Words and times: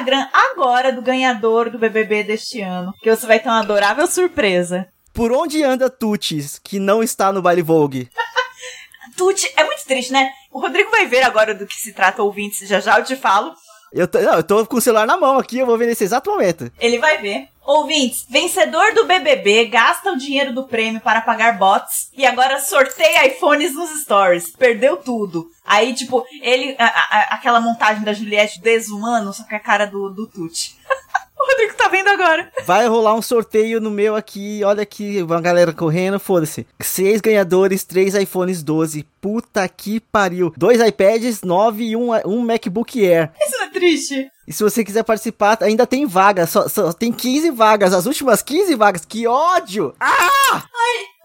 Instagram 0.00 0.26
agora 0.32 0.92
do 0.92 1.02
ganhador 1.02 1.68
do 1.68 1.78
BBB 1.78 2.24
deste 2.24 2.62
ano, 2.62 2.94
que 3.02 3.14
você 3.14 3.26
vai 3.26 3.38
ter 3.38 3.50
uma 3.50 3.60
adorável 3.60 4.06
surpresa. 4.06 4.88
Por 5.12 5.30
onde 5.30 5.62
anda 5.62 5.90
Tutis, 5.90 6.58
que 6.58 6.78
não 6.78 7.02
está 7.02 7.30
no 7.30 7.42
baile 7.42 7.60
Vogue? 7.60 8.08
Tuti, 9.14 9.52
é 9.56 9.64
muito 9.64 9.84
triste, 9.84 10.10
né? 10.10 10.30
O 10.50 10.58
Rodrigo 10.58 10.90
vai 10.90 11.06
ver 11.06 11.22
agora 11.22 11.54
do 11.54 11.66
que 11.66 11.74
se 11.74 11.92
trata, 11.92 12.22
ouvintes, 12.22 12.66
já 12.66 12.80
já 12.80 12.98
eu 12.98 13.04
te 13.04 13.14
falo. 13.14 13.52
Eu 13.92 14.06
tô, 14.06 14.20
não, 14.20 14.34
eu 14.34 14.42
tô 14.42 14.64
com 14.66 14.76
o 14.76 14.80
celular 14.80 15.06
na 15.06 15.16
mão 15.16 15.38
aqui, 15.38 15.58
eu 15.58 15.66
vou 15.66 15.76
ver 15.76 15.86
nesse 15.86 16.04
exato 16.04 16.30
momento. 16.30 16.70
Ele 16.78 16.98
vai 16.98 17.18
ver. 17.18 17.48
Ouvintes, 17.66 18.24
vencedor 18.28 18.94
do 18.94 19.04
BBB 19.04 19.66
gasta 19.66 20.10
o 20.12 20.16
dinheiro 20.16 20.52
do 20.52 20.64
prêmio 20.64 21.00
para 21.00 21.20
pagar 21.20 21.56
bots 21.58 22.08
e 22.16 22.24
agora 22.26 22.58
sorteia 22.60 23.26
iPhones 23.28 23.74
nos 23.74 24.00
stories. 24.02 24.50
Perdeu 24.56 24.96
tudo. 24.96 25.48
Aí, 25.64 25.94
tipo, 25.94 26.24
ele. 26.42 26.74
a- 26.78 26.84
a- 26.84 27.34
aquela 27.34 27.60
montagem 27.60 28.02
da 28.02 28.12
Juliette 28.12 28.60
desumano, 28.60 29.32
só 29.32 29.44
que 29.44 29.54
a 29.54 29.60
cara 29.60 29.86
do, 29.86 30.10
do 30.10 30.26
Tuti. 30.26 30.74
o 31.38 31.46
Rodrigo 31.50 31.74
tá 31.74 31.86
vendo 31.88 32.08
agora. 32.08 32.50
Vai 32.66 32.88
rolar 32.88 33.14
um 33.14 33.22
sorteio 33.22 33.80
no 33.80 33.90
meu 33.90 34.16
aqui, 34.16 34.62
olha 34.64 34.82
aqui, 34.82 35.22
uma 35.22 35.40
galera 35.40 35.72
correndo, 35.72 36.18
foda-se. 36.18 36.66
Seis 36.80 37.20
ganhadores, 37.20 37.84
três 37.84 38.14
iPhones 38.16 38.62
12. 38.64 39.06
Puta 39.20 39.68
que 39.68 40.00
pariu. 40.00 40.52
Dois 40.56 40.80
iPads 40.80 41.42
9 41.42 41.84
e 41.84 41.94
um, 41.96 42.10
um 42.26 42.40
MacBook 42.40 43.06
Air. 43.06 43.30
Isso 43.40 43.56
é 43.59 43.59
triste? 43.80 44.30
E 44.46 44.52
se 44.52 44.62
você 44.62 44.84
quiser 44.84 45.02
participar, 45.04 45.58
ainda 45.62 45.86
tem 45.86 46.06
vagas. 46.06 46.50
Só, 46.50 46.68
só 46.68 46.92
tem 46.92 47.12
15 47.12 47.50
vagas. 47.50 47.94
As 47.94 48.06
últimas 48.06 48.42
15 48.42 48.74
vagas. 48.74 49.04
Que 49.04 49.26
ódio! 49.26 49.94
Ah! 49.98 50.64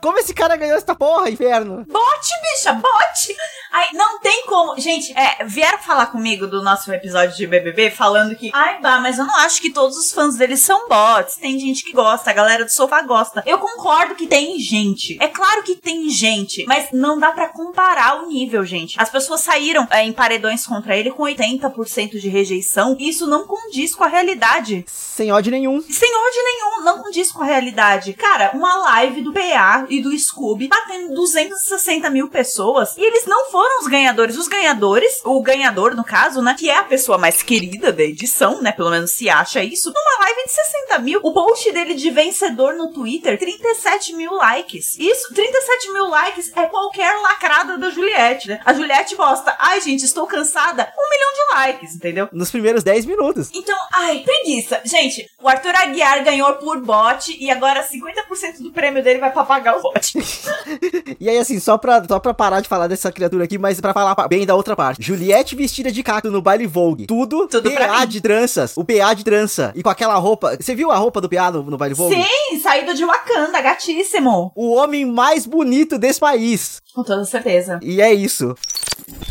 Como 0.01 0.19
esse 0.19 0.33
cara 0.33 0.55
ganhou 0.55 0.77
essa 0.77 0.93
porra, 0.93 1.29
inferno? 1.29 1.83
Bote, 1.85 2.29
bicha, 2.41 2.73
bote! 2.73 3.35
Ai, 3.75 3.89
não 3.91 4.19
tem 4.21 4.45
como. 4.45 4.79
Gente, 4.79 5.11
é, 5.11 5.43
vieram 5.43 5.79
falar 5.79 6.05
comigo 6.05 6.47
do 6.47 6.63
nosso 6.63 6.89
episódio 6.93 7.35
de 7.35 7.45
BBB 7.45 7.91
falando 7.91 8.33
que, 8.33 8.49
ai, 8.53 8.79
bah, 8.79 9.01
mas 9.01 9.19
eu 9.19 9.25
não 9.25 9.35
acho 9.35 9.61
que 9.61 9.73
todos 9.73 9.97
os 9.97 10.13
fãs 10.13 10.37
deles 10.37 10.61
são 10.61 10.87
bots. 10.87 11.35
Tem 11.35 11.59
gente 11.59 11.83
que 11.83 11.91
gosta, 11.91 12.29
a 12.29 12.33
galera 12.33 12.63
do 12.63 12.71
sofá 12.71 13.01
gosta. 13.01 13.43
Eu 13.45 13.59
concordo 13.59 14.15
que 14.15 14.27
tem 14.27 14.57
gente. 14.59 15.17
É 15.19 15.27
claro 15.27 15.61
que 15.61 15.75
tem 15.75 16.09
gente, 16.09 16.63
mas 16.65 16.87
não 16.93 17.19
dá 17.19 17.33
pra 17.33 17.49
comparar 17.49 18.23
o 18.23 18.29
nível, 18.29 18.63
gente. 18.63 18.95
As 18.97 19.09
pessoas 19.09 19.41
saíram 19.41 19.85
é, 19.91 20.05
em 20.05 20.13
paredões 20.13 20.65
contra 20.65 20.95
ele 20.95 21.11
com 21.11 21.23
80% 21.23 22.17
de 22.17 22.29
rejeição. 22.29 22.95
E 22.97 23.09
isso 23.09 23.27
não 23.27 23.45
condiz 23.45 23.93
com 23.93 24.05
a 24.05 24.07
realidade. 24.07 24.85
Sem 24.87 25.33
ódio 25.33 25.51
nenhum. 25.51 25.81
Sem 25.81 26.15
ódio 26.15 26.43
nenhum, 26.43 26.85
não 26.85 27.03
condiz 27.03 27.29
com 27.29 27.43
a 27.43 27.45
realidade. 27.45 28.13
Cara, 28.13 28.51
uma 28.53 28.77
live 28.91 29.21
do 29.21 29.33
PA 29.33 29.85
e 29.89 30.01
do 30.01 30.17
Scooby 30.17 30.69
batendo 30.69 31.13
260 31.13 32.09
mil 32.09 32.29
pessoas 32.29 32.95
e 32.95 33.01
eles 33.01 33.25
não 33.25 33.51
foram 33.51 33.64
os 33.79 33.87
ganhadores. 33.87 34.37
Os 34.37 34.47
ganhadores, 34.47 35.21
o 35.23 35.41
ganhador 35.41 35.95
no 35.95 36.03
caso, 36.03 36.41
né, 36.41 36.55
que 36.57 36.69
é 36.69 36.77
a 36.77 36.83
pessoa 36.83 37.17
mais 37.17 37.41
querida 37.41 37.91
da 37.91 38.03
edição, 38.03 38.61
né, 38.61 38.71
pelo 38.71 38.89
menos 38.89 39.11
se 39.11 39.29
acha 39.29 39.63
isso, 39.63 39.91
numa 39.93 40.25
live 40.25 40.43
de 40.45 40.51
60 40.51 40.99
mil. 40.99 41.19
O 41.23 41.33
post 41.33 41.71
dele 41.71 41.93
de 41.93 42.09
vencedor 42.09 42.73
no 42.75 42.91
Twitter, 42.91 43.37
37 43.37 44.13
mil 44.13 44.33
likes. 44.33 44.95
Isso, 44.97 45.33
37 45.33 45.93
mil 45.93 46.07
likes 46.09 46.51
é 46.55 46.65
qualquer 46.65 47.13
lacrada 47.21 47.77
da 47.77 47.89
Juliette, 47.89 48.49
né? 48.49 48.61
A 48.65 48.73
Juliette 48.73 49.15
posta, 49.15 49.55
ai 49.59 49.81
gente, 49.81 50.03
estou 50.03 50.27
cansada, 50.27 50.91
um 50.97 51.09
milhão 51.09 51.33
de 51.33 51.55
likes, 51.55 51.95
entendeu? 51.95 52.29
Nos 52.31 52.51
primeiros 52.51 52.83
10 52.83 53.05
minutos. 53.05 53.49
Então, 53.53 53.77
ai, 53.93 54.19
preguiça. 54.19 54.81
Gente, 54.85 55.29
o 55.41 55.47
Arthur 55.47 55.75
Aguiar 55.75 56.23
ganhou 56.23 56.53
por 56.55 56.79
bot 56.81 57.35
e 57.39 57.49
agora 57.49 57.83
50% 57.83 58.61
do 58.61 58.71
prêmio 58.71 59.03
dele 59.03 59.19
vai 59.19 59.31
pra 59.31 59.43
pagar 59.43 59.77
o 59.77 59.81
bot. 59.81 60.15
E 61.19 61.29
aí, 61.29 61.37
assim, 61.37 61.59
só 61.59 61.77
pra, 61.77 62.03
só 62.03 62.19
pra 62.19 62.33
parar 62.33 62.61
de 62.61 62.67
falar 62.67 62.87
dessa 62.87 63.11
criatura 63.11 63.45
aqui, 63.45 63.54
mas 63.57 63.79
pra 63.79 63.93
falar 63.93 64.15
bem 64.27 64.45
da 64.45 64.55
outra 64.55 64.75
parte. 64.75 65.01
Juliette 65.01 65.55
vestida 65.55 65.91
de 65.91 66.03
cacto 66.03 66.31
no 66.31 66.41
baile 66.41 66.67
Vogue. 66.67 67.05
Tudo, 67.05 67.47
Tudo 67.47 67.71
PA 67.71 68.05
de 68.05 68.21
tranças. 68.21 68.73
O 68.75 68.83
PA 68.83 69.13
de 69.13 69.23
trança. 69.23 69.71
E 69.75 69.83
com 69.83 69.89
aquela 69.89 70.15
roupa. 70.15 70.57
Você 70.59 70.75
viu 70.75 70.91
a 70.91 70.97
roupa 70.97 71.21
do 71.21 71.29
PA 71.29 71.51
no, 71.51 71.63
no 71.63 71.77
baile 71.77 71.95
Vogue? 71.95 72.15
Sim, 72.15 72.59
saído 72.59 72.93
de 72.93 73.05
Wakanda, 73.05 73.61
gatíssimo. 73.61 74.51
O 74.55 74.73
homem 74.73 75.05
mais 75.05 75.45
bonito 75.45 75.97
desse 75.97 76.19
país. 76.19 76.81
Com 76.93 77.03
toda 77.03 77.25
certeza. 77.25 77.79
E 77.81 78.01
é 78.01 78.13
isso. 78.13 78.55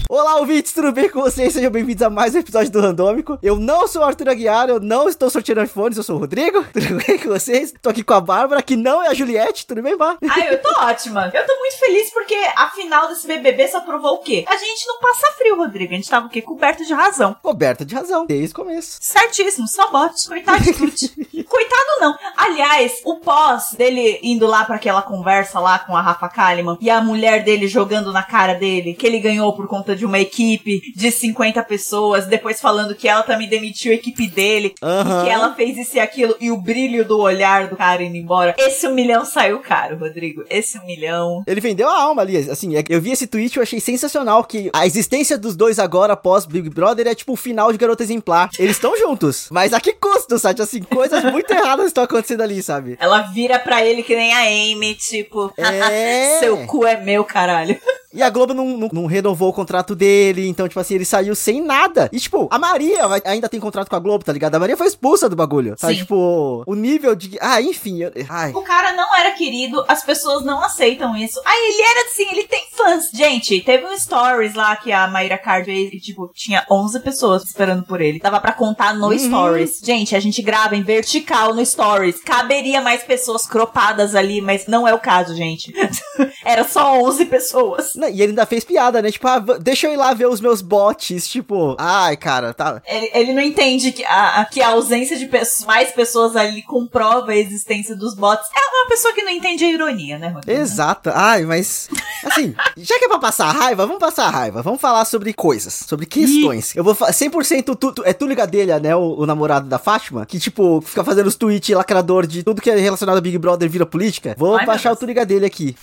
Olá, 0.08 0.36
ouvintes, 0.36 0.72
tudo 0.72 0.92
bem 0.92 1.08
com 1.08 1.20
vocês? 1.20 1.52
Sejam 1.52 1.70
bem-vindos 1.70 2.02
a 2.02 2.10
mais 2.10 2.34
um 2.34 2.38
episódio 2.38 2.70
do 2.70 2.80
Randômico. 2.80 3.38
Eu 3.42 3.56
não 3.56 3.88
sou 3.88 4.02
o 4.02 4.04
Arthur 4.04 4.28
Aguiar, 4.28 4.68
eu 4.68 4.78
não 4.78 5.08
estou 5.08 5.30
sorteando 5.30 5.62
iPhones, 5.62 5.96
eu 5.96 6.04
sou 6.04 6.16
o 6.16 6.18
Rodrigo. 6.18 6.64
Tudo 6.72 7.04
bem 7.04 7.18
com 7.18 7.30
vocês? 7.30 7.74
Tô 7.80 7.88
aqui 7.88 8.04
com 8.04 8.14
a 8.14 8.20
Bárbara, 8.20 8.62
que 8.62 8.76
não 8.76 9.02
é 9.02 9.08
a 9.08 9.14
Juliette, 9.14 9.66
tudo 9.66 9.82
bem, 9.82 9.96
Bá? 9.96 10.16
Ai, 10.28 10.54
eu 10.54 10.62
tô 10.62 10.70
ótima. 10.80 11.30
Eu 11.32 11.46
tô 11.46 11.58
muito 11.58 11.78
feliz 11.78 12.10
porque 12.12 12.34
a 12.56 12.68
final 12.70 13.08
desse 13.08 13.26
BBB 13.26 13.66
só 13.68 13.80
provou 13.80 14.14
o 14.14 14.18
quê? 14.18 14.44
A 14.46 14.56
gente 14.56 14.86
não 14.86 14.98
passa 15.00 15.32
frio, 15.38 15.56
Rodrigo. 15.56 15.92
A 15.92 15.96
gente 15.96 16.10
tava 16.10 16.26
o 16.26 16.30
quê? 16.30 16.42
Coberto 16.42 16.84
de 16.84 16.92
razão. 16.92 17.34
Coberta 17.42 17.84
de 17.84 17.94
razão, 17.94 18.26
desde 18.26 18.52
o 18.52 18.56
começo. 18.56 18.98
Certíssimo, 19.00 19.66
só 19.66 19.90
bote. 19.90 20.28
Coitado 20.28 20.62
de 20.62 20.74
Tuti. 20.74 21.08
Coitado 21.48 22.00
não. 22.00 22.16
Aliás, 22.36 23.00
o 23.04 23.16
pós 23.16 23.72
dele 23.76 24.20
indo 24.22 24.46
lá 24.46 24.64
pra 24.64 24.76
aquela 24.76 25.02
conversa 25.02 25.58
lá 25.58 25.78
com 25.78 25.96
a 25.96 26.02
Rafa 26.02 26.28
Kalimann 26.28 26.76
e 26.80 26.90
a 26.90 27.00
mulher 27.00 27.42
dele 27.42 27.66
jogando 27.66 28.12
na 28.12 28.22
cara 28.22 28.54
dele 28.54 28.94
que 28.94 29.06
ele 29.06 29.18
ganhou 29.18 29.53
por 29.54 29.66
conta 29.68 29.94
de 29.96 30.04
uma 30.04 30.18
equipe 30.18 30.80
de 30.94 31.10
50 31.10 31.62
pessoas, 31.64 32.26
depois 32.26 32.60
falando 32.60 32.94
que 32.94 33.08
ela 33.08 33.22
também 33.22 33.48
demitiu 33.48 33.92
a 33.92 33.94
equipe 33.94 34.26
dele 34.28 34.74
e 34.76 35.24
que 35.24 35.30
ela 35.30 35.54
fez 35.54 35.76
isso 35.76 35.96
e 35.96 36.00
aquilo 36.00 36.36
e 36.40 36.50
o 36.50 36.56
brilho 36.56 37.04
do 37.04 37.18
olhar 37.18 37.68
do 37.68 37.76
cara 37.76 38.02
indo 38.02 38.16
embora. 38.16 38.54
Esse 38.58 38.86
um 38.86 38.94
milhão 38.94 39.24
saiu 39.24 39.60
caro, 39.60 39.98
Rodrigo. 39.98 40.44
Esse 40.50 40.78
um 40.78 40.84
milhão. 40.86 41.42
Ele 41.46 41.60
vendeu 41.60 41.88
a 41.88 42.00
alma 42.02 42.22
ali, 42.22 42.36
assim, 42.36 42.76
é- 42.76 42.84
eu 42.88 43.00
vi 43.00 43.12
esse 43.12 43.26
tweet 43.26 43.54
e 43.54 43.58
eu 43.58 43.62
achei 43.62 43.80
sensacional 43.80 44.44
que 44.44 44.70
a 44.72 44.86
existência 44.86 45.36
dos 45.38 45.56
dois 45.56 45.78
agora 45.78 46.12
após 46.14 46.44
Big 46.46 46.68
Brother 46.70 47.06
é 47.06 47.14
tipo 47.14 47.32
o 47.32 47.36
final 47.36 47.70
de 47.72 47.78
Garota 47.78 48.02
Exemplar. 48.02 48.50
Eles 48.58 48.76
estão 48.76 48.96
juntos, 48.96 49.48
mas 49.50 49.72
a 49.72 49.80
que 49.80 49.92
custo, 49.92 50.38
sabe? 50.38 50.62
Assim, 50.62 50.82
coisas 50.82 51.22
muito 51.24 51.50
erradas 51.52 51.86
estão 51.86 52.04
acontecendo 52.04 52.42
ali, 52.42 52.62
sabe? 52.62 52.96
Ela 53.00 53.22
vira 53.22 53.58
pra 53.58 53.84
ele 53.84 54.02
que 54.02 54.14
nem 54.16 54.32
a 54.32 54.40
Amy, 54.74 54.94
tipo, 54.94 55.52
É. 55.56 56.38
seu 56.40 56.66
cu 56.66 56.86
é 56.86 56.96
meu, 57.00 57.24
caralho. 57.24 57.78
E 58.14 58.22
a 58.22 58.30
Globo 58.30 58.54
não, 58.54 58.64
não, 58.76 58.88
não 58.92 59.06
renovou 59.06 59.48
o 59.48 59.52
contrato 59.52 59.94
dele, 59.94 60.46
então, 60.48 60.68
tipo 60.68 60.80
assim, 60.80 60.94
ele 60.94 61.04
saiu 61.04 61.34
sem 61.34 61.60
nada. 61.62 62.08
E, 62.12 62.18
tipo, 62.20 62.48
a 62.50 62.58
Maria 62.58 63.06
vai- 63.08 63.22
ainda 63.24 63.48
tem 63.48 63.58
contrato 63.60 63.88
com 63.88 63.96
a 63.96 63.98
Globo, 63.98 64.24
tá 64.24 64.32
ligado? 64.32 64.54
A 64.54 64.58
Maria 64.60 64.76
foi 64.76 64.86
expulsa 64.86 65.28
do 65.28 65.36
bagulho. 65.36 65.74
Sabe? 65.78 65.94
Sim. 65.94 65.98
Tipo, 66.00 66.62
o 66.66 66.74
nível 66.74 67.14
de. 67.14 67.36
Ah, 67.40 67.60
enfim. 67.60 68.02
eu- 68.02 68.12
Ai. 68.28 68.52
O 68.52 68.62
cara 68.62 68.92
não 68.92 69.14
era 69.16 69.32
querido, 69.32 69.84
as 69.88 70.04
pessoas 70.04 70.44
não 70.44 70.62
aceitam 70.62 71.16
isso. 71.16 71.40
Aí 71.44 71.70
ele 71.72 71.82
era 71.82 72.06
assim, 72.06 72.26
ele 72.30 72.44
tem 72.48 72.64
fãs. 72.72 73.04
Gente, 73.12 73.60
teve 73.60 73.84
um 73.86 73.96
stories 73.98 74.54
lá 74.54 74.76
que 74.76 74.92
a 74.92 75.06
Mayra 75.08 75.38
Card 75.38 75.64
fez 75.66 75.92
e, 75.92 75.98
tipo, 76.00 76.30
tinha 76.34 76.64
11 76.70 77.00
pessoas 77.00 77.42
esperando 77.44 77.82
por 77.84 78.00
ele. 78.00 78.18
Dava 78.20 78.40
pra 78.40 78.52
contar 78.52 78.94
no 78.94 79.08
Uhum. 79.08 79.18
stories. 79.18 79.80
Gente, 79.82 80.14
a 80.14 80.20
gente 80.20 80.40
grava 80.42 80.76
em 80.76 80.82
vertical 80.82 81.54
no 81.54 81.64
stories. 81.64 82.22
Caberia 82.22 82.80
mais 82.80 83.02
pessoas 83.02 83.46
cropadas 83.46 84.14
ali, 84.14 84.40
mas 84.40 84.66
não 84.66 84.86
é 84.86 84.94
o 84.94 84.98
caso, 85.00 85.34
gente. 85.34 85.72
era 86.44 86.64
só 86.64 87.00
11 87.02 87.24
pessoas. 87.26 87.94
E 88.10 88.20
ele 88.22 88.30
ainda 88.32 88.46
fez 88.46 88.64
piada, 88.64 89.00
né? 89.02 89.10
Tipo, 89.10 89.26
ah, 89.28 89.38
deixa 89.60 89.86
eu 89.86 89.92
ir 89.92 89.96
lá 89.96 90.12
ver 90.14 90.26
os 90.26 90.40
meus 90.40 90.60
bots. 90.60 91.28
Tipo, 91.28 91.76
ai, 91.78 92.16
cara, 92.16 92.52
tá. 92.54 92.80
Ele, 92.86 93.10
ele 93.14 93.32
não 93.32 93.42
entende 93.42 93.92
que 93.92 94.04
a, 94.04 94.40
a- 94.40 94.44
que 94.44 94.60
a 94.62 94.68
ausência 94.68 95.16
de 95.16 95.28
mais 95.66 95.90
pessoas 95.92 96.36
ali 96.36 96.62
comprova 96.62 97.32
a 97.32 97.36
existência 97.36 97.94
dos 97.96 98.14
bots. 98.14 98.46
É 98.54 98.76
uma 98.78 98.88
pessoa 98.88 99.14
que 99.14 99.22
não 99.22 99.30
entende 99.32 99.64
a 99.64 99.70
ironia, 99.70 100.18
né, 100.18 100.28
Rodrigo? 100.28 100.60
Exato. 100.60 101.10
Ai, 101.14 101.42
mas. 101.44 101.88
Assim, 102.24 102.54
já 102.76 102.98
que 102.98 103.04
é 103.04 103.08
pra 103.08 103.18
passar 103.18 103.50
raiva, 103.52 103.86
vamos 103.86 104.00
passar 104.00 104.30
raiva. 104.30 104.62
Vamos 104.62 104.80
falar 104.80 105.04
sobre 105.04 105.32
coisas, 105.32 105.72
sobre 105.74 106.06
questões. 106.06 106.74
Eu 106.76 106.84
vou 106.84 106.94
fa- 106.94 107.10
100% 107.10 107.76
tu, 107.76 107.92
tu, 107.92 108.02
é 108.04 108.12
Túlio 108.12 108.36
Gadelha, 108.36 108.78
né? 108.78 108.94
O, 108.96 109.20
o 109.20 109.26
namorado 109.26 109.68
da 109.68 109.78
Fátima, 109.78 110.24
que, 110.26 110.38
tipo, 110.38 110.80
fica 110.80 111.04
fazendo 111.04 111.26
os 111.26 111.36
tweets 111.36 111.74
lacrador 111.74 112.26
de 112.26 112.42
tudo 112.42 112.60
que 112.62 112.70
é 112.70 112.76
relacionado 112.76 113.18
a 113.18 113.20
Big 113.20 113.36
Brother 113.38 113.68
vira 113.68 113.86
política. 113.86 114.34
Vou 114.38 114.56
Ai, 114.56 114.66
baixar 114.66 114.90
o 114.90 114.92
Deus. 114.92 115.00
Túlio 115.00 115.14
Gadelha 115.14 115.46
aqui. 115.46 115.76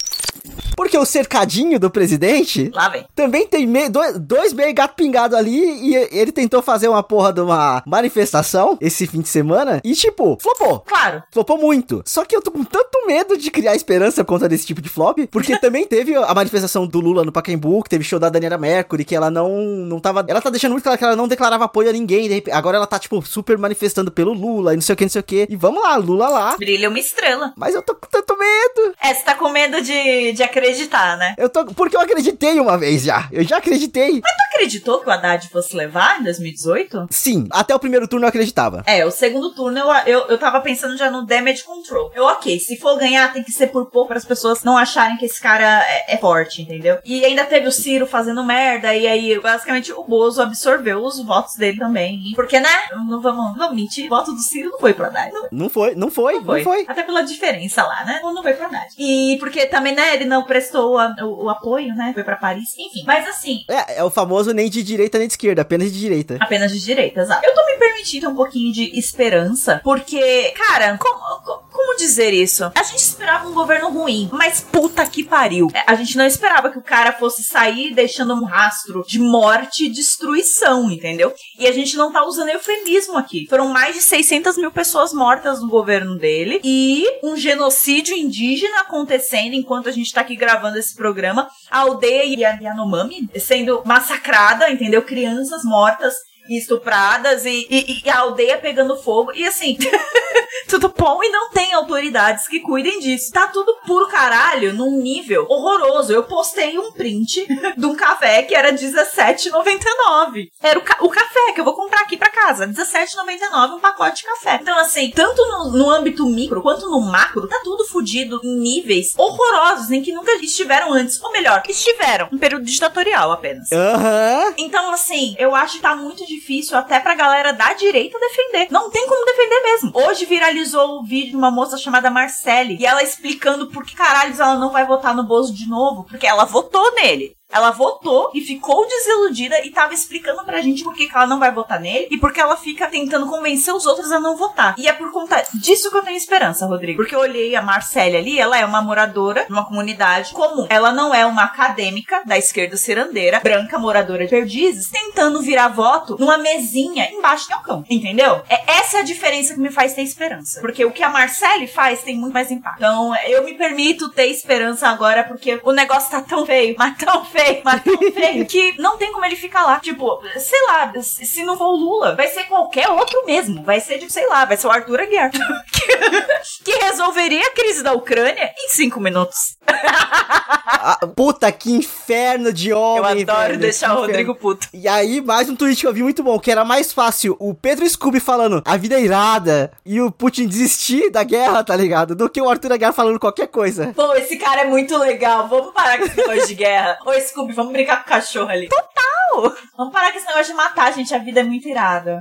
Porque 0.75 0.97
o 0.97 1.05
cercadinho 1.05 1.79
do 1.79 1.89
presidente 1.91 2.69
Lá 2.73 2.89
vem. 2.89 3.05
também 3.15 3.45
tem 3.47 3.65
me- 3.67 3.89
dois, 3.89 4.17
dois 4.19 4.53
meio 4.53 4.73
gato 4.73 4.95
pingado 4.95 5.35
ali 5.35 5.59
e 5.59 5.95
ele 6.11 6.31
tentou 6.31 6.61
fazer 6.61 6.87
uma 6.87 7.03
porra 7.03 7.31
de 7.33 7.41
uma 7.41 7.83
manifestação 7.85 8.77
esse 8.81 9.05
fim 9.07 9.21
de 9.21 9.29
semana 9.29 9.79
e, 9.83 9.93
tipo, 9.93 10.37
flopou. 10.41 10.79
Claro. 10.81 11.23
Flopou 11.31 11.57
muito. 11.57 12.01
Só 12.05 12.25
que 12.25 12.35
eu 12.35 12.41
tô 12.41 12.51
com 12.51 12.63
tanto 12.63 13.05
medo 13.05 13.37
de 13.37 13.49
criar 13.51 13.75
esperança 13.75 14.23
por 14.23 14.31
conta 14.31 14.49
desse 14.49 14.65
tipo 14.65 14.81
de 14.81 14.89
flop, 14.89 15.19
porque 15.29 15.57
também 15.59 15.85
teve 15.85 16.15
a 16.15 16.33
manifestação 16.33 16.87
do 16.87 16.99
Lula 16.99 17.23
no 17.23 17.31
Pacaembu, 17.31 17.83
que 17.83 17.89
teve 17.89 18.03
show 18.03 18.19
da 18.19 18.29
Daniela 18.29 18.57
Mercury, 18.57 19.03
que 19.05 19.15
ela 19.15 19.29
não, 19.29 19.49
não 19.59 19.99
tava... 19.99 20.25
Ela 20.27 20.41
tá 20.41 20.49
deixando 20.49 20.71
muito 20.71 20.83
claro 20.83 20.97
que 20.97 21.03
ela 21.03 21.15
não 21.15 21.27
declarava 21.27 21.65
apoio 21.65 21.89
a 21.89 21.93
ninguém, 21.93 22.27
repente- 22.27 22.53
agora 22.55 22.77
ela 22.77 22.87
tá, 22.87 22.97
tipo, 22.97 23.21
super 23.25 23.57
manifestando 23.57 24.11
pelo 24.11 24.33
Lula 24.33 24.73
e 24.73 24.75
não 24.77 24.81
sei 24.81 24.93
o 24.93 24.97
que, 24.97 25.03
não 25.05 25.09
sei 25.09 25.21
o 25.21 25.23
que. 25.23 25.47
E 25.49 25.55
vamos 25.55 25.81
lá, 25.83 25.95
Lula 25.97 26.27
lá. 26.29 26.57
Brilha 26.57 26.89
uma 26.89 26.99
estrela. 26.99 27.53
Mas 27.57 27.75
eu 27.75 27.81
tô 27.81 27.93
com 27.95 28.07
tanto 28.09 28.37
medo. 28.37 28.93
É, 29.03 29.13
você 29.13 29.23
tá 29.23 29.35
com 29.35 29.49
medo 29.49 29.81
de, 29.81 30.30
de 30.33 30.43
acreditar, 30.43 31.17
né? 31.17 31.35
Eu 31.37 31.49
tô... 31.49 31.65
Porque 31.65 31.95
eu 31.95 32.01
acreditei 32.01 32.59
uma 32.59 32.77
vez 32.77 33.03
já. 33.03 33.27
Eu 33.31 33.43
já 33.43 33.57
acreditei. 33.57 34.21
Tu 34.21 34.55
acreditou 34.55 34.99
que 34.99 35.07
o 35.07 35.11
Haddad 35.11 35.49
fosse 35.49 35.75
levar 35.75 36.19
em 36.19 36.23
2018? 36.23 37.07
Sim, 37.09 37.47
até 37.51 37.73
o 37.73 37.79
primeiro 37.79 38.07
turno 38.07 38.25
eu 38.25 38.29
acreditava. 38.29 38.83
É, 38.85 39.05
o 39.05 39.11
segundo 39.11 39.53
turno 39.53 39.79
eu, 39.79 39.89
eu, 40.05 40.27
eu 40.27 40.37
tava 40.37 40.61
pensando 40.61 40.97
já 40.97 41.09
no 41.09 41.25
damage 41.25 41.63
control. 41.63 42.11
Eu, 42.15 42.25
ok, 42.25 42.59
se 42.59 42.77
for 42.77 42.97
ganhar 42.97 43.33
tem 43.33 43.43
que 43.43 43.51
ser 43.51 43.67
por 43.67 43.89
pouco 43.89 44.09
para 44.09 44.17
as 44.17 44.25
pessoas 44.25 44.63
não 44.63 44.77
acharem 44.77 45.17
que 45.17 45.25
esse 45.25 45.41
cara 45.41 45.83
é, 45.83 46.15
é, 46.15 46.17
forte, 46.17 46.61
entendeu? 46.61 46.99
E 47.05 47.25
ainda 47.25 47.45
teve 47.45 47.67
o 47.67 47.71
Ciro 47.71 48.05
fazendo 48.05 48.43
merda, 48.43 48.93
e 48.93 49.07
aí 49.07 49.39
basicamente 49.39 49.91
o 49.91 50.03
Bozo 50.03 50.41
absorveu 50.41 51.03
os 51.03 51.23
votos 51.23 51.55
dele 51.55 51.77
também. 51.77 52.21
Porque, 52.35 52.59
né? 52.59 52.69
Não 53.07 53.21
vamos, 53.21 53.57
não 53.57 53.73
mentir, 53.73 54.05
o 54.05 54.09
voto 54.09 54.31
do 54.31 54.39
Ciro 54.39 54.71
não 54.71 54.79
foi 54.79 54.93
pro 54.93 55.05
Haddad. 55.05 55.31
Não, 55.31 55.47
não 55.51 55.69
foi, 55.69 55.95
não 55.95 56.11
foi, 56.11 56.33
não 56.35 56.45
foi, 56.45 56.57
não 56.57 56.63
foi. 56.63 56.85
Até 56.87 57.03
pela 57.03 57.21
diferença 57.21 57.83
lá, 57.83 58.03
né? 58.05 58.19
Não, 58.21 58.33
não 58.33 58.43
foi 58.43 58.53
pro 58.53 58.65
Haddad. 58.65 58.93
E 58.97 59.37
porque 59.39 59.65
também, 59.65 59.95
né, 59.95 60.13
ele 60.21 60.29
não 60.29 60.43
prestou 60.43 60.97
a, 60.97 61.15
o, 61.21 61.45
o, 61.45 61.49
apoio, 61.49 61.93
né? 61.95 62.11
Foi 62.13 62.23
para 62.23 62.35
Paris, 62.35 62.73
enfim. 62.77 63.03
Mas 63.05 63.27
assim. 63.27 63.63
É, 63.67 63.99
é 63.99 64.03
o 64.03 64.09
famoso 64.09 64.51
nem 64.53 64.69
de 64.69 64.83
direita 64.83 65.17
nem 65.17 65.27
de 65.27 65.33
esquerda, 65.33 65.61
apenas 65.61 65.91
de 65.91 65.99
direita. 65.99 66.37
Apenas 66.39 66.71
de 66.71 66.79
direita, 66.79 67.21
exato. 67.21 67.45
Eu 67.45 67.53
tô 67.53 67.65
me 67.65 67.77
permitindo 67.77 68.29
um 68.29 68.35
pouquinho 68.35 68.71
de 68.71 68.97
esperança, 68.97 69.81
porque, 69.83 70.51
cara, 70.51 70.97
como, 70.97 71.61
como 71.69 71.97
dizer 71.97 72.33
isso? 72.33 72.71
A 72.75 72.83
gente 72.83 72.99
esperava 72.99 73.47
um 73.47 73.53
governo 73.53 73.89
ruim, 73.89 74.29
mas 74.31 74.61
puta 74.61 75.05
que 75.05 75.23
pariu. 75.23 75.67
É, 75.73 75.83
a 75.87 75.95
gente 75.95 76.17
não 76.17 76.25
esperava 76.25 76.69
que 76.69 76.77
o 76.77 76.83
cara 76.83 77.13
fosse 77.13 77.43
sair 77.43 77.93
deixando 77.93 78.33
um 78.33 78.45
rastro 78.45 79.03
de 79.07 79.19
morte 79.19 79.85
e 79.85 79.89
destruição, 79.89 80.89
entendeu? 80.91 81.33
E 81.57 81.67
a 81.67 81.71
gente 81.71 81.95
não 81.97 82.11
tá 82.11 82.25
usando 82.25 82.49
eufemismo 82.49 83.17
aqui. 83.17 83.47
Foram 83.49 83.67
mais 83.69 83.95
de 83.95 84.01
600 84.01 84.57
mil 84.57 84.71
pessoas 84.71 85.13
mortas 85.13 85.61
no 85.61 85.67
governo 85.67 86.17
dele 86.17 86.61
e 86.63 87.05
um 87.23 87.35
genocídio 87.35 88.15
indígena 88.15 88.79
acontecendo 88.79 89.53
enquanto 89.53 89.89
a 89.89 89.91
gente 89.91 90.10
tá 90.13 90.21
aqui 90.21 90.35
gravando 90.35 90.77
esse 90.77 90.95
programa. 90.95 91.47
A 91.69 91.79
aldeia 91.79 92.57
Yanomami 92.61 93.29
sendo 93.39 93.81
massacrada, 93.85 94.69
entendeu? 94.69 95.01
Crianças 95.03 95.63
mortas 95.63 96.13
estupradas 96.57 97.45
e, 97.45 97.67
e, 97.69 98.01
e, 98.05 98.09
a 98.09 98.19
aldeia 98.19 98.57
pegando 98.57 99.01
fogo. 99.01 99.31
E 99.33 99.45
assim, 99.45 99.77
tudo 100.67 100.93
bom 100.95 101.23
e 101.23 101.29
não 101.29 101.49
tem 101.51 101.73
autoridades 101.73 102.47
que 102.47 102.59
cuidem 102.59 102.99
disso. 102.99 103.31
Tá 103.31 103.47
tudo 103.47 103.77
puro 103.85 104.07
caralho 104.07 104.73
num 104.73 105.01
nível 105.01 105.45
horroroso. 105.49 106.11
Eu 106.11 106.23
postei 106.23 106.77
um 106.77 106.91
print 106.91 107.45
de 107.77 107.85
um 107.85 107.95
café 107.95 108.43
que 108.43 108.55
era 108.55 108.69
R$17,99. 108.69 110.47
Era 110.61 110.79
o, 110.79 110.81
ca 110.81 110.97
o, 111.01 111.09
café 111.09 111.53
que 111.53 111.61
eu 111.61 111.65
vou 111.65 111.75
comprar 111.75 112.01
aqui 112.01 112.17
pra 112.17 112.29
casa. 112.29 112.65
R$17,99 112.65 113.75
um 113.75 113.79
pacote 113.79 114.21
de 114.21 114.27
café. 114.27 114.59
Então, 114.61 114.77
assim, 114.77 115.11
tanto 115.11 115.41
no, 115.47 115.71
no 115.71 115.89
âmbito 115.89 116.25
micro 116.25 116.61
quanto 116.61 116.89
no 116.89 117.01
macro, 117.01 117.47
tá 117.47 117.59
tudo 117.63 117.85
fodido 117.85 118.39
em 118.43 118.59
níveis 118.59 119.13
horrorosos 119.17 119.91
em 119.91 120.01
que 120.01 120.11
nunca 120.11 120.33
estiveram 120.35 120.93
antes. 120.93 121.21
Ou 121.21 121.31
melhor, 121.31 121.63
estiveram. 121.67 122.29
Um 122.31 122.37
período 122.37 122.65
ditatorial 122.65 123.31
apenas. 123.31 123.69
Uhum. 123.71 124.53
Então, 124.57 124.91
assim, 124.91 125.35
eu 125.37 125.55
acho 125.55 125.75
que 125.75 125.81
tá 125.81 125.95
muito 125.95 126.25
difícil 126.25 126.40
até 126.75 126.99
pra 126.99 127.15
galera 127.15 127.53
da 127.53 127.73
direita 127.73 128.19
defender. 128.19 128.67
Não 128.71 128.89
tem 128.89 129.07
como 129.07 129.25
defender 129.25 129.61
mesmo. 129.63 129.91
Hoje 129.93 130.25
viralizou 130.25 130.99
o 130.99 131.03
vídeo 131.03 131.31
de 131.31 131.35
uma 131.37 131.51
moça 131.51 131.77
chamada 131.77 132.09
Marcele 132.09 132.77
e 132.79 132.85
ela 132.85 133.03
explicando 133.03 133.67
por 133.67 133.85
que 133.85 133.95
caralhos 133.95 134.39
ela 134.39 134.55
não 134.55 134.71
vai 134.71 134.85
votar 134.85 135.15
no 135.15 135.23
Bozo 135.23 135.53
de 135.53 135.67
novo, 135.67 136.03
porque 136.03 136.27
ela 136.27 136.45
votou 136.45 136.93
nele. 136.95 137.35
Ela 137.51 137.71
votou 137.71 138.31
e 138.33 138.41
ficou 138.41 138.87
desiludida 138.87 139.65
e 139.65 139.71
tava 139.71 139.93
explicando 139.93 140.43
pra 140.45 140.61
gente 140.61 140.83
por 140.83 140.93
que, 140.93 141.09
ela 141.13 141.27
não 141.27 141.39
vai 141.39 141.51
votar 141.51 141.79
nele 141.79 142.07
e 142.09 142.17
porque 142.17 142.39
ela 142.39 142.55
fica 142.55 142.87
tentando 142.87 143.27
convencer 143.27 143.73
os 143.73 143.85
outros 143.85 144.11
a 144.11 144.19
não 144.19 144.37
votar. 144.37 144.75
E 144.77 144.87
é 144.87 144.93
por 144.93 145.11
conta 145.11 145.43
disso 145.53 145.89
que 145.91 145.97
eu 145.97 146.03
tenho 146.03 146.17
esperança, 146.17 146.65
Rodrigo. 146.65 146.97
Porque 147.01 147.15
eu 147.15 147.19
olhei 147.19 147.55
a 147.55 147.61
Marcele 147.61 148.17
ali, 148.17 148.39
ela 148.39 148.57
é 148.57 148.65
uma 148.65 148.81
moradora 148.81 149.45
de 149.45 149.51
uma 149.51 149.65
comunidade 149.65 150.31
comum. 150.31 150.65
Ela 150.69 150.91
não 150.91 151.13
é 151.13 151.25
uma 151.25 151.43
acadêmica 151.43 152.21
da 152.25 152.37
esquerda 152.37 152.77
cirandeira, 152.77 153.39
branca, 153.41 153.77
moradora 153.77 154.23
de 154.23 154.29
perdizes, 154.29 154.89
tentando 154.89 155.41
virar 155.41 155.67
voto 155.67 156.15
numa 156.19 156.37
mesinha 156.37 157.09
embaixo 157.11 157.49
do 157.49 157.59
cão. 157.59 157.83
Entendeu? 157.89 158.41
É 158.49 158.77
essa 158.77 158.97
é 158.97 158.99
a 159.01 159.03
diferença 159.03 159.53
que 159.53 159.59
me 159.59 159.71
faz 159.71 159.93
ter 159.93 160.03
esperança. 160.03 160.61
Porque 160.61 160.85
o 160.85 160.91
que 160.91 161.03
a 161.03 161.09
Marcele 161.09 161.67
faz 161.67 162.01
tem 162.01 162.17
muito 162.17 162.33
mais 162.33 162.49
impacto. 162.49 162.77
Então, 162.77 163.13
eu 163.27 163.43
me 163.43 163.55
permito 163.55 164.09
ter 164.09 164.27
esperança 164.27 164.87
agora 164.87 165.23
porque 165.23 165.59
o 165.63 165.71
negócio 165.71 166.09
tá 166.09 166.21
tão 166.21 166.45
feio, 166.45 166.75
mas 166.77 166.97
tão 166.97 167.25
feio 167.25 167.40
feio, 167.43 167.61
mas 167.63 167.83
tão 167.83 167.97
feio, 168.11 168.45
que 168.45 168.81
não 168.81 168.97
tem 168.97 169.11
como 169.11 169.25
ele 169.25 169.35
ficar 169.35 169.63
lá. 169.63 169.79
Tipo, 169.79 170.21
sei 170.37 170.61
lá, 170.67 170.93
se 171.01 171.43
não 171.43 171.57
for 171.57 171.69
o 171.69 171.75
Lula, 171.75 172.15
vai 172.15 172.27
ser 172.27 172.45
qualquer 172.45 172.89
outro 172.89 173.25
mesmo. 173.25 173.63
Vai 173.63 173.79
ser, 173.79 173.97
tipo, 173.99 174.11
sei 174.11 174.27
lá, 174.27 174.45
vai 174.45 174.57
ser 174.57 174.67
o 174.67 174.71
Arthur 174.71 175.01
Aguiar. 175.01 175.31
que 176.63 176.71
resolveria 176.71 177.45
a 177.45 177.51
crise 177.51 177.83
da 177.83 177.93
Ucrânia 177.93 178.53
em 178.57 178.69
cinco 178.69 178.99
minutos. 178.99 179.57
ah, 180.81 180.99
puta, 181.15 181.51
que 181.51 181.71
inferno 181.71 182.51
de 182.51 182.73
homem. 182.73 183.21
Eu 183.21 183.31
adoro 183.31 183.47
velho, 183.49 183.59
deixar 183.59 183.95
o 183.95 184.01
Rodrigo 184.01 184.35
puto. 184.35 184.67
E 184.73 184.87
aí, 184.87 185.21
mais 185.21 185.49
um 185.49 185.55
tweet 185.55 185.79
que 185.79 185.87
eu 185.87 185.93
vi 185.93 186.03
muito 186.03 186.23
bom, 186.23 186.39
que 186.39 186.51
era 186.51 186.65
mais 186.65 186.91
fácil 186.91 187.35
o 187.39 187.53
Pedro 187.53 187.87
Scooby 187.87 188.19
falando 188.19 188.61
a 188.65 188.77
vida 188.77 188.95
é 188.95 189.01
irada 189.01 189.71
e 189.85 190.01
o 190.01 190.11
Putin 190.11 190.47
desistir 190.47 191.09
da 191.09 191.23
guerra, 191.23 191.63
tá 191.63 191.75
ligado? 191.75 192.15
Do 192.15 192.29
que 192.29 192.41
o 192.41 192.49
Arthur 192.49 192.73
Aguiar 192.73 192.93
falando 192.93 193.19
qualquer 193.19 193.47
coisa. 193.47 193.93
Pô, 193.95 194.13
esse 194.15 194.37
cara 194.37 194.61
é 194.61 194.65
muito 194.65 194.97
legal. 194.97 195.47
Vamos 195.47 195.73
parar 195.73 195.97
com 195.97 196.05
esse 196.05 196.17
negócio 196.17 196.47
de 196.47 196.55
guerra. 196.55 196.97
Ô, 197.05 197.13
Scooby, 197.19 197.53
vamos 197.53 197.73
brincar 197.73 197.97
com 197.97 198.09
o 198.09 198.13
cachorro 198.13 198.49
ali. 198.49 198.69
Total! 198.69 199.55
Vamos 199.77 199.93
parar 199.93 200.11
com 200.11 200.17
esse 200.17 200.27
negócio 200.27 200.51
de 200.51 200.53
matar, 200.53 200.93
gente. 200.93 201.13
A 201.13 201.19
vida 201.19 201.39
é 201.39 201.43
muito 201.43 201.67
irada. 201.67 202.19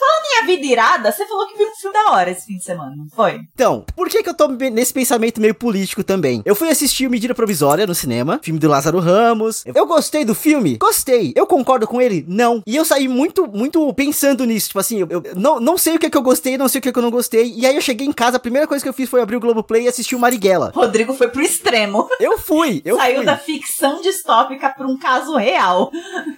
Falando 0.00 0.24
em 0.24 0.42
A 0.42 0.46
Vida 0.46 0.66
Irada, 0.66 1.12
você 1.12 1.26
falou 1.26 1.46
que 1.46 1.58
viu 1.58 1.68
um 1.68 1.74
filme 1.74 1.92
da 1.92 2.12
hora 2.12 2.30
esse 2.30 2.46
fim 2.46 2.56
de 2.56 2.64
semana, 2.64 2.94
não 2.96 3.06
foi? 3.14 3.40
Então, 3.52 3.84
por 3.94 4.08
que 4.08 4.22
que 4.22 4.30
eu 4.30 4.34
tô 4.34 4.48
nesse 4.48 4.94
pensamento 4.94 5.40
meio 5.42 5.54
político 5.54 6.02
também? 6.02 6.40
Eu 6.46 6.54
fui 6.54 6.70
assistir 6.70 7.08
Medida 7.10 7.34
Provisória 7.34 7.86
no 7.86 7.94
cinema, 7.94 8.40
filme 8.42 8.58
do 8.58 8.66
Lázaro 8.66 8.98
Ramos. 8.98 9.62
Eu 9.66 9.84
gostei 9.86 10.24
do 10.24 10.34
filme? 10.34 10.78
Gostei. 10.78 11.34
Eu 11.36 11.46
concordo 11.46 11.86
com 11.86 12.00
ele? 12.00 12.24
Não. 12.26 12.62
E 12.66 12.74
eu 12.76 12.84
saí 12.84 13.08
muito, 13.08 13.46
muito 13.46 13.92
pensando 13.92 14.46
nisso. 14.46 14.68
Tipo 14.68 14.78
assim, 14.78 15.00
eu, 15.00 15.06
eu 15.10 15.22
não, 15.36 15.60
não 15.60 15.76
sei 15.76 15.96
o 15.96 15.98
que 15.98 16.06
é 16.06 16.10
que 16.10 16.16
eu 16.16 16.22
gostei, 16.22 16.56
não 16.56 16.68
sei 16.68 16.78
o 16.78 16.82
que 16.82 16.88
é 16.88 16.92
que 16.92 16.98
eu 16.98 17.02
não 17.02 17.10
gostei. 17.10 17.52
E 17.54 17.66
aí 17.66 17.76
eu 17.76 17.82
cheguei 17.82 18.06
em 18.06 18.12
casa, 18.12 18.38
a 18.38 18.40
primeira 18.40 18.66
coisa 18.66 18.82
que 18.82 18.88
eu 18.88 18.94
fiz 18.94 19.08
foi 19.10 19.20
abrir 19.20 19.36
o 19.36 19.40
Globoplay 19.40 19.84
e 19.84 19.88
assistir 19.88 20.16
o 20.16 20.18
Marighella. 20.18 20.72
Rodrigo 20.74 21.12
foi 21.12 21.28
pro 21.28 21.42
extremo. 21.42 22.08
Eu 22.18 22.38
fui, 22.38 22.80
eu 22.86 22.96
Saiu 22.96 23.16
fui. 23.16 23.26
da 23.26 23.36
ficção 23.36 24.00
distópica 24.00 24.70
pra 24.70 24.86
um 24.86 24.96
caso 24.98 25.36
real. 25.36 25.90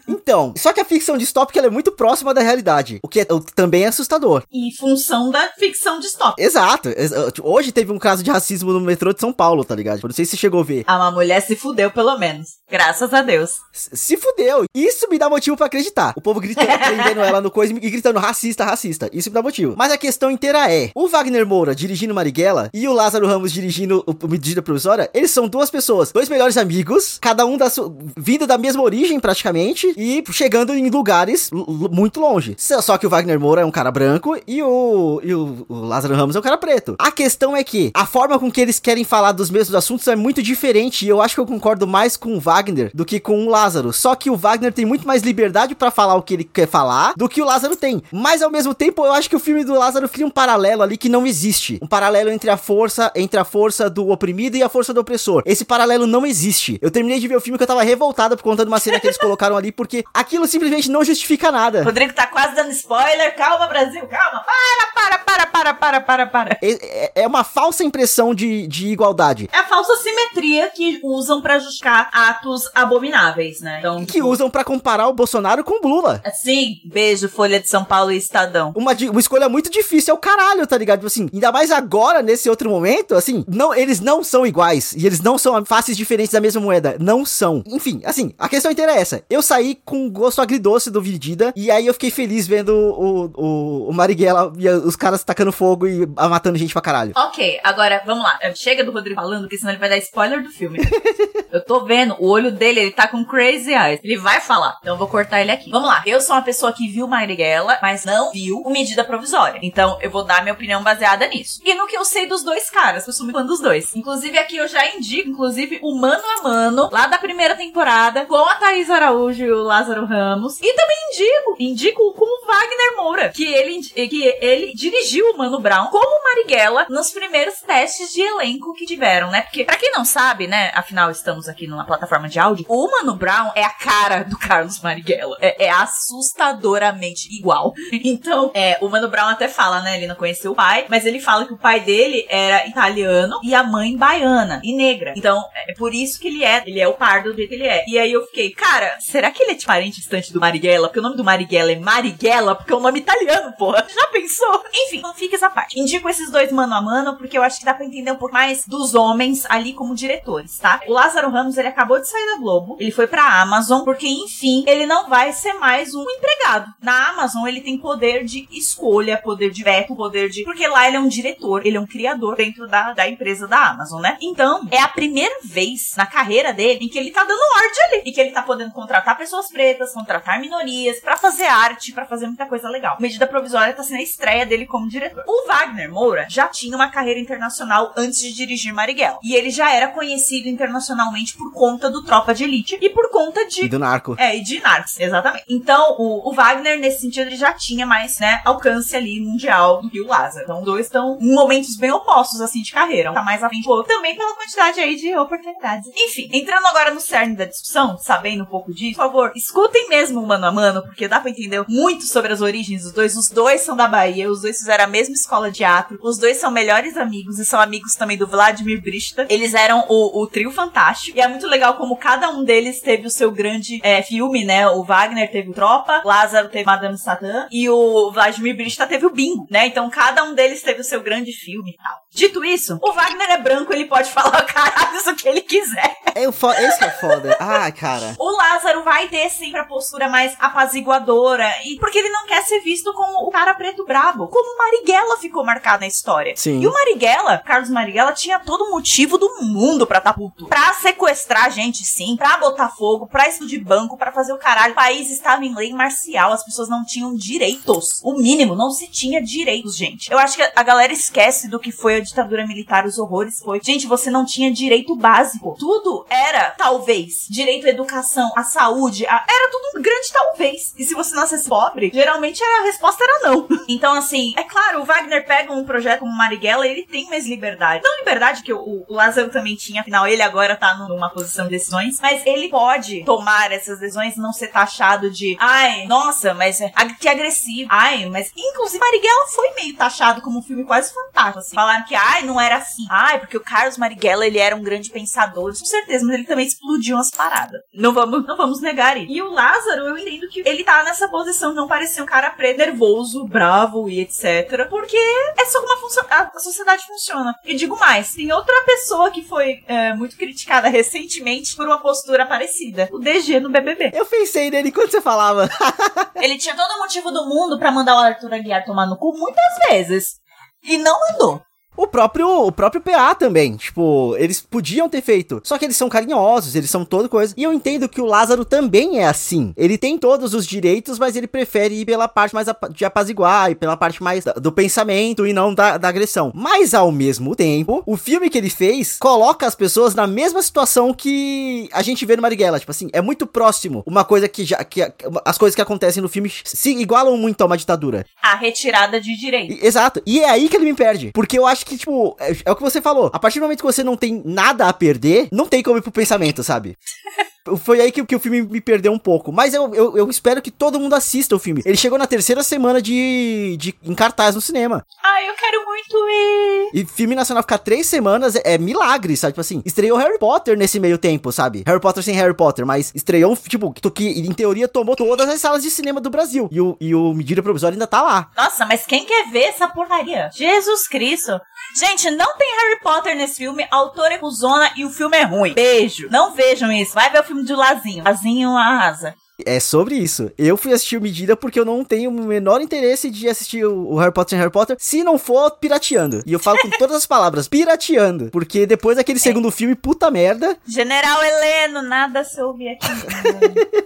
Então, 0.08 0.52
só 0.56 0.72
que 0.72 0.80
a 0.80 0.84
ficção 0.84 1.16
distópica 1.16 1.60
é 1.60 1.70
muito 1.70 1.92
próxima 1.92 2.34
da 2.34 2.40
realidade, 2.40 2.98
o 3.02 3.08
que 3.08 3.20
é, 3.20 3.26
o 3.30 3.40
também 3.54 3.84
é 3.84 3.88
assustador. 3.88 4.42
Em 4.52 4.70
função 4.74 5.30
da 5.30 5.48
ficção 5.58 6.00
distópica. 6.00 6.42
Exato. 6.42 6.90
Tipo, 7.32 7.48
hoje 7.48 7.72
teve 7.72 7.92
um 7.92 7.98
caso 7.98 8.22
de 8.22 8.30
racismo 8.30 8.72
no 8.72 8.80
metrô 8.80 9.12
de 9.12 9.20
São 9.20 9.32
Paulo, 9.32 9.64
tá 9.64 9.74
ligado? 9.74 9.96
Tipo, 9.96 10.08
não 10.08 10.14
sei 10.14 10.24
se 10.24 10.32
você 10.32 10.36
chegou 10.36 10.60
a 10.60 10.64
ver. 10.64 10.84
Ah, 10.86 10.96
uma 10.96 11.10
mulher 11.10 11.40
se 11.40 11.56
fudeu, 11.56 11.90
pelo 11.90 12.18
menos. 12.18 12.48
Graças 12.70 13.12
a 13.12 13.22
Deus. 13.22 13.58
Se 13.72 14.16
fudeu. 14.16 14.64
Isso 14.74 15.08
me 15.10 15.18
dá 15.18 15.28
motivo 15.28 15.56
para 15.56 15.66
acreditar. 15.66 16.12
O 16.16 16.20
povo 16.20 16.40
gritando, 16.40 16.66
prendendo 16.78 17.20
ela 17.20 17.40
no 17.40 17.50
coisa 17.50 17.72
e 17.72 17.90
gritando 17.90 18.18
racista, 18.18 18.64
racista. 18.64 19.10
Isso 19.12 19.28
me 19.30 19.34
dá 19.34 19.42
motivo. 19.42 19.74
Mas 19.76 19.92
a 19.92 19.98
questão 19.98 20.30
inteira 20.30 20.72
é: 20.72 20.90
o 20.94 21.08
Wagner 21.08 21.46
Moura 21.46 21.74
dirigindo 21.74 22.14
Marighella 22.14 22.70
e 22.72 22.88
o 22.88 22.92
Lázaro 22.92 23.26
Ramos 23.26 23.52
dirigindo 23.52 24.04
o 24.06 24.28
Medida 24.28 24.62
Provisória, 24.62 25.10
eles 25.12 25.30
são 25.30 25.48
duas 25.48 25.70
pessoas, 25.70 26.12
dois 26.12 26.28
melhores 26.28 26.56
amigos, 26.56 27.18
cada 27.20 27.44
um 27.44 27.56
da 27.56 27.68
sua, 27.68 27.94
vindo 28.16 28.46
da 28.46 28.56
mesma 28.56 28.82
origem 28.82 29.20
praticamente 29.20 29.92
e 29.96 30.22
chegando 30.30 30.74
em 30.74 30.88
lugares 30.88 31.50
muito 31.52 32.20
longe. 32.20 32.56
Só 32.58 32.96
que 32.96 33.06
o 33.06 33.10
Wagner 33.10 33.38
Moura 33.42 33.62
é 33.62 33.64
um 33.64 33.72
cara 33.72 33.90
branco 33.90 34.38
e 34.46 34.62
o, 34.62 35.20
e 35.22 35.34
o, 35.34 35.66
o 35.68 35.74
Lázaro 35.80 36.14
Ramos 36.14 36.36
é 36.36 36.38
um 36.38 36.42
cara 36.42 36.56
preto. 36.56 36.94
A 36.96 37.10
questão 37.10 37.56
é 37.56 37.64
que 37.64 37.90
a 37.92 38.06
forma 38.06 38.38
com 38.38 38.50
que 38.50 38.60
eles 38.60 38.78
querem 38.78 39.02
falar 39.02 39.32
dos 39.32 39.50
mesmos 39.50 39.74
assuntos 39.74 40.06
é 40.06 40.14
muito 40.14 40.40
diferente 40.40 41.04
e 41.04 41.08
eu 41.08 41.20
acho 41.20 41.34
que 41.34 41.40
eu 41.40 41.46
concordo 41.46 41.84
mais 41.84 42.16
com 42.16 42.36
o 42.36 42.40
Wagner 42.40 42.92
do 42.94 43.04
que 43.04 43.18
com 43.18 43.44
o 43.44 43.50
Lázaro. 43.50 43.92
Só 43.92 44.14
que 44.14 44.30
o 44.30 44.36
Wagner 44.36 44.72
tem 44.72 44.84
muito 44.84 45.06
mais 45.06 45.22
liberdade 45.22 45.74
para 45.74 45.90
falar 45.90 46.14
o 46.14 46.22
que 46.22 46.34
ele 46.34 46.44
quer 46.44 46.68
falar 46.68 47.14
do 47.16 47.28
que 47.28 47.42
o 47.42 47.44
Lázaro 47.44 47.74
tem. 47.74 48.00
Mas 48.12 48.42
ao 48.42 48.50
mesmo 48.50 48.74
tempo, 48.74 49.04
eu 49.04 49.12
acho 49.12 49.28
que 49.28 49.34
o 49.34 49.40
filme 49.40 49.64
do 49.64 49.74
Lázaro 49.74 50.08
cria 50.08 50.24
um 50.26 50.30
paralelo 50.30 50.82
ali 50.82 50.96
que 50.96 51.08
não 51.08 51.26
existe. 51.26 51.80
Um 51.82 51.88
paralelo 51.88 52.30
entre 52.30 52.48
a 52.48 52.56
força, 52.56 53.10
entre 53.16 53.40
a 53.40 53.44
força 53.44 53.90
do 53.90 54.08
oprimido 54.10 54.56
e 54.56 54.62
a 54.62 54.68
força 54.68 54.94
do 54.94 55.00
opressor. 55.00 55.42
Esse 55.44 55.64
paralelo 55.64 56.06
não 56.06 56.24
existe. 56.24 56.78
Eu 56.80 56.92
terminei 56.92 57.18
de 57.18 57.26
ver 57.26 57.36
o 57.36 57.40
filme 57.40 57.58
que 57.58 57.64
eu 57.64 57.68
tava 57.68 57.82
revoltado 57.82 58.36
por 58.36 58.44
conta 58.44 58.64
de 58.64 58.70
uma 58.70 58.78
cena 58.78 59.00
que 59.00 59.06
eles 59.08 59.18
colocaram 59.18 59.56
ali 59.56 59.72
porque 59.72 60.04
aquilo 60.14 60.46
simplesmente 60.46 60.88
não 60.88 61.02
justifica 61.02 61.50
nada. 61.50 61.82
Rodrigo 61.82 62.12
tá 62.12 62.26
quase 62.26 62.54
dando 62.54 62.70
spoiler. 62.70 63.31
Calma, 63.36 63.66
Brasil, 63.66 64.06
calma. 64.06 64.44
Para, 64.44 64.92
para, 64.94 65.18
para, 65.18 65.46
para, 65.46 65.74
para, 65.74 66.00
para, 66.00 66.26
para. 66.26 66.58
É, 66.62 66.70
é, 66.70 67.12
é 67.22 67.26
uma 67.26 67.44
falsa 67.44 67.84
impressão 67.84 68.34
de, 68.34 68.66
de 68.66 68.88
igualdade. 68.88 69.48
É 69.52 69.58
a 69.58 69.64
falsa 69.64 69.96
simetria 69.96 70.70
que 70.70 71.00
usam 71.02 71.40
para 71.40 71.58
justificar 71.58 72.10
atos 72.12 72.70
abomináveis, 72.74 73.60
né? 73.60 73.78
Então, 73.78 74.04
que 74.04 74.12
tipo... 74.12 74.28
usam 74.28 74.50
para 74.50 74.64
comparar 74.64 75.08
o 75.08 75.12
Bolsonaro 75.12 75.64
com 75.64 75.84
o 75.84 75.88
Lula. 75.88 76.22
Sim, 76.34 76.76
beijo, 76.84 77.28
Folha 77.28 77.60
de 77.60 77.68
São 77.68 77.84
Paulo 77.84 78.12
e 78.12 78.16
Estadão. 78.16 78.72
Uma, 78.76 78.92
uma 78.92 79.20
escolha 79.20 79.48
muito 79.48 79.70
difícil, 79.70 80.12
é 80.12 80.14
o 80.14 80.20
caralho, 80.20 80.66
tá 80.66 80.76
ligado? 80.76 81.00
Tipo 81.00 81.06
assim, 81.06 81.28
ainda 81.32 81.52
mais 81.52 81.70
agora, 81.70 82.22
nesse 82.22 82.48
outro 82.48 82.70
momento, 82.70 83.14
assim, 83.14 83.44
não, 83.48 83.74
eles 83.74 84.00
não 84.00 84.22
são 84.22 84.46
iguais. 84.46 84.92
E 84.92 85.06
eles 85.06 85.20
não 85.20 85.38
são 85.38 85.64
faces 85.64 85.96
diferentes 85.96 86.32
da 86.32 86.40
mesma 86.40 86.60
moeda. 86.60 86.96
Não 86.98 87.24
são. 87.24 87.62
Enfim, 87.66 88.02
assim, 88.04 88.34
a 88.38 88.48
questão 88.48 88.70
inteira 88.70 88.92
é 88.92 89.00
essa. 89.00 89.22
Eu 89.28 89.42
saí 89.42 89.78
com 89.84 90.10
gosto 90.10 90.40
agridoce 90.40 90.90
do 90.90 91.00
Vidida, 91.00 91.52
e 91.56 91.70
aí 91.70 91.86
eu 91.86 91.94
fiquei 91.94 92.10
feliz 92.10 92.46
vendo 92.46 92.74
o 92.74 93.21
o, 93.24 93.32
o, 93.36 93.88
o 93.90 93.92
Marighella 93.92 94.52
e 94.58 94.68
os 94.68 94.96
caras 94.96 95.24
tacando 95.24 95.52
fogo 95.52 95.86
e 95.86 96.06
matando 96.06 96.58
gente 96.58 96.72
pra 96.72 96.82
caralho. 96.82 97.12
Ok, 97.16 97.60
agora, 97.62 98.02
vamos 98.04 98.24
lá. 98.24 98.38
Chega 98.54 98.84
do 98.84 98.92
Rodrigo 98.92 99.20
falando, 99.20 99.42
porque 99.42 99.58
senão 99.58 99.72
ele 99.72 99.80
vai 99.80 99.88
dar 99.88 99.98
spoiler 99.98 100.42
do 100.42 100.50
filme. 100.50 100.78
eu 101.52 101.64
tô 101.64 101.84
vendo, 101.84 102.16
o 102.18 102.28
olho 102.28 102.50
dele, 102.50 102.80
ele 102.80 102.90
tá 102.90 103.06
com 103.06 103.24
crazy 103.24 103.72
eyes. 103.72 104.00
Ele 104.02 104.16
vai 104.16 104.40
falar. 104.40 104.78
Então 104.80 104.94
eu 104.94 104.98
vou 104.98 105.08
cortar 105.08 105.40
ele 105.40 105.50
aqui. 105.50 105.70
Vamos 105.70 105.88
lá. 105.88 106.02
Eu 106.06 106.20
sou 106.20 106.34
uma 106.34 106.42
pessoa 106.42 106.72
que 106.72 106.88
viu 106.88 107.06
Marighella, 107.06 107.78
mas 107.82 108.04
não 108.04 108.32
viu 108.32 108.58
o 108.58 108.70
Medida 108.70 109.04
Provisória. 109.04 109.60
Então 109.62 109.98
eu 110.00 110.10
vou 110.10 110.24
dar 110.24 110.42
minha 110.42 110.54
opinião 110.54 110.82
baseada 110.82 111.26
nisso. 111.28 111.60
E 111.64 111.74
no 111.74 111.86
que 111.86 111.96
eu 111.96 112.04
sei 112.04 112.26
dos 112.26 112.42
dois 112.42 112.70
caras, 112.70 113.06
eu 113.06 113.12
sou 113.12 113.24
muito 113.24 113.36
fã 113.36 113.44
dos 113.44 113.60
dois. 113.60 113.94
Inclusive 113.94 114.38
aqui 114.38 114.56
eu 114.56 114.68
já 114.68 114.94
indico, 114.94 115.28
inclusive, 115.28 115.78
o 115.82 115.94
Mano 115.94 116.22
a 116.38 116.42
Mano, 116.42 116.88
lá 116.90 117.06
da 117.06 117.18
primeira 117.18 117.54
temporada, 117.54 118.24
com 118.26 118.36
a 118.36 118.54
Thaís 118.54 118.90
Araújo 118.90 119.44
e 119.44 119.52
o 119.52 119.62
Lázaro 119.62 120.06
Ramos. 120.06 120.58
E 120.60 120.74
também 120.74 120.96
indico, 121.10 121.56
indico 121.58 122.12
com 122.14 122.24
o 122.24 122.46
Wagner 122.46 122.96
Moura, 122.96 123.11
que 123.32 123.44
ele, 123.44 123.80
que 123.82 124.34
ele 124.40 124.72
dirigiu 124.74 125.30
o 125.30 125.38
Mano 125.38 125.60
Brown 125.60 125.88
como 125.88 126.22
Marighella 126.24 126.86
nos 126.88 127.10
primeiros 127.10 127.60
testes 127.60 128.12
de 128.12 128.20
elenco 128.20 128.74
que 128.74 128.86
tiveram, 128.86 129.30
né? 129.30 129.42
Porque, 129.42 129.64
pra 129.64 129.76
quem 129.76 129.92
não 129.92 130.04
sabe, 130.04 130.46
né? 130.46 130.70
Afinal, 130.74 131.10
estamos 131.10 131.48
aqui 131.48 131.66
numa 131.66 131.84
plataforma 131.84 132.28
de 132.28 132.38
áudio. 132.38 132.64
O 132.68 132.90
Mano 132.90 133.14
Brown 133.14 133.50
é 133.54 133.64
a 133.64 133.70
cara 133.70 134.22
do 134.22 134.38
Carlos 134.38 134.80
Marighella. 134.80 135.36
É, 135.40 135.66
é 135.66 135.70
assustadoramente 135.70 137.28
igual. 137.30 137.72
Então, 138.04 138.50
é, 138.52 138.78
o 138.80 138.88
Mano 138.88 139.08
Brown 139.08 139.28
até 139.28 139.48
fala, 139.48 139.80
né? 139.80 139.96
Ele 139.96 140.06
não 140.06 140.16
conheceu 140.16 140.52
o 140.52 140.54
pai, 140.54 140.86
mas 140.88 141.06
ele 141.06 141.20
fala 141.20 141.46
que 141.46 141.52
o 141.52 141.58
pai 141.58 141.80
dele 141.80 142.26
era 142.28 142.66
italiano 142.66 143.38
e 143.42 143.54
a 143.54 143.62
mãe 143.62 143.96
baiana 143.96 144.60
e 144.64 144.74
negra. 144.74 145.14
Então, 145.16 145.42
é 145.66 145.72
por 145.74 145.94
isso 145.94 146.18
que 146.18 146.28
ele 146.28 146.44
é, 146.44 146.62
ele 146.66 146.80
é 146.80 146.88
o 146.88 146.94
pardo 146.94 147.32
do 147.32 147.36
que 147.36 147.54
ele 147.54 147.66
é. 147.66 147.84
E 147.86 147.98
aí 147.98 148.12
eu 148.12 148.26
fiquei, 148.26 148.50
cara, 148.50 148.96
será 149.00 149.30
que 149.30 149.42
ele 149.42 149.52
é 149.52 149.56
parente 149.64 149.98
distante 149.98 150.32
do 150.32 150.40
Marighella? 150.40 150.88
Porque 150.88 150.98
o 150.98 151.02
nome 151.02 151.16
do 151.16 151.24
Marighella 151.24 151.72
é 151.72 151.76
Marighella, 151.76 152.54
porque 152.54 152.72
é 152.72 152.76
um 152.76 152.80
nome 152.80 153.01
italiano, 153.02 153.52
porra. 153.56 153.86
Já 153.88 154.06
pensou? 154.08 154.64
Enfim, 154.72 155.00
não 155.00 155.14
fica 155.14 155.36
essa 155.36 155.50
parte. 155.50 155.78
Indico 155.78 156.08
esses 156.08 156.30
dois 156.30 156.50
mano 156.52 156.74
a 156.74 156.80
mano, 156.80 157.16
porque 157.16 157.36
eu 157.36 157.42
acho 157.42 157.58
que 157.58 157.64
dá 157.64 157.74
pra 157.74 157.84
entender 157.84 158.12
um 158.12 158.16
pouco 158.16 158.34
mais 158.34 158.66
dos 158.66 158.94
homens 158.94 159.44
ali 159.48 159.72
como 159.72 159.94
diretores, 159.94 160.58
tá? 160.58 160.80
O 160.86 160.92
Lázaro 160.92 161.30
Ramos, 161.30 161.56
ele 161.56 161.68
acabou 161.68 162.00
de 162.00 162.08
sair 162.08 162.26
da 162.32 162.38
Globo, 162.38 162.76
ele 162.80 162.90
foi 162.90 163.06
pra 163.06 163.40
Amazon, 163.42 163.84
porque, 163.84 164.08
enfim, 164.08 164.64
ele 164.66 164.86
não 164.86 165.08
vai 165.08 165.32
ser 165.32 165.54
mais 165.54 165.94
um 165.94 166.02
empregado. 166.02 166.72
Na 166.80 167.10
Amazon, 167.10 167.46
ele 167.46 167.60
tem 167.60 167.78
poder 167.78 168.24
de 168.24 168.48
escolha, 168.50 169.18
poder 169.18 169.50
de 169.50 169.62
veto, 169.62 169.94
poder 169.94 170.28
de... 170.28 170.44
Porque 170.44 170.66
lá 170.66 170.86
ele 170.86 170.96
é 170.96 171.00
um 171.00 171.08
diretor, 171.08 171.66
ele 171.66 171.76
é 171.76 171.80
um 171.80 171.86
criador 171.86 172.36
dentro 172.36 172.66
da, 172.66 172.92
da 172.92 173.08
empresa 173.08 173.46
da 173.46 173.70
Amazon, 173.70 174.00
né? 174.00 174.16
Então, 174.20 174.66
é 174.70 174.78
a 174.78 174.88
primeira 174.88 175.34
vez 175.44 175.94
na 175.96 176.06
carreira 176.06 176.52
dele 176.52 176.84
em 176.84 176.88
que 176.88 176.98
ele 176.98 177.10
tá 177.10 177.24
dando 177.24 177.40
ordem 177.40 177.84
ali. 177.86 178.02
E 178.06 178.12
que 178.12 178.20
ele 178.20 178.30
tá 178.30 178.42
podendo 178.42 178.72
contratar 178.72 179.16
pessoas 179.16 179.48
pretas, 179.48 179.92
contratar 179.92 180.40
minorias, 180.40 181.00
para 181.00 181.16
fazer 181.16 181.44
arte, 181.44 181.92
para 181.92 182.06
fazer 182.06 182.26
muita 182.26 182.46
coisa 182.46 182.68
legal. 182.68 182.81
Medida 182.98 183.26
provisória 183.26 183.72
tá 183.74 183.82
sendo 183.82 183.98
a 183.98 184.02
estreia 184.02 184.46
dele 184.46 184.66
como 184.66 184.88
diretor. 184.88 185.24
O 185.26 185.46
Wagner 185.46 185.90
Moura 185.90 186.26
já 186.28 186.48
tinha 186.48 186.76
uma 186.76 186.90
carreira 186.90 187.20
internacional 187.20 187.92
antes 187.96 188.20
de 188.20 188.32
dirigir 188.32 188.72
Marighella. 188.72 189.18
E 189.22 189.34
ele 189.34 189.50
já 189.50 189.72
era 189.72 189.88
conhecido 189.88 190.48
internacionalmente 190.48 191.36
por 191.36 191.52
conta 191.52 191.90
do 191.90 192.02
Tropa 192.02 192.34
de 192.34 192.44
Elite 192.44 192.78
e 192.80 192.90
por 192.90 193.10
conta 193.10 193.46
de. 193.46 193.64
E 193.64 193.68
do 193.68 193.78
narco. 193.78 194.16
É, 194.18 194.36
e 194.36 194.42
de 194.42 194.60
Narcos, 194.60 194.98
exatamente. 194.98 195.44
Então, 195.48 195.96
o, 195.98 196.30
o, 196.30 196.32
Wagner, 196.32 196.78
nesse 196.78 197.00
sentido, 197.00 197.26
ele 197.26 197.36
já 197.36 197.52
tinha 197.52 197.84
mais, 197.84 198.18
né, 198.18 198.40
alcance 198.44 198.96
ali 198.96 199.20
mundial 199.20 199.82
do 199.82 199.90
que 199.90 200.00
o 200.00 200.06
Lázaro. 200.06 200.44
Então, 200.44 200.58
os 200.60 200.64
dois 200.64 200.86
estão 200.86 201.18
em 201.20 201.34
momentos 201.34 201.76
bem 201.76 201.90
opostos, 201.90 202.40
assim, 202.40 202.62
de 202.62 202.72
carreira. 202.72 203.12
tá 203.12 203.22
mais 203.22 203.42
à 203.42 203.48
frente 203.48 203.64
do 203.64 203.70
outro, 203.70 203.92
também 203.92 204.16
pela 204.16 204.34
quantidade 204.34 204.80
aí 204.80 204.96
de 204.96 205.14
oportunidades. 205.16 205.90
Enfim, 205.94 206.28
entrando 206.32 206.66
agora 206.66 206.92
no 206.92 207.00
cerne 207.00 207.36
da 207.36 207.44
discussão, 207.44 207.98
sabendo 207.98 208.44
um 208.44 208.46
pouco 208.46 208.72
disso, 208.72 208.96
por 208.96 209.02
favor, 209.02 209.32
escutem 209.34 209.88
mesmo 209.88 210.22
o 210.22 210.26
mano 210.26 210.46
a 210.46 210.52
mano, 210.52 210.82
porque 210.82 211.08
dá 211.08 211.20
pra 211.20 211.30
entender 211.30 211.64
muito 211.68 212.04
sobre 212.04 212.32
as 212.32 212.40
origens 212.40 212.71
dos 212.78 212.92
dois. 212.92 213.16
Os 213.16 213.28
dois 213.28 213.60
são 213.60 213.76
da 213.76 213.88
Bahia, 213.88 214.30
os 214.30 214.42
dois 214.42 214.58
fizeram 214.58 214.84
a 214.84 214.88
mesma 214.88 215.14
escola 215.14 215.50
de 215.50 215.58
teatro, 215.58 215.98
os 216.02 216.18
dois 216.18 216.38
são 216.38 216.50
melhores 216.50 216.96
amigos 216.96 217.38
e 217.38 217.44
são 217.44 217.60
amigos 217.60 217.94
também 217.94 218.16
do 218.16 218.26
Vladimir 218.26 218.82
Brista. 218.82 219.26
Eles 219.28 219.54
eram 219.54 219.84
o, 219.88 220.22
o 220.22 220.26
trio 220.26 220.50
fantástico. 220.50 221.16
E 221.16 221.20
é 221.20 221.28
muito 221.28 221.46
legal 221.46 221.76
como 221.76 221.96
cada 221.96 222.30
um 222.30 222.44
deles 222.44 222.80
teve 222.80 223.06
o 223.06 223.10
seu 223.10 223.30
grande 223.30 223.80
é, 223.82 224.02
filme, 224.02 224.44
né? 224.44 224.68
O 224.68 224.82
Wagner 224.82 225.30
teve 225.30 225.50
o 225.50 225.54
Tropa, 225.54 226.02
Lázaro 226.04 226.48
teve 226.48 226.64
Madame 226.64 226.98
Satã 226.98 227.46
e 227.50 227.68
o 227.68 228.10
Vladimir 228.12 228.56
Brista 228.56 228.86
teve 228.86 229.06
o 229.06 229.10
Bingo, 229.10 229.46
né? 229.50 229.66
Então 229.66 229.88
cada 229.90 230.24
um 230.24 230.34
deles 230.34 230.62
teve 230.62 230.80
o 230.80 230.84
seu 230.84 231.02
grande 231.02 231.32
filme 231.32 231.70
e 231.70 231.76
tal. 231.76 232.01
Dito 232.14 232.44
isso, 232.44 232.78
o 232.82 232.92
Wagner 232.92 233.30
é 233.30 233.38
branco, 233.38 233.72
ele 233.72 233.86
pode 233.86 234.10
falar 234.10 234.42
caralho 234.44 234.92
o 235.10 235.16
que 235.16 235.26
ele 235.26 235.40
quiser. 235.40 235.96
É, 236.14 236.28
o 236.28 236.30
esse 236.30 236.84
é 236.84 236.90
foda. 236.90 237.36
Ai, 237.40 237.72
cara. 237.72 238.14
O 238.18 238.30
Lázaro 238.36 238.84
vai 238.84 239.08
ter 239.08 239.30
sempre 239.30 239.60
a 239.60 239.64
postura 239.64 240.08
mais 240.10 240.36
apaziguadora, 240.38 241.50
e 241.64 241.76
porque 241.78 241.98
ele 241.98 242.10
não 242.10 242.26
quer 242.26 242.42
ser 242.44 242.60
visto 242.60 242.92
como 242.92 243.26
o 243.26 243.30
cara 243.30 243.54
preto 243.54 243.86
brabo, 243.86 244.28
como 244.28 244.54
o 244.54 244.58
Marighella 244.58 245.16
ficou 245.16 245.42
marcado 245.42 245.80
na 245.80 245.86
história. 245.86 246.34
Sim. 246.36 246.60
E 246.60 246.66
o 246.66 246.72
Marighella, 246.72 247.38
Carlos 247.38 247.70
Marighella, 247.70 248.12
tinha 248.12 248.38
todo 248.38 248.64
o 248.64 248.70
motivo 248.70 249.16
do 249.16 249.40
mundo 249.40 249.86
pra 249.86 250.00
tá 250.00 250.12
puto. 250.12 250.46
Pra 250.48 250.74
sequestrar 250.74 251.50
gente, 251.50 251.84
sim, 251.84 252.16
pra 252.16 252.36
botar 252.36 252.68
fogo, 252.68 253.06
pra 253.06 253.26
explodir 253.26 253.64
banco, 253.64 253.96
pra 253.96 254.12
fazer 254.12 254.34
o 254.34 254.38
caralho. 254.38 254.72
O 254.72 254.76
país 254.76 255.10
estava 255.10 255.44
em 255.44 255.54
lei 255.54 255.72
marcial, 255.72 256.32
as 256.32 256.44
pessoas 256.44 256.68
não 256.68 256.84
tinham 256.84 257.14
direitos. 257.14 258.00
O 258.02 258.12
mínimo, 258.12 258.54
não 258.54 258.70
se 258.70 258.86
tinha 258.86 259.22
direitos, 259.22 259.76
gente. 259.76 260.12
Eu 260.12 260.18
acho 260.18 260.36
que 260.36 260.42
a 260.54 260.62
galera 260.62 260.92
esquece 260.92 261.48
do 261.48 261.58
que 261.58 261.72
foi 261.72 261.96
a 261.96 262.01
ditadura 262.02 262.46
militar, 262.46 262.86
os 262.86 262.98
horrores 262.98 263.40
foi. 263.40 263.60
Gente, 263.62 263.86
você 263.86 264.10
não 264.10 264.24
tinha 264.24 264.52
direito 264.52 264.96
básico. 264.96 265.56
Tudo 265.58 266.06
era, 266.08 266.50
talvez, 266.50 267.26
direito 267.28 267.66
à 267.66 267.70
educação, 267.70 268.30
à 268.36 268.44
saúde, 268.44 269.04
era 269.06 269.50
tudo 269.50 269.78
um 269.78 269.82
grande 269.82 270.12
talvez. 270.12 270.74
E 270.76 270.84
se 270.84 270.94
você 270.94 271.14
nascesse 271.14 271.48
pobre, 271.48 271.90
geralmente 271.92 272.42
a 272.42 272.62
resposta 272.64 273.04
era 273.04 273.28
não. 273.28 273.48
Então, 273.68 273.94
assim, 273.94 274.34
é 274.36 274.42
claro, 274.42 274.82
o 274.82 274.84
Wagner 274.84 275.24
pega 275.24 275.52
um 275.52 275.64
projeto 275.64 276.00
como 276.00 276.12
Marighella, 276.12 276.66
ele 276.66 276.84
tem 276.84 277.08
mais 277.08 277.26
liberdade. 277.26 277.82
Não 277.82 277.98
liberdade 277.98 278.42
que 278.42 278.52
o, 278.52 278.84
o 278.86 278.94
Lázaro 278.94 279.30
também 279.30 279.54
tinha, 279.56 279.80
afinal, 279.80 280.06
ele 280.06 280.20
agora 280.20 280.56
tá 280.56 280.74
numa 280.74 281.08
posição 281.08 281.44
de 281.44 281.52
decisões, 281.52 281.98
mas 282.00 282.26
ele 282.26 282.48
pode 282.48 283.04
tomar 283.04 283.50
essas 283.52 283.78
decisões 283.78 284.16
e 284.16 284.20
não 284.20 284.32
ser 284.32 284.48
taxado 284.48 285.10
de, 285.10 285.36
ai, 285.40 285.86
nossa, 285.86 286.34
mas 286.34 286.60
é, 286.60 286.70
que 286.98 287.08
agressivo. 287.08 287.68
Ai, 287.70 288.06
mas 288.06 288.30
inclusive 288.36 288.78
Marighella 288.78 289.26
foi 289.28 289.54
meio 289.54 289.76
taxado 289.76 290.20
como 290.20 290.40
um 290.40 290.42
filme 290.42 290.64
quase 290.64 290.92
fantástico. 290.92 291.38
Assim. 291.38 291.54
Falaram 291.54 291.84
que, 291.84 291.91
ai, 291.94 292.22
não 292.22 292.40
era 292.40 292.56
assim. 292.56 292.84
Ai, 292.90 293.18
porque 293.18 293.36
o 293.36 293.42
Carlos 293.42 293.78
Marighella, 293.78 294.26
ele 294.26 294.38
era 294.38 294.54
um 294.56 294.62
grande 294.62 294.90
pensador. 294.90 295.50
Com 295.50 295.64
certeza, 295.64 296.04
mas 296.04 296.14
ele 296.14 296.24
também 296.24 296.46
explodiu 296.46 296.96
umas 296.96 297.10
paradas. 297.10 297.60
Não 297.74 297.92
vamos, 297.92 298.26
não 298.26 298.36
vamos 298.36 298.60
negar 298.60 298.96
isso. 298.96 299.10
E 299.10 299.22
o 299.22 299.30
Lázaro, 299.30 299.88
eu 299.88 299.98
entendo 299.98 300.28
que 300.28 300.42
ele 300.46 300.64
tá 300.64 300.82
nessa 300.84 301.08
posição 301.08 301.50
de 301.50 301.56
não 301.56 301.68
parecer 301.68 302.02
um 302.02 302.06
cara 302.06 302.30
preto, 302.30 302.58
nervoso, 302.58 303.26
bravo 303.26 303.88
e 303.88 304.00
etc. 304.00 304.68
Porque 304.68 304.96
é 304.96 305.44
só. 305.46 305.62
A, 306.10 306.30
a 306.34 306.38
sociedade 306.38 306.84
funciona. 306.86 307.34
E 307.44 307.54
digo 307.54 307.78
mais, 307.78 308.14
tem 308.14 308.32
outra 308.32 308.54
pessoa 308.64 309.10
que 309.10 309.22
foi 309.22 309.62
é, 309.66 309.94
muito 309.94 310.16
criticada 310.16 310.68
recentemente 310.68 311.56
por 311.56 311.66
uma 311.66 311.78
postura 311.78 312.26
parecida. 312.26 312.88
O 312.92 312.98
DG 312.98 313.40
no 313.40 313.50
BBB. 313.50 313.90
Eu 313.94 314.06
pensei 314.06 314.50
nele 314.50 314.72
quando 314.72 314.90
você 314.90 315.00
falava. 315.00 315.48
ele 316.16 316.38
tinha 316.38 316.54
todo 316.54 316.70
o 316.72 316.78
motivo 316.78 317.10
do 317.10 317.26
mundo 317.26 317.58
para 317.58 317.70
mandar 317.70 317.94
o 317.94 317.98
Arthur 317.98 318.34
Aguiar 318.34 318.64
tomar 318.64 318.86
no 318.86 318.96
cu 318.96 319.16
muitas 319.16 319.68
vezes. 319.68 320.20
E 320.62 320.78
não 320.78 320.98
mandou. 321.10 321.42
O 321.76 321.86
próprio, 321.86 322.46
o 322.46 322.52
próprio 322.52 322.82
PA 322.82 323.14
também, 323.14 323.56
tipo, 323.56 324.14
eles 324.18 324.42
podiam 324.42 324.88
ter 324.88 325.00
feito. 325.00 325.40
Só 325.42 325.56
que 325.56 325.64
eles 325.64 325.76
são 325.76 325.88
carinhosos, 325.88 326.54
eles 326.54 326.68
são 326.68 326.84
toda 326.84 327.08
coisa. 327.08 327.34
E 327.36 327.42
eu 327.42 327.52
entendo 327.52 327.88
que 327.88 328.00
o 328.00 328.04
Lázaro 328.04 328.44
também 328.44 328.98
é 328.98 329.06
assim. 329.06 329.54
Ele 329.56 329.78
tem 329.78 329.96
todos 329.96 330.34
os 330.34 330.46
direitos, 330.46 330.98
mas 330.98 331.16
ele 331.16 331.26
prefere 331.26 331.80
ir 331.80 331.86
pela 331.86 332.06
parte 332.06 332.34
mais 332.34 332.46
de 332.70 332.84
apaziguar 332.84 333.50
e 333.50 333.54
pela 333.54 333.76
parte 333.76 334.02
mais 334.02 334.24
do 334.40 334.52
pensamento 334.52 335.26
e 335.26 335.32
não 335.32 335.54
da, 335.54 335.78
da 335.78 335.88
agressão. 335.88 336.30
Mas 336.34 336.74
ao 336.74 336.92
mesmo 336.92 337.34
tempo, 337.34 337.82
o 337.86 337.96
filme 337.96 338.28
que 338.28 338.36
ele 338.36 338.50
fez 338.50 338.98
coloca 338.98 339.46
as 339.46 339.54
pessoas 339.54 339.94
na 339.94 340.06
mesma 340.06 340.42
situação 340.42 340.92
que 340.92 341.68
a 341.72 341.82
gente 341.82 342.04
vê 342.04 342.16
no 342.16 342.22
Marighella. 342.22 342.60
Tipo 342.60 342.70
assim, 342.70 342.90
é 342.92 343.00
muito 343.00 343.26
próximo. 343.26 343.82
Uma 343.86 344.04
coisa 344.04 344.28
que 344.28 344.44
já. 344.44 344.62
Que, 344.62 344.82
as 345.24 345.38
coisas 345.38 345.54
que 345.54 345.62
acontecem 345.62 346.02
no 346.02 346.08
filme 346.08 346.30
se 346.44 346.70
igualam 346.70 347.16
muito 347.16 347.40
a 347.40 347.46
uma 347.46 347.56
ditadura. 347.56 348.04
A 348.22 348.36
retirada 348.36 349.00
de 349.00 349.16
direitos. 349.16 349.62
Exato. 349.62 350.02
E 350.04 350.20
é 350.20 350.28
aí 350.28 350.48
que 350.48 350.56
ele 350.56 350.66
me 350.66 350.74
perde. 350.74 351.10
Porque 351.14 351.38
eu 351.38 351.46
acho 351.46 351.61
acho 351.62 351.66
que, 351.66 351.78
tipo, 351.78 352.16
é, 352.18 352.36
é, 352.44 352.50
o 352.50 352.56
que 352.56 352.62
você 352.62 352.82
falou. 352.82 353.10
A 353.12 353.18
partir 353.18 353.38
do 353.38 353.42
momento 353.42 353.60
que 353.60 353.64
você 353.64 353.84
não 353.84 353.96
tem 353.96 354.20
nada 354.24 354.68
a 354.68 354.72
perder, 354.72 355.28
não 355.30 355.46
tem 355.46 355.62
como 355.62 355.78
ir 355.78 355.82
pro 355.82 355.92
pensamento, 355.92 356.42
sabe? 356.42 356.76
Foi 357.58 357.80
aí 357.80 357.90
que, 357.90 358.04
que, 358.04 358.14
o 358.14 358.20
filme 358.20 358.42
me 358.42 358.60
perdeu 358.60 358.92
um 358.92 358.98
pouco. 358.98 359.32
Mas 359.32 359.52
eu, 359.52 359.74
eu, 359.74 359.96
eu, 359.96 360.10
espero 360.10 360.40
que 360.40 360.50
todo 360.50 360.78
mundo 360.78 360.94
assista 360.94 361.34
o 361.34 361.38
filme. 361.38 361.62
Ele 361.64 361.76
chegou 361.76 361.98
na 361.98 362.06
terceira 362.06 362.42
semana 362.42 362.80
de, 362.80 363.56
de 363.58 363.74
em 363.82 363.94
cartaz 363.94 364.34
no 364.34 364.40
cinema. 364.40 364.86
Ai, 365.02 365.28
eu 365.28 365.34
quero 365.34 365.64
muito 365.64 365.96
ir. 366.08 366.70
E 366.74 366.86
filme 366.86 367.14
nacional 367.14 367.42
ficar 367.42 367.58
três 367.58 367.86
semanas 367.86 368.36
é, 368.36 368.54
é, 368.54 368.58
milagre, 368.58 369.16
sabe? 369.16 369.32
Tipo 369.32 369.40
assim, 369.40 369.62
estreou 369.64 369.98
Harry 369.98 370.18
Potter 370.18 370.56
nesse 370.56 370.78
meio 370.78 370.98
tempo, 370.98 371.32
sabe? 371.32 371.64
Harry 371.66 371.80
Potter 371.80 372.02
sem 372.02 372.14
Harry 372.14 372.34
Potter, 372.34 372.64
mas 372.64 372.92
estreou, 372.94 373.36
tipo, 373.36 373.72
que 373.72 374.04
em 374.04 374.32
teoria 374.32 374.68
tomou 374.68 374.94
todas 374.94 375.28
as 375.28 375.40
salas 375.40 375.62
de 375.62 375.70
cinema 375.70 376.00
do 376.00 376.10
Brasil. 376.10 376.48
E 376.50 376.60
o, 376.60 376.76
e 376.80 376.94
o 376.94 377.12
Medida 377.12 377.42
Provisória 377.42 377.74
ainda 377.74 377.86
tá 377.86 378.02
lá. 378.02 378.30
Nossa, 378.36 378.64
mas 378.66 378.86
quem 378.86 379.04
quer 379.04 379.30
ver 379.30 379.44
essa 379.44 379.66
porcaria? 379.68 380.30
Jesus 380.32 380.86
Cristo. 380.86 381.40
Gente, 381.74 382.10
não 382.10 382.36
tem 382.36 382.48
Harry 382.60 382.80
Potter 382.80 383.16
nesse 383.16 383.36
filme, 383.36 383.66
a 383.70 383.76
autora 383.76 384.14
é 384.14 384.18
cuzona 384.18 384.70
e 384.76 384.84
o 384.84 384.90
filme 384.90 385.16
é 385.16 385.24
ruim. 385.24 385.54
Beijo. 385.54 386.08
Não 386.10 386.34
vejam 386.34 386.70
isso. 386.70 386.92
Vai 386.92 387.10
ver 387.10 387.20
o 387.20 387.24
filme 387.24 387.31
de 387.34 387.54
Lazinho. 387.54 388.04
Lazinho 388.04 388.56
arrasa. 388.56 389.14
É 389.46 389.60
sobre 389.60 389.96
isso. 389.96 390.30
Eu 390.36 390.56
fui 390.56 390.72
assistir 390.72 390.96
o 390.96 391.00
Medida 391.00 391.36
porque 391.36 391.58
eu 391.58 391.64
não 391.64 391.84
tenho 391.84 392.10
o 392.10 392.26
menor 392.26 392.60
interesse 392.60 393.10
de 393.10 393.28
assistir 393.28 393.64
o 393.64 393.96
Harry 393.96 394.12
Potter 394.12 394.30
sem 394.30 394.38
Harry 394.38 394.50
Potter 394.50 394.76
se 394.78 395.02
não 395.02 395.18
for 395.18 395.50
pirateando. 395.52 396.22
E 396.26 396.32
eu 396.32 396.38
falo 396.38 396.58
com 396.60 396.70
todas 396.70 396.96
as 396.96 397.06
palavras, 397.06 397.48
pirateando. 397.48 398.30
Porque 398.30 398.66
depois 398.66 398.96
daquele 398.96 399.18
é. 399.18 399.22
segundo 399.22 399.50
filme, 399.50 399.74
puta 399.74 400.10
merda. 400.10 400.56
General 400.66 401.22
Heleno, 401.22 401.82
nada 401.82 402.24
se 402.24 402.40
aqui. 402.40 402.78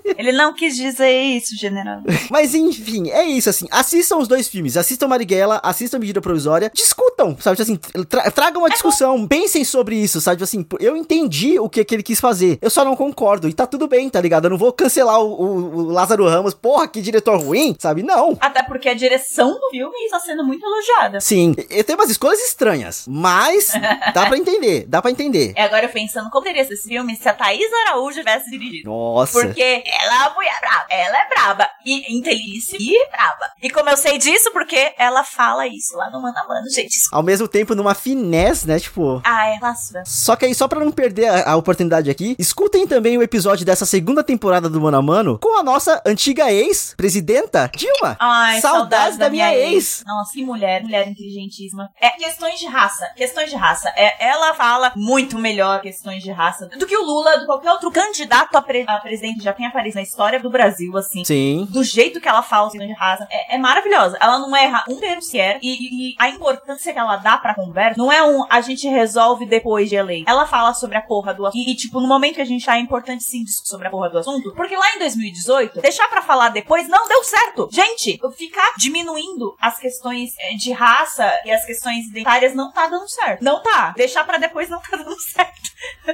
Ele 0.17 0.33
não 0.33 0.55
quis 0.55 0.77
dizer 0.77 1.11
isso, 1.11 1.57
general. 1.57 2.03
Mas 2.31 2.55
enfim, 2.55 3.11
é 3.11 3.25
isso, 3.25 3.51
assim. 3.51 3.67
Assistam 3.71 4.17
os 4.17 4.29
dois 4.29 4.49
filmes. 4.49 4.77
Assistam 4.77 5.09
Marighella, 5.09 5.61
assistam 5.63 5.99
Medida 5.99 6.21
Provisória. 6.21 6.71
Discutam, 6.75 7.37
sabe? 7.39 7.61
Assim, 7.61 7.77
tra 8.09 8.31
tragam 8.31 8.63
uma 8.63 8.71
discussão. 8.71 9.27
Pensem 9.27 9.65
sobre 9.65 9.97
isso, 9.97 10.21
sabe? 10.21 10.43
Assim, 10.43 10.65
eu 10.81 10.97
entendi 10.97 11.59
o 11.59 11.69
que, 11.69 11.85
que 11.85 11.95
ele 11.95 12.03
quis 12.03 12.21
fazer. 12.21 12.59
Eu 12.63 12.71
só 12.71 12.85
não 12.85 12.97
concordo. 12.97 13.49
E 13.49 13.53
tá 13.53 13.67
tudo 13.67 13.87
bem, 13.87 14.09
tá 14.09 14.21
ligado? 14.21 14.45
Eu 14.45 14.51
não 14.51 14.59
vou 14.59 14.73
cancelar 14.73 15.21
o, 15.21 15.46
o, 15.47 15.77
o 15.77 15.83
Lázaro 15.83 16.27
Ramos. 16.27 16.55
Porra, 16.55 16.89
que 16.89 17.01
diretor 17.01 17.39
ruim, 17.41 17.77
sabe? 17.79 18.03
Não. 18.03 18.37
Até 18.41 18.63
porque 18.63 18.89
a 18.89 18.95
direção 18.95 19.53
do 19.53 19.71
filme 19.71 19.97
está 20.05 20.21
sendo 20.21 20.45
muito 20.45 20.65
elogiada. 20.65 21.21
Sim. 21.21 21.55
Eu 21.71 21.85
tenho 21.85 21.99
umas 21.99 22.11
escolhas 22.11 22.41
estranhas. 22.41 23.05
Mas 23.09 23.73
dá 24.15 24.27
pra 24.27 24.37
entender. 24.37 24.85
Dá 24.89 25.01
pra 25.01 25.11
entender. 25.11 25.53
É 25.57 25.63
agora 25.63 25.87
eu 25.87 25.91
pensando 25.91 26.31
como 26.31 26.45
teria 26.45 26.63
esse 26.63 26.77
filme 26.77 27.17
se 27.17 27.29
a 27.29 27.33
Thaís 27.33 27.71
Araújo 27.87 28.19
tivesse 28.19 28.51
dirigido. 28.51 28.91
Nossa. 28.91 29.33
Porque 29.33 29.63
ela 29.63 30.25
é 30.25 30.27
a 30.27 30.35
mulher 30.35 30.57
brava. 30.61 30.87
Ela 30.91 31.19
é 31.19 31.29
braba. 31.29 31.69
E 31.85 32.17
inteligente 32.17 32.77
e 32.79 33.09
braba. 33.11 33.51
E 33.63 33.71
como 33.71 33.89
eu 33.91 33.97
sei 33.97 34.19
disso, 34.19 34.51
porque 34.53 34.95
ela 34.99 35.25
fala 35.25 35.67
isso 35.67 35.97
lá 35.97 36.11
no 36.11 36.21
Mano 36.21 36.37
a 36.39 36.47
Mano, 36.47 36.69
gente. 36.71 36.97
Ao 37.13 37.23
mesmo 37.23 37.49
tempo, 37.49 37.75
numa 37.75 37.95
finesse, 37.95 38.67
né? 38.67 38.79
Tipo. 38.79 39.21
Ah, 39.25 39.49
é, 39.49 39.59
nossa. 39.59 40.03
Só 40.05 40.37
que 40.37 40.47
aí, 40.47 40.55
só 40.55 40.69
pra 40.69 40.81
não 40.81 40.91
perder 40.91 41.27
a, 41.27 41.53
a 41.53 41.57
oportunidade 41.57 42.11
aqui, 42.11 42.37
escutem 42.39 42.87
também 42.87 43.17
o 43.17 43.23
episódio 43.23 43.65
dessa 43.65 43.87
segunda 43.87 44.23
temporada 44.23 44.69
do 44.69 44.81
Mano 44.81 44.97
a 44.97 45.03
Mano 45.03 45.26
com 45.41 45.59
a 45.59 45.63
nossa 45.63 46.01
antiga 46.07 46.53
ex-presidenta, 46.53 47.71
Dilma. 47.75 48.17
Ai, 48.21 48.61
saudades, 48.61 48.63
saudades 48.63 49.19
da, 49.19 49.25
da, 49.27 49.31
minha 49.31 49.55
ex. 49.55 49.73
ex. 49.73 50.05
Nossa, 50.07 50.33
que 50.33 50.45
mulher, 50.45 50.83
mulher 50.83 51.09
inteligentíssima. 51.09 51.91
É, 52.01 52.11
questões 52.11 52.61
de 52.61 52.67
raça. 52.67 53.07
Questões 53.17 53.51
de 53.51 53.57
raça. 53.57 53.93
É, 53.97 54.29
ela 54.29 54.55
fala 54.55 54.93
muito 54.95 55.39
melhor 55.39 55.81
questões 55.81 56.23
de 56.23 56.31
raça 56.31 56.67
do 56.67 56.87
que 56.87 56.97
o 56.97 57.05
Lula, 57.05 57.39
do 57.39 57.47
qualquer 57.47 57.73
outro 57.73 57.91
candidato 57.91 58.57
a, 58.57 58.63
pre 58.63 58.85
a 58.87 58.99
presidente 58.99 59.43
já 59.43 59.53
tem 59.53 59.67
aparecido 59.67 59.97
na 59.97 60.03
história 60.03 60.39
do 60.39 60.51
Brasil, 60.51 60.97
assim. 60.97 61.25
Sim. 61.25 61.67
Do 61.71 61.83
jeito 61.83 62.21
que 62.21 62.29
ela 62.29 62.43
fala 62.43 62.71
questões 62.71 62.89
de 62.89 62.95
raça. 62.95 63.27
É, 63.31 63.57
é 63.57 63.59
maravilhosa. 63.59 64.17
Ela 64.21 64.39
não 64.39 64.55
erra 64.55 64.85
um 64.89 64.97
termo 64.97 65.23
sequer. 65.23 65.59
E, 65.63 66.13
e, 66.13 66.15
a 66.19 66.29
importância 66.29 66.93
que 66.93 66.99
ela 66.99 67.17
dá 67.17 67.37
pra 67.39 67.55
conversa 67.55 67.99
não 67.99 68.11
é 68.13 68.23
um 68.23 68.45
a 68.49 68.61
gente 68.61 68.87
resolve 68.89 69.47
depois 69.47 69.89
de 69.89 69.97
eleito. 69.97 70.31
Ela 70.31 70.47
fala 70.47 70.75
sobre 70.75 70.97
a 70.97 71.03
porra 71.03 71.35
do 71.35 71.47
assunto. 71.47 71.61
E, 71.61 71.73
e, 71.73 71.75
tipo, 71.75 72.01
no 72.01 72.09
momento 72.09 72.37
que 72.37 72.41
a 72.41 72.47
gente 72.47 72.65
tá, 72.65 72.77
é 72.77 72.81
importante 72.81 73.25
sim 73.25 73.45
sobre 73.47 73.89
a 73.89 73.91
porra 73.91 74.11
do 74.11 74.19
assunto. 74.19 74.53
Porque 74.55 74.77
lá 74.77 74.95
em 74.95 74.99
2018, 75.17 75.81
deixar 75.81 76.09
pra 76.09 76.23
falar 76.23 76.51
depois 76.51 76.89
não 76.89 77.09
deu 77.09 77.23
certo. 77.25 77.69
Gente, 77.73 78.21
ficar 78.37 78.75
diminuindo 78.77 79.57
as 79.61 79.79
questões 79.79 80.35
eh, 80.39 80.55
de 80.55 80.73
raça 80.73 81.33
e 81.45 81.51
as 81.51 81.65
questões 81.65 82.07
identitárias 82.07 82.55
não 82.55 82.73
tá 82.73 82.89
dando 82.89 83.09
certo. 83.09 83.43
Não 83.43 83.63
tá. 83.63 83.93
Deixar 83.97 84.25
pra 84.25 84.39
depois 84.39 84.69
não 84.69 84.81
tá 84.81 84.97
dando 84.97 85.21
certo. 85.21 85.67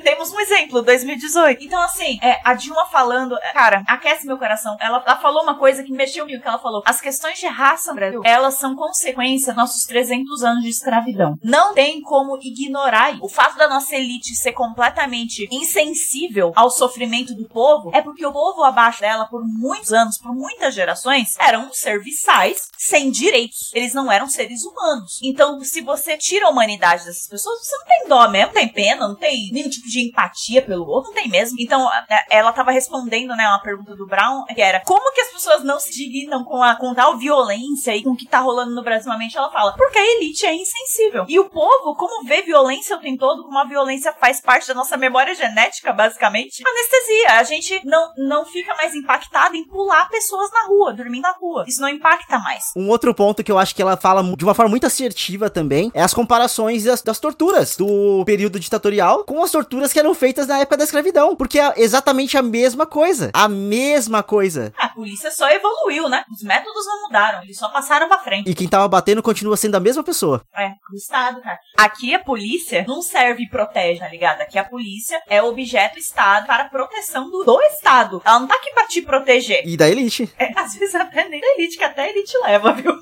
Temos 0.03 0.33
um 0.33 0.41
exemplo, 0.41 0.83
2018. 0.83 1.65
Então, 1.65 1.81
assim, 1.81 2.19
é, 2.23 2.41
a 2.45 2.55
Dilma 2.55 2.87
falando, 2.87 3.37
é, 3.37 3.53
cara, 3.53 3.83
aquece 3.87 4.27
meu 4.27 4.39
coração. 4.39 4.77
Ela, 4.81 5.03
ela 5.07 5.17
falou 5.19 5.43
uma 5.43 5.59
coisa 5.59 5.83
que 5.83 5.93
mexeu 5.93 6.25
comigo, 6.25 6.43
que 6.43 6.49
ela 6.49 6.59
falou: 6.59 6.83
as 6.87 7.01
questões 7.01 7.39
de 7.39 7.47
raça 7.47 7.93
Brasil, 7.95 8.23
elas 8.25 8.55
são 8.59 8.75
consequência 8.75 9.53
dos 9.53 9.57
nossos 9.57 9.85
300 9.87 10.43
anos 10.43 10.65
de 10.65 10.71
escravidão. 10.71 11.39
Não 11.43 11.75
tem 11.75 12.01
como 12.01 12.39
ignorar 12.43 13.17
o 13.21 13.29
fato 13.29 13.57
da 13.57 13.69
nossa 13.69 13.95
elite 13.95 14.35
ser 14.35 14.53
completamente 14.53 15.47
insensível 15.51 16.53
ao 16.57 16.71
sofrimento 16.71 17.35
do 17.35 17.49
povo 17.49 17.91
é 17.93 18.01
porque 18.01 18.25
o 18.25 18.33
povo 18.33 18.63
abaixo 18.63 18.92
dela, 18.99 19.27
por 19.27 19.43
muitos 19.45 19.93
anos, 19.93 20.19
por 20.19 20.35
muitas 20.35 20.75
gerações, 20.75 21.35
eram 21.39 21.73
serviçais 21.73 22.69
sem 22.77 23.11
direitos. 23.11 23.71
Eles 23.75 23.95
não 23.95 24.11
eram 24.11 24.29
seres 24.29 24.65
humanos. 24.65 25.19
Então, 25.23 25.61
se 25.63 25.81
você 25.81 26.17
tira 26.17 26.47
a 26.47 26.51
humanidade 26.51 27.05
dessas 27.05 27.29
pessoas, 27.29 27.61
você 27.61 27.77
não 27.77 27.85
tem 27.85 28.09
dó 28.09 28.29
mesmo, 28.29 28.47
não 28.47 28.55
tem 28.55 28.69
pena, 28.69 29.09
não 29.09 29.15
tem 29.15 29.51
nenhum 29.53 29.71
tipo 29.71 29.89
de 29.89 30.09
empatia 30.09 30.63
pelo 30.63 30.87
outro, 30.87 31.13
não 31.13 31.23
tem 31.23 31.31
mesmo. 31.31 31.57
Então, 31.61 31.89
ela 32.31 32.51
estava 32.51 32.71
respondendo, 32.71 33.37
né, 33.37 33.47
uma 33.49 33.63
pergunta 33.63 33.95
do 33.95 34.07
Brown, 34.07 34.45
que 34.47 34.61
era 34.61 34.81
como 34.81 35.13
que 35.13 35.21
as 35.21 35.33
pessoas 35.33 35.65
não 35.65 35.79
se 35.79 35.93
dignam 35.93 36.45
com, 36.45 36.63
a, 36.63 36.77
com 36.77 36.95
tal 36.95 37.19
violência 37.19 37.95
e 37.95 38.03
com 38.03 38.11
o 38.11 38.17
que 38.17 38.27
tá 38.27 38.41
rolando 38.41 38.75
no 38.75 38.83
Brasil? 38.83 39.13
Ela 39.13 39.51
fala, 39.51 39.75
porque 39.77 39.99
a 39.99 40.17
elite 40.17 40.45
é 40.47 40.55
insensível. 40.55 41.25
E 41.29 41.39
o 41.39 41.49
povo, 41.49 41.95
como 41.97 42.25
vê 42.25 42.43
violência 42.43 42.97
o 42.97 43.01
tempo 43.01 43.19
todo, 43.19 43.45
como 43.45 43.59
a 43.59 43.65
violência 43.65 44.13
faz 44.13 44.41
parte 44.41 44.69
da 44.69 44.75
nossa 44.75 44.97
memória 44.97 45.35
genética, 45.35 45.93
basicamente, 45.93 46.63
anestesia. 46.67 47.39
A 47.39 47.43
gente 47.45 47.81
não, 47.85 48.13
não 48.17 48.45
fica 48.45 48.75
mais 48.75 48.82
impactado 48.95 49.57
em 49.57 49.65
pular 49.65 50.09
pessoas 50.09 50.51
na 50.53 50.67
rua, 50.67 50.93
dormir 50.93 51.21
na 51.21 51.33
rua. 51.33 51.65
Isso 51.67 51.81
não 51.81 51.89
impacta 51.89 52.39
mais. 52.39 52.73
Um 52.77 52.89
outro 52.89 53.15
ponto 53.15 53.43
que 53.43 53.53
eu 53.53 53.59
acho 53.59 53.75
que 53.75 53.83
ela 53.83 53.97
fala 53.97 54.23
de 54.37 54.45
uma 54.45 54.55
forma 54.55 54.71
muito 54.71 54.87
assertiva 54.87 55.49
também 55.49 55.91
é 55.95 56.03
as 56.03 56.15
comparações 56.15 56.85
das, 56.85 57.03
das 57.03 57.19
torturas 57.19 57.77
do 57.77 58.25
período 58.25 58.59
ditatorial 58.59 59.25
com 59.25 59.43
as 59.43 59.51
torturas 59.51 59.93
que 59.93 59.99
eram 59.99 60.15
feitas 60.15 60.47
na 60.47 60.59
época 60.59 60.77
da 60.77 60.85
escravidão, 60.85 61.37
porque 61.37 61.59
é 61.59 61.73
exatamente 61.77 62.37
a 62.37 62.43
mesma 62.43 62.87
coisa. 62.87 63.31
A 63.33 63.49
mesma 63.49 64.23
coisa. 64.23 64.73
A 64.77 64.89
polícia 64.89 65.31
só 65.31 65.49
evoluiu, 65.51 66.09
né? 66.09 66.25
Os 66.31 66.43
métodos 66.43 66.87
não 66.87 67.03
mudaram, 67.03 67.43
eles 67.43 67.59
só 67.59 67.69
passaram 67.69 68.09
pra 68.09 68.19
frente. 68.19 68.51
E 68.51 68.55
quem 68.55 68.69
tava 68.69 68.89
batendo 68.89 69.23
continua 69.23 69.57
sendo 69.57 69.77
a 69.77 69.81
mesma 69.81 70.03
pessoa. 70.03 70.43
É, 70.57 70.73
o 70.93 70.97
Estado, 70.97 71.41
cara. 71.41 71.59
Aqui 71.77 72.15
a 72.15 72.19
polícia 72.19 72.85
não 72.87 73.03
serve 73.03 73.45
e 73.45 73.49
protege, 73.49 74.01
tá 74.01 74.09
ligado? 74.09 74.41
Aqui 74.41 74.59
a 74.59 74.65
polícia 74.65 75.21
é 75.29 75.43
objeto 75.43 75.99
Estado 75.99 76.47
para 76.47 76.65
proteção 76.69 77.31
do, 77.31 77.45
do 77.45 77.61
Estado. 77.63 78.23
Ela 78.25 78.41
não 78.41 78.47
tá 78.47 78.55
aqui 78.55 78.72
pra 78.73 78.87
te 78.87 79.03
proteger. 79.03 79.63
E 79.67 79.77
da 79.77 79.89
elite. 79.89 80.31
É, 80.39 80.53
às 80.59 80.75
vezes 80.75 80.95
até 80.95 81.29
nem 81.29 81.41
da 81.41 81.47
elite, 81.57 81.77
que 81.77 81.85
até 81.85 82.03
a 82.03 82.11
elite 82.11 82.37
leva, 82.43 82.73
viu? 82.73 82.93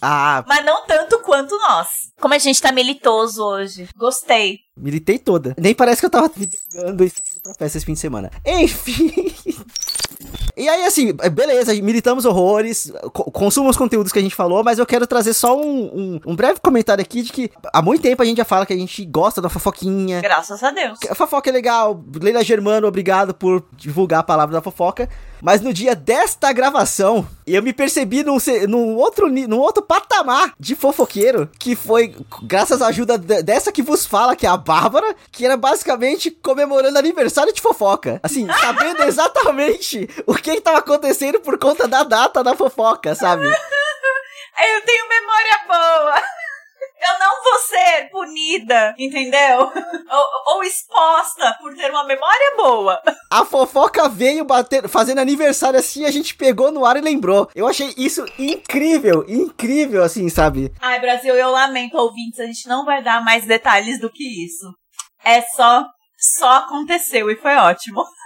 Ah. 0.00 0.44
Mas 0.46 0.64
não 0.64 0.84
tanto 0.86 1.18
quanto 1.20 1.56
nós. 1.58 1.88
Como 2.20 2.34
a 2.34 2.38
gente 2.38 2.60
tá 2.60 2.72
militoso 2.72 3.44
hoje. 3.44 3.88
Gostei. 3.96 4.60
Militei 4.76 5.18
toda. 5.18 5.54
Nem 5.58 5.74
parece 5.74 6.00
que 6.00 6.06
eu 6.06 6.10
tava 6.10 6.30
me 6.36 6.48
isso 7.04 7.22
pra 7.42 7.54
festa 7.54 7.78
esse 7.78 7.86
fim 7.86 7.94
de 7.94 8.00
semana. 8.00 8.30
Enfim. 8.44 9.34
E 10.58 10.68
aí, 10.68 10.84
assim, 10.84 11.14
é, 11.20 11.30
beleza, 11.30 11.72
militamos 11.74 12.24
horrores, 12.24 12.92
consumam 13.32 13.70
os 13.70 13.76
conteúdos 13.76 14.12
que 14.12 14.18
a 14.18 14.22
gente 14.22 14.34
falou, 14.34 14.64
mas 14.64 14.80
eu 14.80 14.84
quero 14.84 15.06
trazer 15.06 15.32
só 15.32 15.56
um, 15.56 15.84
um, 15.84 16.20
um, 16.26 16.36
breve 16.36 16.58
comentário 16.60 17.00
aqui 17.00 17.22
de 17.22 17.32
que 17.32 17.48
há 17.72 17.80
muito 17.80 18.02
tempo 18.02 18.20
a 18.20 18.24
gente 18.24 18.38
já 18.38 18.44
fala 18.44 18.66
que 18.66 18.72
a 18.72 18.76
gente 18.76 19.04
gosta 19.04 19.40
da 19.40 19.48
fofoquinha. 19.48 20.20
Graças 20.20 20.60
a 20.64 20.72
Deus. 20.72 20.98
A 21.08 21.14
fofoca 21.14 21.48
é 21.48 21.52
legal. 21.52 22.02
Leila 22.20 22.42
Germano, 22.42 22.88
obrigado 22.88 23.32
por 23.32 23.64
divulgar 23.76 24.20
a 24.20 24.24
palavra 24.24 24.52
da 24.52 24.60
fofoca. 24.60 25.08
Mas 25.40 25.60
no 25.60 25.72
dia 25.72 25.94
desta 25.94 26.52
gravação, 26.52 27.28
eu 27.46 27.62
me 27.62 27.72
percebi 27.72 28.22
num, 28.22 28.38
num, 28.68 28.96
outro, 28.96 29.28
num 29.28 29.58
outro 29.58 29.82
patamar 29.82 30.52
de 30.58 30.74
fofoqueiro, 30.74 31.48
que 31.58 31.76
foi 31.76 32.14
graças 32.42 32.82
à 32.82 32.88
ajuda 32.88 33.16
dessa 33.18 33.72
que 33.72 33.82
vos 33.82 34.06
fala, 34.06 34.36
que 34.36 34.46
é 34.46 34.48
a 34.48 34.56
Bárbara, 34.56 35.14
que 35.30 35.44
era 35.44 35.56
basicamente 35.56 36.30
comemorando 36.30 36.98
aniversário 36.98 37.52
de 37.52 37.60
fofoca. 37.60 38.20
Assim, 38.22 38.46
sabendo 38.60 39.02
exatamente 39.04 40.08
o 40.26 40.34
que 40.34 40.50
estava 40.50 40.78
acontecendo 40.78 41.40
por 41.40 41.58
conta 41.58 41.86
da 41.86 42.02
data 42.02 42.42
da 42.42 42.54
fofoca, 42.54 43.14
sabe? 43.14 43.46
Eu 44.60 44.84
tenho 44.84 45.08
memória 45.08 45.60
boa. 45.68 46.37
Eu 47.00 47.18
não 47.18 47.44
vou 47.44 47.58
ser 47.60 48.10
punida, 48.10 48.94
entendeu? 48.98 49.60
ou, 50.10 50.54
ou, 50.54 50.64
exposta 50.64 51.56
por 51.60 51.74
ter 51.74 51.90
uma 51.90 52.04
memória 52.04 52.56
boa. 52.56 53.00
A 53.30 53.44
fofoca 53.44 54.08
veio 54.08 54.44
bater, 54.44 54.88
fazendo 54.88 55.20
aniversário 55.20 55.78
assim, 55.78 56.04
a 56.04 56.10
gente 56.10 56.34
pegou 56.34 56.72
no 56.72 56.84
ar 56.84 56.96
e 56.96 57.00
lembrou. 57.00 57.48
Eu 57.54 57.68
achei 57.68 57.94
isso 57.96 58.24
incrível, 58.38 59.24
incrível, 59.28 60.02
assim, 60.02 60.28
sabe? 60.28 60.72
Ai, 60.80 60.98
Brasil, 60.98 61.34
eu 61.34 61.50
lamento, 61.50 61.96
ouvintes, 61.98 62.40
a 62.40 62.46
gente 62.46 62.66
não 62.66 62.84
vai 62.84 63.02
dar 63.02 63.22
mais 63.22 63.44
detalhes 63.44 64.00
do 64.00 64.10
que 64.10 64.24
isso. 64.44 64.66
É 65.22 65.42
só, 65.42 65.84
só 66.18 66.58
aconteceu 66.58 67.30
e 67.30 67.36
foi 67.36 67.54
ótimo. 67.56 68.02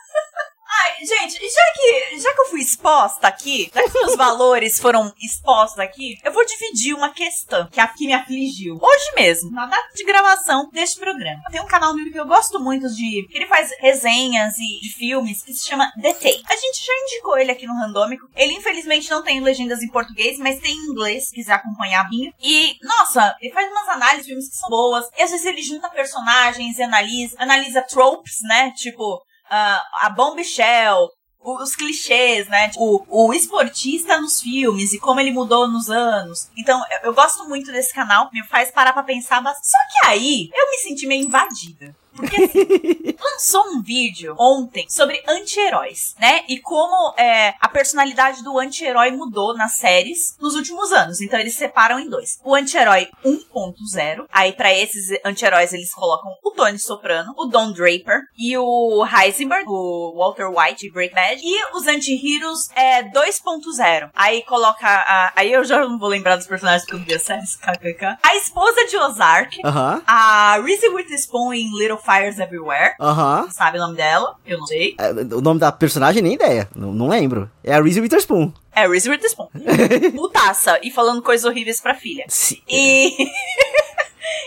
Ai, 0.82 1.06
gente, 1.06 1.34
já 1.34 1.72
que, 1.74 2.18
já 2.18 2.34
que 2.34 2.40
eu 2.40 2.46
fui 2.46 2.60
exposta 2.60 3.28
aqui, 3.28 3.70
já 3.72 3.88
que 3.88 3.98
os 3.98 4.16
valores 4.18 4.80
foram 4.80 5.14
expostos 5.22 5.78
aqui, 5.78 6.18
eu 6.24 6.32
vou 6.32 6.44
dividir 6.44 6.92
uma 6.92 7.10
questão 7.10 7.68
que 7.68 7.78
aqui 7.78 8.04
me 8.04 8.12
afligiu. 8.12 8.80
Hoje 8.82 9.14
mesmo, 9.14 9.52
na 9.52 9.66
data 9.66 9.90
de 9.94 10.04
gravação 10.04 10.68
deste 10.72 10.98
programa. 10.98 11.40
Tem 11.52 11.60
um 11.60 11.66
canal 11.66 11.94
no 11.94 12.10
que 12.10 12.18
eu 12.18 12.26
gosto 12.26 12.58
muito 12.58 12.92
de. 12.92 13.28
Ele 13.30 13.46
faz 13.46 13.70
resenhas 13.78 14.58
e 14.58 14.80
de 14.80 14.92
filmes 14.92 15.44
que 15.44 15.54
se 15.54 15.68
chama 15.68 15.88
The 16.02 16.14
Take. 16.14 16.42
A 16.50 16.56
gente 16.56 16.84
já 16.84 16.92
indicou 17.04 17.38
ele 17.38 17.52
aqui 17.52 17.64
no 17.64 17.74
Randômico. 17.74 18.28
Ele, 18.34 18.54
infelizmente, 18.54 19.08
não 19.08 19.22
tem 19.22 19.40
legendas 19.40 19.84
em 19.84 19.88
português, 19.88 20.36
mas 20.38 20.58
tem 20.58 20.72
em 20.72 20.90
inglês, 20.90 21.28
se 21.28 21.34
quiser 21.34 21.52
acompanhar 21.52 22.08
vinho. 22.08 22.34
E, 22.42 22.76
nossa, 22.82 23.36
ele 23.40 23.54
faz 23.54 23.70
umas 23.70 23.88
análises 23.88 24.22
de 24.22 24.30
filmes 24.30 24.48
que 24.48 24.56
são 24.56 24.68
boas. 24.68 25.06
E 25.16 25.22
às 25.22 25.30
vezes 25.30 25.46
ele 25.46 25.62
junta 25.62 25.88
personagens 25.88 26.76
e 26.76 26.82
analisa, 26.82 27.36
analisa 27.38 27.82
tropes, 27.82 28.40
né? 28.42 28.72
Tipo, 28.76 29.22
uh, 29.50 29.80
a 30.02 30.10
Bombshell, 30.10 31.08
os 31.40 31.74
clichês, 31.74 32.48
né? 32.48 32.70
O, 32.76 33.04
o 33.08 33.34
esportista 33.34 34.20
nos 34.20 34.40
filmes 34.40 34.92
e 34.92 34.98
como 34.98 35.20
ele 35.20 35.32
mudou 35.32 35.68
nos 35.68 35.90
anos. 35.90 36.48
Então, 36.56 36.80
eu, 36.90 37.08
eu 37.08 37.14
gosto 37.14 37.48
muito 37.48 37.72
desse 37.72 37.92
canal, 37.92 38.30
me 38.32 38.44
faz 38.44 38.70
parar 38.70 38.92
pra 38.92 39.02
pensar, 39.02 39.42
mas 39.42 39.56
só 39.62 39.78
que 39.92 40.06
aí 40.06 40.50
eu 40.54 40.70
me 40.70 40.78
senti 40.78 41.06
meio 41.06 41.26
invadida. 41.26 41.94
Porque 42.14 42.36
assim, 42.36 43.16
lançou 43.20 43.64
um 43.68 43.82
vídeo 43.82 44.34
ontem 44.38 44.86
sobre 44.88 45.22
anti-heróis, 45.28 46.14
né? 46.18 46.44
E 46.48 46.58
como 46.58 47.14
é, 47.18 47.54
a 47.60 47.68
personalidade 47.68 48.42
do 48.42 48.58
anti-herói 48.58 49.10
mudou 49.10 49.56
nas 49.56 49.74
séries 49.74 50.36
nos 50.40 50.54
últimos 50.54 50.92
anos. 50.92 51.20
Então 51.20 51.38
eles 51.38 51.54
separam 51.54 51.98
em 51.98 52.08
dois. 52.08 52.38
O 52.44 52.54
anti-herói 52.54 53.08
1.0. 53.24 54.26
Aí 54.32 54.52
para 54.52 54.72
esses 54.72 55.18
anti-heróis 55.24 55.72
eles 55.72 55.92
colocam 55.92 56.30
o 56.42 56.50
Tony 56.50 56.78
Soprano, 56.78 57.32
o 57.36 57.46
Don 57.46 57.72
Draper 57.72 58.20
e 58.36 58.56
o 58.56 59.06
Heisenberg, 59.06 59.64
o 59.68 60.14
Walter 60.16 60.48
White 60.48 60.86
e 60.86 60.92
Break 60.92 61.14
Bad. 61.14 61.40
E 61.42 61.76
os 61.76 61.86
anti-heroes 61.86 62.68
é 62.74 63.02
2.0. 63.04 64.10
Aí 64.14 64.42
coloca 64.44 64.86
a... 64.86 65.32
Aí 65.36 65.52
eu 65.52 65.64
já 65.64 65.80
não 65.80 65.98
vou 65.98 66.08
lembrar 66.08 66.36
dos 66.36 66.46
personagens 66.46 66.84
que 66.84 66.94
eu 66.94 66.98
vi 66.98 67.14
a 67.14 67.18
série, 67.18 67.42
kkk. 67.62 68.18
A 68.22 68.36
esposa 68.36 68.86
de 68.86 68.96
Ozark. 68.96 69.60
Aham. 69.64 70.02
A 70.06 70.60
Reese 70.60 70.88
Witherspoon 70.88 71.52
em 71.54 71.78
Little 71.78 72.01
Fires 72.04 72.38
Everywhere. 72.38 72.94
Aham. 73.00 73.48
Sabe 73.50 73.78
o 73.78 73.80
nome 73.80 73.96
dela? 73.96 74.36
Eu 74.44 74.58
não 74.58 74.66
sei. 74.66 74.94
É, 74.98 75.10
O 75.34 75.40
nome 75.40 75.60
da 75.60 75.70
personagem, 75.72 76.22
nem 76.22 76.34
ideia. 76.34 76.68
Não, 76.74 76.92
não 76.92 77.08
lembro. 77.08 77.50
É 77.62 77.74
a 77.74 77.80
Reese 77.82 78.00
Witherspoon. 78.00 78.52
É 78.74 78.86
Reese 78.86 79.08
Witherspoon. 79.10 79.48
Mutaça 80.14 80.78
e 80.82 80.90
falando 80.90 81.22
coisas 81.22 81.44
horríveis 81.44 81.80
pra 81.80 81.94
filha. 81.94 82.24
Sim. 82.28 82.60
E. 82.68 83.16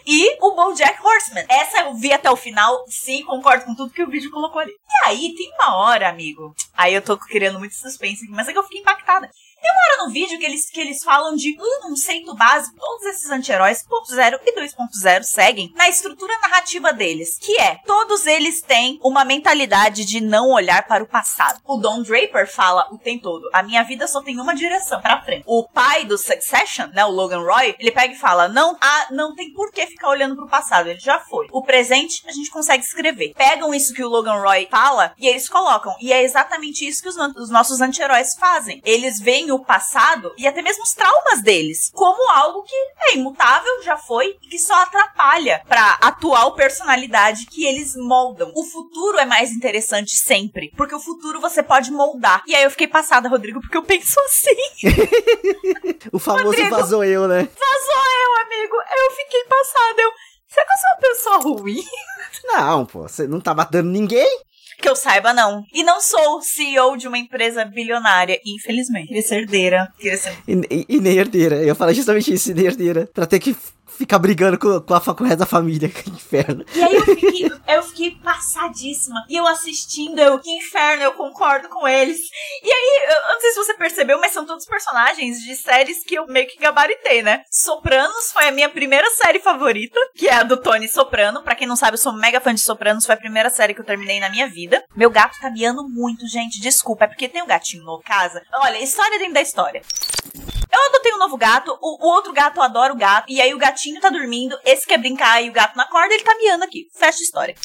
E 0.08 0.38
o 0.39 0.56
BoJack 0.56 1.00
Horseman. 1.04 1.46
Essa 1.50 1.82
eu 1.82 1.96
vi 1.96 2.13
até 2.13 2.30
o 2.30 2.36
final. 2.36 2.86
Sim, 2.88 3.24
concordo 3.24 3.65
com 3.65 3.76
tudo 3.76 3.91
que 3.91 4.04
o 4.04 4.10
vídeo 4.10 4.30
colocou 4.32 4.62
ali. 4.62 4.72
E 4.72 5.06
aí, 5.08 5.34
tem 5.36 5.52
uma 5.60 5.78
hora, 5.78 6.08
amigo. 6.08 6.56
Aí 6.78 6.94
eu 6.94 7.02
tô 7.02 7.18
criando 7.18 7.60
muito 7.60 7.74
suspense 7.76 8.24
aqui, 8.24 8.32
mas 8.32 8.48
é 8.48 8.54
que 8.54 8.58
eu 8.58 8.63
fiquei 8.63 8.82
impactada. 8.82 9.30
Tem 9.65 9.73
uma 9.73 9.82
hora 9.82 10.06
no 10.06 10.13
vídeo 10.13 10.38
que 10.38 10.45
eles, 10.45 10.69
que 10.69 10.80
eles 10.80 11.04
falam 11.04 11.36
de 11.36 11.58
um 11.60 11.82
conceito 11.82 12.36
básico. 12.36 12.78
Todos 12.78 13.06
esses 13.06 13.32
anti-heróis, 13.32 13.84
1.0 14.13 14.39
e 14.45 14.62
2.0, 14.62 15.23
seguem 15.23 15.73
na 15.75 15.89
estrutura 15.89 16.38
narrativa 16.39 16.93
deles. 16.93 17.39
Que 17.41 17.60
é, 17.60 17.80
todos 17.84 18.28
eles 18.28 18.62
têm 18.62 18.99
uma 19.04 19.25
mentalidade 19.25 20.06
de 20.06 20.21
não 20.21 20.51
olhar 20.51 20.86
para 20.86 21.04
o 21.04 21.08
passado. 21.08 21.60
O 21.65 21.78
Don 21.78 22.04
Draper 22.04 22.47
fala 22.47 22.88
o 22.91 22.99
tempo 22.99 23.23
todo, 23.23 23.49
a 23.51 23.63
minha 23.63 23.82
vida 23.82 24.08
só 24.08 24.21
tem 24.21 24.39
uma 24.39 24.54
direção, 24.54 25.01
pra 25.01 25.23
frente. 25.23 25.43
O 25.47 25.67
pai 25.67 26.06
do 26.06 26.15
Succession, 26.15 26.88
né, 26.93 27.04
o 27.04 27.10
Logan 27.10 27.41
Roy, 27.41 27.75
ele 27.80 27.91
pega 27.91 28.13
e 28.13 28.17
fala, 28.17 28.47
não, 28.47 28.78
ah, 28.80 29.08
não 29.10 29.34
tem 29.34 29.51
por 29.51 29.71
que 29.71 29.88
ficar 29.88 30.10
olhando 30.10 30.36
pro 30.36 30.47
passado, 30.47 30.89
ele 30.89 30.99
já 30.99 31.19
foi. 31.21 31.47
O 31.51 31.63
presente, 31.63 32.21
a 32.28 32.32
gente 32.32 32.51
consegue 32.51 32.84
escrever. 32.84 33.34
Pegam 33.36 33.73
isso 33.73 33.95
que 33.95 34.04
o 34.04 34.10
Logan 34.10 34.39
Roy 34.41 34.67
fala 34.69 35.15
e 35.17 35.28
eles 35.28 35.49
colocam. 35.49 35.95
E 35.99 36.13
é 36.13 36.21
exatamente 36.21 36.88
isso 36.88 37.01
que 37.01 37.10
os, 37.10 37.15
os 37.15 37.49
nossos 37.49 37.82
anti-heróis 37.82 38.36
fazem. 38.36 38.80
Eles 38.86 39.19
veem 39.19 39.55
o 39.55 39.55
passado 39.63 40.34
e 40.38 40.48
até 40.48 40.62
mesmo 40.62 40.84
os 40.84 40.94
traumas 40.94 41.41
deles 41.41 41.91
como 41.94 42.32
algo 42.32 42.63
que 42.63 42.76
é 43.10 43.15
imutável, 43.15 43.84
já 43.84 43.98
foi, 43.98 44.38
e 44.41 44.48
que 44.48 44.60
só 44.60 44.74
atrapalha 44.82 45.62
pra 45.68 45.98
atual 46.02 46.56
personalidade 46.56 47.46
que 47.46 47.65
eles 47.65 47.96
moldam. 47.96 48.52
O 48.56 48.63
futuro 48.63 49.18
é 49.18 49.26
mais 49.26 49.52
interessante 49.52 50.12
sempre, 50.15 50.72
porque 50.76 50.96
o 50.96 51.00
futuro 51.00 51.39
você 51.39 51.62
pode 51.63 51.91
moldar. 51.91 52.44
E 52.46 52.56
aí 52.56 52.63
eu 52.63 52.72
fiquei 52.72 52.88
passada, 52.88 53.30
Rodrigo, 53.30 53.62
porque 53.62 53.78
eu 53.78 53.84
penso 53.84 54.20
assim. 54.22 54.56
O 56.12 56.20
famoso 56.20 56.46
Rodrigo. 56.46 56.70
vazou 56.70 57.04
eu, 57.04 57.28
né? 57.28 57.39
Vazou 57.39 58.04
eu, 58.24 58.41
amigo. 58.46 58.76
Eu 58.76 59.12
fiquei 59.15 59.44
passada. 59.46 60.02
Eu. 60.02 60.12
Será 60.48 60.65
que 60.65 60.72
eu 60.72 60.78
sou 60.78 60.89
uma 60.89 61.02
pessoa 61.02 61.58
ruim? 61.60 61.84
Não, 62.44 62.86
pô, 62.86 63.02
você 63.04 63.28
não 63.28 63.41
tá 63.41 63.54
matando 63.54 63.89
ninguém? 63.89 64.39
Que 64.81 64.89
eu 64.89 64.95
saiba, 64.95 65.33
não. 65.33 65.63
E 65.73 65.83
não 65.83 65.99
sou 66.01 66.41
CEO 66.41 66.97
de 66.97 67.07
uma 67.07 67.17
empresa 67.17 67.63
bilionária, 67.65 68.39
infelizmente. 68.45 69.07
Queria 69.07 69.21
ser 69.21 69.35
herdeira. 69.41 69.93
Queria 69.97 70.17
ser... 70.17 70.33
E, 70.47 70.53
e- 70.69 70.85
e 70.89 70.99
nem 70.99 71.17
herdeira. 71.17 71.55
Eu 71.57 71.67
ia 71.67 71.75
falar 71.75 71.93
justamente 71.93 72.33
isso, 72.33 72.51
e 72.51 72.53
nem 72.53 72.65
herdeira. 72.65 73.09
Pra 73.13 73.25
ter 73.25 73.39
que 73.39 73.55
ficar 73.97 74.19
brigando 74.19 74.58
com, 74.58 74.79
com, 74.81 74.93
a, 74.93 75.01
com 75.01 75.23
o 75.23 75.27
resto 75.27 75.39
da 75.39 75.45
família. 75.45 75.89
Que 75.95 76.10
inferno. 76.10 76.65
E 76.75 76.84
aí 76.84 76.95
eu 76.95 77.05
fiquei, 77.05 77.51
eu 77.67 77.84
fiquei 77.84 78.12
passadíssima. 78.12 79.25
E 79.29 79.36
eu 79.36 79.47
assistindo, 79.47 80.19
eu, 80.19 80.38
que 80.39 80.51
inferno, 80.51 81.03
eu 81.03 81.13
concordo 81.13 81.69
com 81.69 81.88
eles. 81.88 82.19
E 82.62 82.71
aí, 82.71 83.03
eu 83.08 83.34
não 83.34 83.41
sei 83.41 83.51
se 83.51 83.58
você 83.58 83.73
percebeu, 83.75 84.19
mas 84.19 84.34
são 84.34 84.45
todos 84.45 84.65
personagens 84.65 85.41
de 85.41 85.55
séries 85.55 86.03
que 86.03 86.15
eu 86.15 86.27
meio 86.27 86.47
que 86.47 86.60
gabaritei, 86.60 87.23
né? 87.23 87.43
Sopranos 87.49 88.31
foi 88.31 88.47
a 88.47 88.51
minha 88.51 88.69
primeira 88.69 89.10
série 89.12 89.39
favorita, 89.39 89.99
que 90.15 90.27
é 90.27 90.34
a 90.34 90.43
do 90.43 90.58
Tony 90.58 90.88
Soprano. 90.88 91.41
Pra 91.41 91.55
quem 91.55 91.67
não 91.67 91.75
sabe, 91.75 91.93
eu 91.93 92.01
sou 92.01 92.13
mega 92.13 92.41
fã 92.41 92.53
de 92.53 92.62
Sopranos, 92.62 93.05
foi 93.05 93.15
a 93.15 93.19
primeira 93.19 93.49
série 93.49 93.73
que 93.73 93.81
eu 93.81 93.86
terminei 93.86 94.19
na 94.19 94.29
minha 94.29 94.47
vida. 94.47 94.84
Meu 94.95 95.10
gato 95.10 95.39
tá 95.39 95.49
miando 95.49 95.88
muito, 95.88 96.27
gente, 96.27 96.60
desculpa, 96.60 97.05
é 97.05 97.08
porque 97.08 97.29
tem 97.29 97.41
um 97.41 97.47
gatinho 97.47 97.84
em 97.84 98.01
casa. 98.01 98.41
Olha, 98.53 98.81
história 98.81 99.17
dentro 99.17 99.34
da 99.34 99.41
história. 99.41 99.81
Eu 100.71 100.86
adotei 100.88 101.13
um 101.13 101.17
novo 101.17 101.38
gato, 101.38 101.78
o, 101.82 102.06
o 102.06 102.10
outro 102.10 102.34
gato 102.34 102.62
adora 102.62 102.93
o 102.93 102.97
gato, 102.97 103.32
e 103.32 103.41
aí 103.41 103.54
o 103.54 103.58
gatinho 103.58 103.99
tá 103.99 104.10
dormindo, 104.10 104.58
esse 104.65 104.86
quer 104.86 104.97
brincar 104.97 105.41
e 105.41 105.49
o 105.49 105.54
gato 105.54 105.75
na 105.78 105.86
corda, 105.88 106.13
ele 106.13 106.23
tá 106.23 106.36
miando 106.36 106.63
aqui. 106.63 106.88
Fecha 106.93 107.19
a 107.19 107.21
história. 107.21 107.56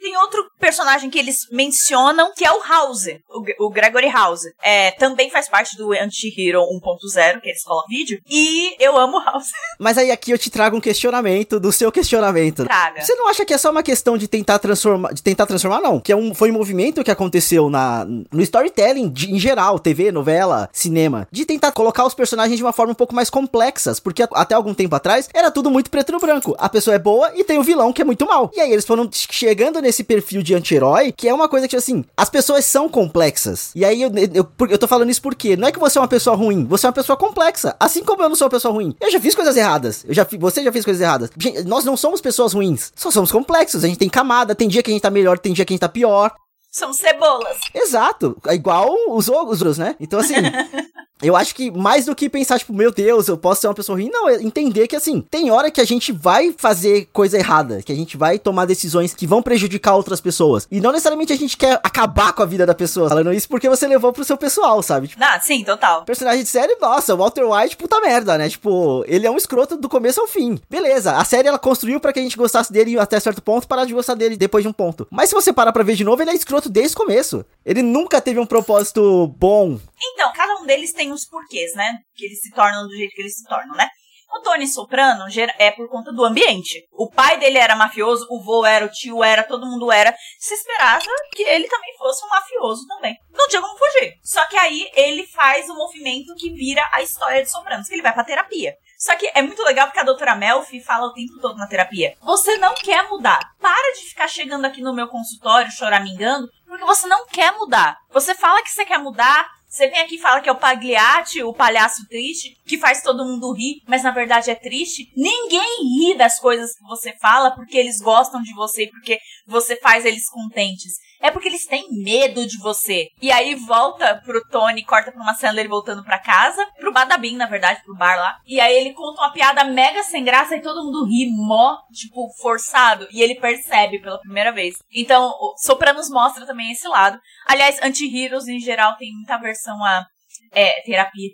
Tem 0.00 0.16
outro 0.16 0.50
personagem 0.58 1.10
que 1.10 1.18
eles 1.18 1.46
mencionam, 1.52 2.32
que 2.34 2.44
é 2.44 2.50
o 2.50 2.62
House, 2.62 3.06
o, 3.28 3.66
o 3.66 3.70
Gregory 3.70 4.08
House. 4.10 4.42
É, 4.62 4.92
também 4.92 5.30
faz 5.30 5.48
parte 5.48 5.76
do 5.76 5.92
Anti-Hero 5.92 6.60
1.0, 6.62 7.40
que 7.40 7.48
eles 7.50 7.62
colocam 7.62 7.88
vídeo. 7.88 8.18
E 8.28 8.76
eu 8.82 8.96
amo 8.96 9.18
o 9.18 9.24
House. 9.24 9.48
Mas 9.78 9.98
aí 9.98 10.10
aqui 10.10 10.30
eu 10.30 10.38
te 10.38 10.50
trago 10.50 10.76
um 10.76 10.80
questionamento 10.80 11.60
do 11.60 11.70
seu 11.72 11.92
questionamento. 11.92 12.64
Traga. 12.64 13.00
Você 13.02 13.14
não 13.14 13.28
acha 13.28 13.44
que 13.44 13.52
é 13.52 13.58
só 13.58 13.70
uma 13.70 13.82
questão 13.82 14.16
de 14.16 14.26
tentar 14.26 14.58
transformar, 14.58 15.12
de 15.12 15.22
tentar 15.22 15.46
transformar 15.46 15.80
não, 15.80 16.00
que 16.00 16.12
é 16.12 16.16
um, 16.16 16.34
foi 16.34 16.50
um 16.50 16.54
movimento 16.54 17.04
que 17.04 17.10
aconteceu 17.10 17.68
na 17.68 18.04
no 18.04 18.40
storytelling 18.42 19.08
de- 19.10 19.30
em 19.34 19.38
geral, 19.38 19.78
TV, 19.78 20.10
novela, 20.10 20.68
cinema, 20.72 21.28
de 21.30 21.44
tentar 21.44 21.72
colocar 21.72 22.06
os 22.06 22.14
personagens 22.14 22.56
de 22.56 22.62
uma 22.64 22.72
forma 22.72 22.92
um 22.92 22.96
pouco 22.96 23.14
mais 23.14 23.28
complexas, 23.30 24.00
porque 24.00 24.22
até 24.32 24.54
algum 24.54 24.72
tempo 24.74 24.94
atrás 24.94 25.28
era 25.34 25.50
tudo 25.50 25.70
muito 25.70 25.90
preto 25.90 26.12
no 26.12 26.18
branco. 26.18 26.54
A 26.58 26.68
pessoa 26.68 26.94
é 26.94 26.98
boa 26.98 27.32
e 27.34 27.44
tem 27.44 27.58
o 27.58 27.62
vilão 27.62 27.92
que 27.92 28.02
é 28.02 28.04
muito 28.04 28.26
mal. 28.26 28.50
E 28.54 28.60
aí 28.60 28.72
eles 28.72 28.86
foram 28.86 29.08
chegando 29.12 29.80
nesse 29.80 29.89
perfil 30.04 30.42
de 30.42 30.54
anti-herói, 30.54 31.12
que 31.12 31.28
é 31.28 31.34
uma 31.34 31.48
coisa 31.48 31.66
que 31.66 31.76
assim, 31.76 32.04
as 32.16 32.30
pessoas 32.30 32.64
são 32.64 32.88
complexas. 32.88 33.70
E 33.74 33.84
aí 33.84 34.02
eu, 34.02 34.10
eu, 34.34 34.48
eu 34.68 34.78
tô 34.78 34.86
falando 34.86 35.10
isso 35.10 35.22
porque 35.22 35.56
não 35.56 35.68
é 35.68 35.72
que 35.72 35.78
você 35.78 35.98
é 35.98 36.00
uma 36.00 36.08
pessoa 36.08 36.36
ruim, 36.36 36.64
você 36.64 36.86
é 36.86 36.88
uma 36.88 36.94
pessoa 36.94 37.16
complexa. 37.16 37.76
Assim 37.78 38.04
como 38.04 38.22
eu 38.22 38.28
não 38.28 38.36
sou 38.36 38.46
uma 38.46 38.50
pessoa 38.50 38.72
ruim. 38.72 38.94
Eu 39.00 39.10
já 39.10 39.20
fiz 39.20 39.34
coisas 39.34 39.56
erradas. 39.56 40.04
Eu 40.06 40.14
já 40.14 40.26
você 40.38 40.62
já 40.62 40.72
fez 40.72 40.84
coisas 40.84 41.00
erradas. 41.00 41.30
Gente, 41.36 41.62
nós 41.64 41.84
não 41.84 41.96
somos 41.96 42.20
pessoas 42.20 42.52
ruins. 42.52 42.92
Só 42.94 43.10
somos 43.10 43.32
complexos. 43.32 43.84
A 43.84 43.88
gente 43.88 43.98
tem 43.98 44.08
camada. 44.08 44.54
Tem 44.54 44.68
dia 44.68 44.82
que 44.82 44.90
a 44.90 44.94
gente 44.94 45.02
tá 45.02 45.10
melhor, 45.10 45.38
tem 45.38 45.52
dia 45.52 45.64
que 45.64 45.72
a 45.72 45.74
gente 45.74 45.80
tá 45.80 45.88
pior. 45.88 46.32
São 46.70 46.92
cebolas. 46.92 47.58
Exato. 47.74 48.36
É 48.46 48.54
igual 48.54 48.88
os 49.08 49.28
outros, 49.28 49.76
né? 49.78 49.96
Então, 50.00 50.20
assim. 50.20 50.34
Eu 51.22 51.36
acho 51.36 51.54
que 51.54 51.70
mais 51.70 52.06
do 52.06 52.14
que 52.14 52.30
pensar, 52.30 52.58
tipo, 52.58 52.72
meu 52.72 52.90
Deus, 52.90 53.28
eu 53.28 53.36
posso 53.36 53.60
ser 53.60 53.66
uma 53.68 53.74
pessoa 53.74 53.94
ruim, 53.98 54.08
não, 54.10 54.26
é 54.26 54.36
entender 54.42 54.88
que, 54.88 54.96
assim, 54.96 55.20
tem 55.30 55.50
hora 55.50 55.70
que 55.70 55.78
a 55.78 55.84
gente 55.84 56.12
vai 56.12 56.54
fazer 56.56 57.08
coisa 57.12 57.36
errada, 57.36 57.82
que 57.82 57.92
a 57.92 57.94
gente 57.94 58.16
vai 58.16 58.38
tomar 58.38 58.64
decisões 58.64 59.12
que 59.12 59.26
vão 59.26 59.42
prejudicar 59.42 59.94
outras 59.96 60.18
pessoas. 60.18 60.66
E 60.70 60.80
não 60.80 60.92
necessariamente 60.92 61.30
a 61.30 61.36
gente 61.36 61.58
quer 61.58 61.78
acabar 61.84 62.32
com 62.32 62.42
a 62.42 62.46
vida 62.46 62.64
da 62.64 62.74
pessoa, 62.74 63.10
falando 63.10 63.34
isso 63.34 63.48
porque 63.50 63.68
você 63.68 63.86
levou 63.86 64.14
pro 64.14 64.24
seu 64.24 64.38
pessoal, 64.38 64.82
sabe? 64.82 65.08
Tipo, 65.08 65.22
Ah, 65.22 65.38
sim, 65.38 65.62
total. 65.62 66.04
personagem 66.06 66.42
de 66.42 66.48
série, 66.48 66.74
nossa, 66.80 67.14
Walter 67.14 67.44
White, 67.44 67.76
puta 67.76 68.00
merda, 68.00 68.38
né? 68.38 68.48
Tipo, 68.48 69.04
ele 69.06 69.26
é 69.26 69.30
um 69.30 69.36
escroto 69.36 69.76
do 69.76 69.90
começo 69.90 70.22
ao 70.22 70.26
fim. 70.26 70.58
Beleza, 70.70 71.16
a 71.18 71.24
série 71.26 71.48
ela 71.48 71.58
construiu 71.58 72.00
pra 72.00 72.14
que 72.14 72.20
a 72.20 72.22
gente 72.22 72.36
gostasse 72.38 72.72
dele 72.72 72.98
até 72.98 73.20
certo 73.20 73.42
ponto, 73.42 73.68
parar 73.68 73.84
de 73.84 73.92
gostar 73.92 74.14
dele 74.14 74.38
depois 74.38 74.64
de 74.64 74.68
um 74.68 74.72
ponto. 74.72 75.06
Mas 75.10 75.28
se 75.28 75.34
você 75.34 75.52
parar 75.52 75.72
pra 75.72 75.82
ver 75.82 75.96
de 75.96 76.04
novo, 76.04 76.22
ele 76.22 76.30
é 76.30 76.34
escroto 76.34 76.59
desde 76.68 76.94
o 76.94 76.98
começo. 76.98 77.44
Ele 77.64 77.82
nunca 77.82 78.20
teve 78.20 78.38
um 78.38 78.46
propósito 78.46 79.28
bom. 79.38 79.78
Então, 80.12 80.32
cada 80.34 80.56
um 80.56 80.66
deles 80.66 80.92
tem 80.92 81.12
os 81.12 81.24
porquês, 81.24 81.74
né? 81.74 81.98
Que 82.14 82.26
eles 82.26 82.40
se 82.40 82.50
tornam 82.50 82.86
do 82.86 82.94
jeito 82.94 83.14
que 83.14 83.22
eles 83.22 83.36
se 83.36 83.44
tornam, 83.44 83.74
né? 83.74 83.88
O 84.32 84.42
Tony 84.42 84.66
Soprano 84.68 85.24
é 85.58 85.72
por 85.72 85.88
conta 85.88 86.12
do 86.12 86.24
ambiente. 86.24 86.86
O 86.92 87.10
pai 87.10 87.36
dele 87.38 87.58
era 87.58 87.74
mafioso, 87.74 88.28
o 88.30 88.40
vô 88.40 88.64
era, 88.64 88.84
o 88.86 88.88
tio 88.88 89.24
era, 89.24 89.42
todo 89.42 89.66
mundo 89.66 89.90
era. 89.90 90.14
Se 90.38 90.54
esperava 90.54 91.04
que 91.32 91.42
ele 91.42 91.66
também 91.66 91.96
fosse 91.98 92.24
um 92.24 92.28
mafioso 92.28 92.86
também. 92.86 93.16
Não 93.32 93.48
tinha 93.48 93.60
como 93.60 93.76
fugir. 93.76 94.14
Só 94.22 94.46
que 94.46 94.56
aí 94.56 94.88
ele 94.94 95.26
faz 95.26 95.68
o 95.68 95.74
movimento 95.74 96.32
que 96.36 96.50
vira 96.52 96.88
a 96.92 97.02
história 97.02 97.42
de 97.42 97.50
Sopranos, 97.50 97.88
que 97.88 97.94
ele 97.94 98.02
vai 98.02 98.14
pra 98.14 98.22
terapia. 98.22 98.72
Só 99.00 99.16
que 99.16 99.32
é 99.34 99.40
muito 99.40 99.62
legal 99.62 99.86
porque 99.86 99.98
a 99.98 100.04
doutora 100.04 100.34
Melfi 100.34 100.78
fala 100.78 101.06
o 101.06 101.14
tempo 101.14 101.40
todo 101.40 101.56
na 101.56 101.66
terapia. 101.66 102.14
Você 102.20 102.58
não 102.58 102.74
quer 102.74 103.08
mudar. 103.08 103.40
Para 103.58 103.94
de 103.94 104.00
ficar 104.10 104.28
chegando 104.28 104.66
aqui 104.66 104.82
no 104.82 104.92
meu 104.92 105.08
consultório 105.08 105.72
choramingando, 105.72 106.50
porque 106.66 106.84
você 106.84 107.06
não 107.06 107.26
quer 107.26 107.50
mudar. 107.52 107.96
Você 108.10 108.34
fala 108.34 108.62
que 108.62 108.68
você 108.68 108.84
quer 108.84 108.98
mudar, 108.98 109.48
você 109.70 109.88
vem 109.88 110.00
aqui 110.00 110.16
e 110.16 110.20
fala 110.20 110.40
que 110.40 110.48
é 110.48 110.52
o 110.52 110.58
Pagliatti, 110.58 111.44
o 111.44 111.54
palhaço 111.54 112.06
triste, 112.08 112.56
que 112.66 112.76
faz 112.76 113.02
todo 113.02 113.24
mundo 113.24 113.52
rir, 113.52 113.80
mas 113.86 114.02
na 114.02 114.10
verdade 114.10 114.50
é 114.50 114.54
triste. 114.56 115.12
Ninguém 115.16 115.78
ri 115.96 116.18
das 116.18 116.40
coisas 116.40 116.74
que 116.74 116.82
você 116.82 117.16
fala 117.20 117.52
porque 117.52 117.78
eles 117.78 118.00
gostam 118.00 118.42
de 118.42 118.52
você, 118.52 118.88
porque 118.88 119.20
você 119.46 119.76
faz 119.76 120.04
eles 120.04 120.28
contentes. 120.28 120.94
É 121.22 121.30
porque 121.30 121.48
eles 121.48 121.66
têm 121.66 121.86
medo 122.02 122.46
de 122.46 122.56
você. 122.58 123.08
E 123.20 123.30
aí 123.30 123.54
volta 123.54 124.20
pro 124.24 124.42
Tony, 124.48 124.82
corta 124.82 125.12
pra 125.12 125.22
uma 125.22 125.34
cena 125.34 125.52
dele 125.52 125.68
voltando 125.68 126.02
pra 126.02 126.18
casa, 126.18 126.66
pro 126.78 126.92
Badabim, 126.92 127.36
na 127.36 127.46
verdade, 127.46 127.82
pro 127.84 127.94
bar 127.94 128.16
lá. 128.16 128.38
E 128.46 128.58
aí 128.58 128.74
ele 128.74 128.94
conta 128.94 129.20
uma 129.20 129.32
piada 129.32 129.62
mega 129.64 130.02
sem 130.02 130.24
graça 130.24 130.56
e 130.56 130.62
todo 130.62 130.82
mundo 130.82 131.04
ri, 131.04 131.30
mó, 131.30 131.76
tipo, 131.92 132.30
forçado. 132.40 133.06
E 133.12 133.20
ele 133.20 133.34
percebe 133.34 134.00
pela 134.00 134.18
primeira 134.18 134.50
vez. 134.50 134.76
Então, 134.90 135.28
o 135.28 135.54
Sopranos 135.58 136.08
mostra 136.08 136.46
também 136.46 136.72
esse 136.72 136.88
lado. 136.88 137.20
Aliás, 137.50 137.80
anti-heroes 137.82 138.46
em 138.46 138.60
geral 138.60 138.96
tem 138.96 139.12
muita 139.12 139.36
versão 139.36 139.84
a 139.84 140.06
é, 140.52 140.82
terapia. 140.82 141.30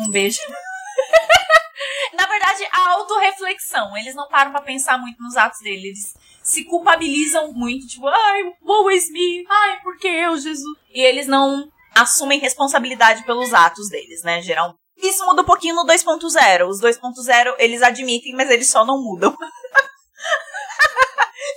Um 0.00 0.10
beijo. 0.10 0.40
Na 2.12 2.26
verdade, 2.26 2.66
a 2.72 2.88
autorreflexão. 2.94 3.96
Eles 3.96 4.16
não 4.16 4.26
param 4.26 4.50
pra 4.50 4.62
pensar 4.62 4.98
muito 4.98 5.22
nos 5.22 5.36
atos 5.36 5.60
deles. 5.60 5.84
Eles 5.84 6.14
se 6.42 6.64
culpabilizam 6.64 7.52
muito, 7.52 7.86
tipo, 7.86 8.08
ai, 8.08 8.52
woe 8.60 8.96
is 8.96 9.08
me, 9.12 9.44
ai, 9.48 9.80
por 9.80 9.96
que 9.96 10.08
eu, 10.08 10.36
Jesus? 10.36 10.76
E 10.92 11.02
eles 11.02 11.28
não 11.28 11.70
assumem 11.94 12.40
responsabilidade 12.40 13.24
pelos 13.24 13.54
atos 13.54 13.88
deles, 13.88 14.24
né, 14.24 14.42
geralmente. 14.42 14.80
Isso 14.96 15.24
muda 15.24 15.42
um 15.42 15.46
pouquinho 15.46 15.76
no 15.76 15.86
2.0. 15.86 16.66
Os 16.66 16.80
2.0 16.80 17.54
eles 17.58 17.80
admitem, 17.80 18.34
mas 18.34 18.50
eles 18.50 18.68
só 18.68 18.84
não 18.84 19.00
mudam. 19.00 19.36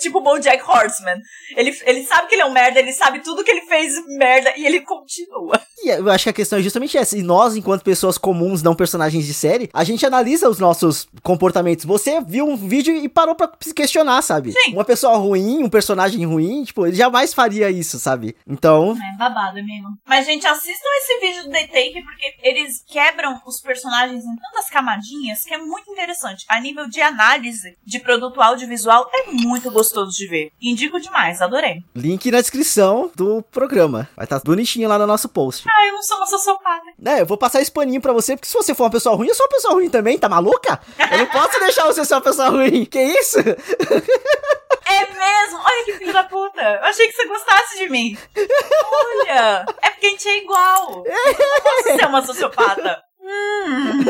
tipo 0.04 0.20
o 0.20 0.22
BoJack 0.22 0.64
Horseman. 0.64 1.20
Ele, 1.56 1.76
ele 1.86 2.04
sabe 2.04 2.28
que 2.28 2.36
ele 2.36 2.42
é 2.42 2.46
um 2.46 2.52
merda, 2.52 2.80
ele 2.80 2.94
sabe 2.94 3.20
tudo 3.20 3.44
que 3.44 3.52
ele 3.52 3.62
fez 3.62 3.94
merda 4.08 4.54
e 4.56 4.66
ele 4.66 4.82
continua. 4.82 5.60
E 5.84 5.90
eu 5.90 6.10
acho 6.10 6.24
que 6.24 6.30
a 6.30 6.34
questão 6.34 6.60
é 6.60 6.62
justamente 6.62 6.98
essa. 6.98 7.18
E 7.18 7.22
nós, 7.22 7.58
enquanto 7.58 7.84
pessoas 7.84 8.18
comuns, 8.18 8.64
não 8.64 8.74
personagens 8.74 9.26
de 9.26 9.34
série, 9.34 9.70
a 9.74 9.84
gente 9.84 10.06
analisa 10.06 10.48
os 10.48 10.58
nossos 10.58 11.10
comportamentos. 11.22 11.84
Você 11.84 12.22
viu 12.22 12.48
um 12.48 12.56
vídeo 12.56 12.96
e 12.96 13.10
parou 13.10 13.36
pra 13.36 13.52
se 13.60 13.74
questionar, 13.74 14.22
sabe? 14.22 14.54
Sim. 14.54 14.72
Uma 14.72 14.86
pessoa 14.86 15.18
ruim, 15.18 15.62
um 15.62 15.70
personagem 15.70 16.26
ruim, 16.26 16.64
tipo, 16.64 16.88
ele 16.88 16.96
jamais 16.96 17.34
faria 17.34 17.70
isso, 17.70 18.00
sabe? 18.00 18.34
Então. 18.48 18.96
É 18.96 19.18
babado 19.18 19.56
mesmo. 19.56 19.90
Mas, 20.08 20.26
gente, 20.26 20.48
assistam 20.48 20.90
esse 21.00 21.20
vídeo 21.20 21.44
do 21.44 21.50
The 21.50 21.68
Take 21.68 22.02
porque 22.02 22.34
eles 22.42 22.82
quebram 22.88 23.42
os 23.46 23.60
personagens 23.60 24.24
em 24.24 24.36
tantas 24.38 24.70
camadinhas 24.70 25.44
que 25.44 25.54
é 25.54 25.58
muito 25.58 25.92
interessante. 25.92 26.46
A 26.48 26.62
nível 26.62 26.88
de 26.88 27.02
análise 27.02 27.78
de 27.86 28.00
produto 28.00 28.42
audiovisual 28.42 29.10
é 29.14 29.32
muito 29.32 29.70
gostoso 29.70 29.93
de 29.94 30.28
ver. 30.28 30.52
Indico 30.62 31.00
demais, 31.00 31.42
adorei. 31.42 31.84
Link 31.96 32.30
na 32.32 32.42
descrição 32.42 33.12
do 33.16 33.42
programa. 33.44 34.10
Vai 34.16 34.26
estar 34.26 34.40
tá 34.40 34.44
bonitinho 34.46 34.90
lá 34.90 34.98
no 34.98 35.08
nosso 35.08 35.30
post. 35.30 35.66
Ah, 35.70 35.88
eu 35.88 35.94
não 35.94 36.02
sou 36.02 36.18
uma 36.18 36.26
sociopata. 36.26 36.84
É, 37.06 37.22
eu 37.22 37.26
vou 37.26 37.38
passar 37.38 37.62
esse 37.62 37.72
paninho 37.72 38.02
pra 38.02 38.14
você, 38.14 38.36
porque 38.36 38.48
se 38.48 38.54
você 38.54 38.74
for 38.74 38.84
uma 38.84 38.92
pessoa 38.92 39.16
ruim, 39.16 39.28
eu 39.28 39.36
sou 39.36 39.46
uma 39.46 39.52
pessoa 39.52 39.74
ruim 39.76 39.90
também, 39.90 40.18
tá 40.18 40.28
maluca? 40.28 40.80
Eu 41.12 41.18
não 41.20 41.26
posso 41.28 41.60
deixar 41.60 41.86
você 41.86 42.04
ser 42.04 42.16
uma 42.16 42.22
pessoa 42.22 42.50
ruim. 42.50 42.86
Que 42.86 43.00
isso? 43.00 43.38
É 43.40 45.00
mesmo? 45.00 45.60
Olha 45.60 45.86
que 45.86 45.94
filho 45.94 46.14
da 46.14 46.24
puta. 46.24 46.62
Eu 46.62 46.84
achei 46.84 47.08
que 47.08 47.14
você 47.14 47.26
gostasse 47.26 47.78
de 47.78 47.90
mim. 47.90 48.18
Olha, 48.38 49.66
é 49.82 49.90
porque 49.90 50.08
a 50.08 50.10
gente 50.10 50.28
é 50.28 50.38
igual. 50.40 51.04
Eu 51.06 51.14
não 51.14 51.62
posso 51.62 51.98
ser 51.98 52.06
uma 52.06 52.26
sociopata. 52.26 53.04
Hum. 53.22 54.04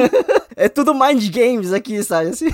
É 0.56 0.68
tudo 0.68 0.94
mind 0.94 1.30
games 1.30 1.72
aqui, 1.72 2.04
sabe? 2.04 2.30
Assim. 2.30 2.48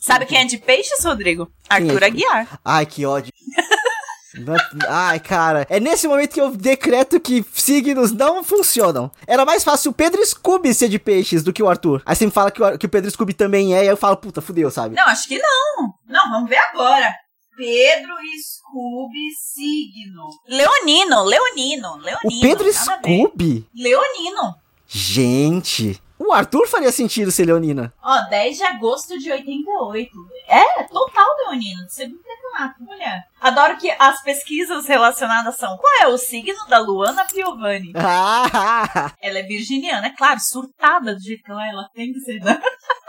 Sabe 0.00 0.24
quem 0.24 0.38
é 0.38 0.44
de 0.44 0.56
peixes, 0.56 1.04
Rodrigo? 1.04 1.50
Arthur 1.68 2.02
é? 2.02 2.06
Aguiar. 2.06 2.60
Ai, 2.64 2.86
que 2.86 3.04
ódio. 3.04 3.32
Ai, 4.88 5.20
cara, 5.20 5.66
é 5.68 5.80
nesse 5.80 6.06
momento 6.08 6.32
que 6.32 6.40
eu 6.40 6.50
decreto 6.56 7.20
que 7.20 7.44
signos 7.52 8.12
não 8.12 8.42
funcionam. 8.42 9.10
Era 9.26 9.44
mais 9.44 9.62
fácil 9.62 9.90
o 9.90 9.94
Pedro 9.94 10.24
Scooby 10.24 10.72
ser 10.72 10.88
de 10.88 10.98
peixes 10.98 11.42
do 11.42 11.52
que 11.52 11.62
o 11.62 11.68
Arthur. 11.68 12.00
Aí 12.06 12.14
você 12.16 12.24
me 12.24 12.32
fala 12.32 12.50
que 12.50 12.62
o, 12.62 12.78
que 12.78 12.86
o 12.86 12.88
Pedro 12.88 13.10
Scooby 13.10 13.34
também 13.34 13.74
é, 13.74 13.84
e 13.84 13.88
eu 13.88 13.96
falo, 13.96 14.16
puta, 14.16 14.40
fudeu, 14.40 14.70
sabe? 14.70 14.94
Não, 14.94 15.04
acho 15.06 15.28
que 15.28 15.38
não. 15.38 15.92
Não, 16.06 16.30
vamos 16.30 16.48
ver 16.48 16.58
agora. 16.72 17.12
Pedro 17.56 18.14
Scooby 18.42 19.30
signo. 19.52 20.28
Leonino, 20.48 21.24
Leonino, 21.24 21.96
Leonino. 21.96 22.18
o 22.24 22.40
Pedro. 22.40 22.72
Scooby? 22.72 23.66
Leonino. 23.74 24.54
Gente, 24.86 26.00
o 26.22 26.32
Arthur 26.32 26.68
faria 26.68 26.92
sentido 26.92 27.30
ser 27.30 27.46
Leonina. 27.46 27.92
Ó, 28.02 28.20
10 28.28 28.56
de 28.58 28.64
agosto 28.64 29.18
de 29.18 29.32
88. 29.32 30.10
É, 30.48 30.82
total 30.84 31.26
Leonino, 31.46 31.86
de 31.86 31.94
segundo 31.94 32.20
campeonato, 32.22 32.82
mulher. 32.82 33.24
Adoro 33.40 33.78
que 33.78 33.90
as 33.98 34.22
pesquisas 34.22 34.86
relacionadas 34.86 35.56
são 35.56 35.76
qual 35.78 36.02
é 36.02 36.08
o 36.08 36.18
signo 36.18 36.66
da 36.68 36.78
Luana 36.78 37.24
Piovani? 37.24 37.92
Ah, 37.96 39.12
Ela 39.20 39.38
é 39.38 39.42
virginiana, 39.42 40.08
é 40.08 40.10
claro, 40.10 40.38
surtada 40.40 41.14
do 41.14 41.20
jeito 41.20 41.42
que 41.42 41.50
ela 41.50 41.64
é, 41.66 41.70
ela 41.70 41.88
tem 41.94 42.12
que 42.12 42.20
ser, 42.20 42.40
né? 42.40 42.60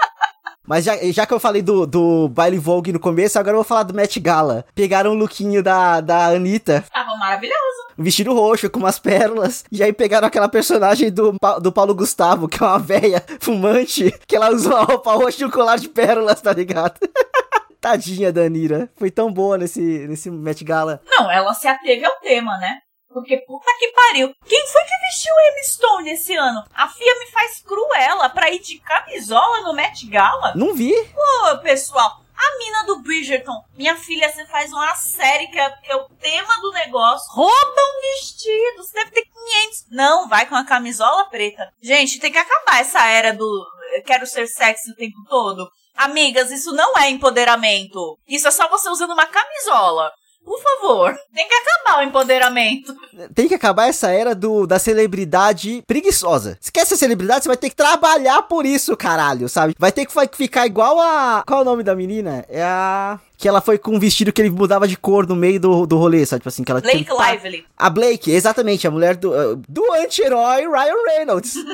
Mas 0.67 0.85
já, 0.85 0.95
já 1.11 1.25
que 1.25 1.33
eu 1.33 1.39
falei 1.39 1.61
do, 1.61 1.85
do 1.87 2.29
baile 2.29 2.57
Vogue 2.57 2.93
no 2.93 2.99
começo, 2.99 3.37
agora 3.39 3.53
eu 3.53 3.59
vou 3.59 3.63
falar 3.63 3.83
do 3.83 3.93
Met 3.93 4.19
Gala. 4.19 4.63
Pegaram 4.75 5.11
o 5.11 5.15
lookinho 5.15 5.63
da, 5.63 5.99
da 6.01 6.27
Anitta, 6.27 6.83
Tava 6.93 7.15
maravilhoso. 7.17 7.57
um 7.97 8.03
vestido 8.03 8.33
roxo 8.33 8.69
com 8.69 8.79
umas 8.79 8.99
pérolas, 8.99 9.63
e 9.71 9.81
aí 9.83 9.91
pegaram 9.91 10.27
aquela 10.27 10.47
personagem 10.47 11.11
do, 11.11 11.35
do 11.61 11.71
Paulo 11.71 11.95
Gustavo, 11.95 12.47
que 12.47 12.63
é 12.63 12.65
uma 12.65 12.77
véia 12.79 13.23
fumante, 13.39 14.13
que 14.27 14.35
ela 14.35 14.51
usou 14.51 14.75
a 14.75 14.83
roupa 14.83 15.13
roxa 15.13 15.41
e 15.41 15.45
um 15.45 15.49
colar 15.49 15.77
de 15.77 15.89
pérolas, 15.89 16.39
tá 16.39 16.53
ligado? 16.53 16.99
Tadinha 17.81 18.31
da 18.31 18.41
Anira. 18.41 18.87
Foi 18.95 19.09
tão 19.09 19.33
boa 19.33 19.57
nesse, 19.57 19.81
nesse 20.07 20.29
Met 20.29 20.63
Gala. 20.63 21.01
Não, 21.07 21.31
ela 21.31 21.51
se 21.55 21.67
ateve 21.67 22.05
ao 22.05 22.19
tema, 22.19 22.55
né? 22.59 22.77
Porque 23.13 23.37
puta 23.37 23.65
que 23.77 23.91
pariu. 23.91 24.33
Quem 24.45 24.67
foi 24.67 24.81
que 24.83 25.07
vestiu 25.07 25.33
Emma 25.33 25.63
Stone 25.63 26.11
esse 26.11 26.35
ano? 26.35 26.63
A 26.73 26.87
FIA 26.87 27.19
me 27.19 27.27
faz 27.27 27.61
cruela 27.61 28.29
pra 28.29 28.49
ir 28.49 28.59
de 28.59 28.79
camisola 28.79 29.61
no 29.61 29.73
Met 29.73 30.05
Gala? 30.07 30.53
Não 30.55 30.73
vi. 30.73 30.93
Pô, 31.13 31.57
pessoal, 31.61 32.21
a 32.35 32.57
mina 32.57 32.83
do 32.85 33.01
Bridgerton, 33.01 33.63
minha 33.75 33.95
filha, 33.95 34.31
você 34.31 34.45
faz 34.45 34.71
uma 34.71 34.95
série 34.95 35.47
que 35.47 35.59
é, 35.59 35.69
que 35.69 35.91
é 35.91 35.95
o 35.95 36.09
tema 36.19 36.59
do 36.61 36.71
negócio. 36.71 37.31
Rouba 37.33 37.51
um 37.53 38.01
vestido, 38.01 38.83
você 38.83 38.93
deve 38.93 39.11
ter 39.11 39.25
500. 39.25 39.85
Não, 39.91 40.27
vai 40.27 40.47
com 40.47 40.55
a 40.55 40.65
camisola 40.65 41.25
preta. 41.25 41.71
Gente, 41.81 42.19
tem 42.19 42.31
que 42.31 42.37
acabar 42.37 42.81
essa 42.81 43.05
era 43.05 43.33
do 43.33 43.67
eu 43.93 44.03
quero 44.03 44.25
ser 44.25 44.47
sexy 44.47 44.91
o 44.91 44.95
tempo 44.95 45.17
todo. 45.29 45.69
Amigas, 45.95 46.49
isso 46.49 46.71
não 46.71 46.97
é 46.97 47.09
empoderamento. 47.09 48.17
Isso 48.27 48.47
é 48.47 48.51
só 48.51 48.67
você 48.69 48.89
usando 48.89 49.11
uma 49.11 49.27
camisola. 49.27 50.11
Por 50.43 50.59
favor, 50.59 51.15
tem 51.33 51.47
que 51.47 51.53
acabar 51.53 51.99
o 51.99 52.03
empoderamento. 52.03 52.95
Tem 53.33 53.47
que 53.47 53.53
acabar 53.53 53.87
essa 53.87 54.09
era 54.09 54.33
do, 54.33 54.65
da 54.65 54.79
celebridade 54.79 55.83
preguiçosa. 55.85 56.57
Se 56.59 56.71
quer 56.71 56.85
ser 56.85 56.97
celebridade, 56.97 57.43
você 57.43 57.47
vai 57.49 57.57
ter 57.57 57.69
que 57.69 57.75
trabalhar 57.75 58.41
por 58.43 58.65
isso, 58.65 58.97
caralho, 58.97 59.47
sabe? 59.47 59.75
Vai 59.77 59.91
ter 59.91 60.05
que 60.05 60.13
ficar 60.35 60.65
igual 60.65 60.99
a. 60.99 61.43
Qual 61.45 61.59
é 61.59 61.61
o 61.61 61.65
nome 61.65 61.83
da 61.83 61.95
menina? 61.95 62.43
É 62.49 62.63
a. 62.63 63.19
Que 63.37 63.47
ela 63.47 63.61
foi 63.61 63.77
com 63.77 63.95
um 63.95 63.99
vestido 63.99 64.31
que 64.31 64.41
ele 64.41 64.51
mudava 64.51 64.87
de 64.87 64.95
cor 64.95 65.27
no 65.27 65.35
meio 65.35 65.59
do, 65.59 65.85
do 65.87 65.97
rolê, 65.97 66.25
sabe? 66.25 66.41
Tipo 66.41 66.49
assim, 66.49 66.63
que 66.63 66.71
ela 66.71 66.81
Blake 66.81 67.07
Lively. 67.09 67.65
A 67.75 67.89
Blake, 67.89 68.31
exatamente, 68.31 68.85
a 68.87 68.91
mulher 68.91 69.15
do, 69.15 69.55
do 69.67 69.93
anti-herói 69.93 70.67
Ryan 70.67 71.03
Reynolds. 71.07 71.55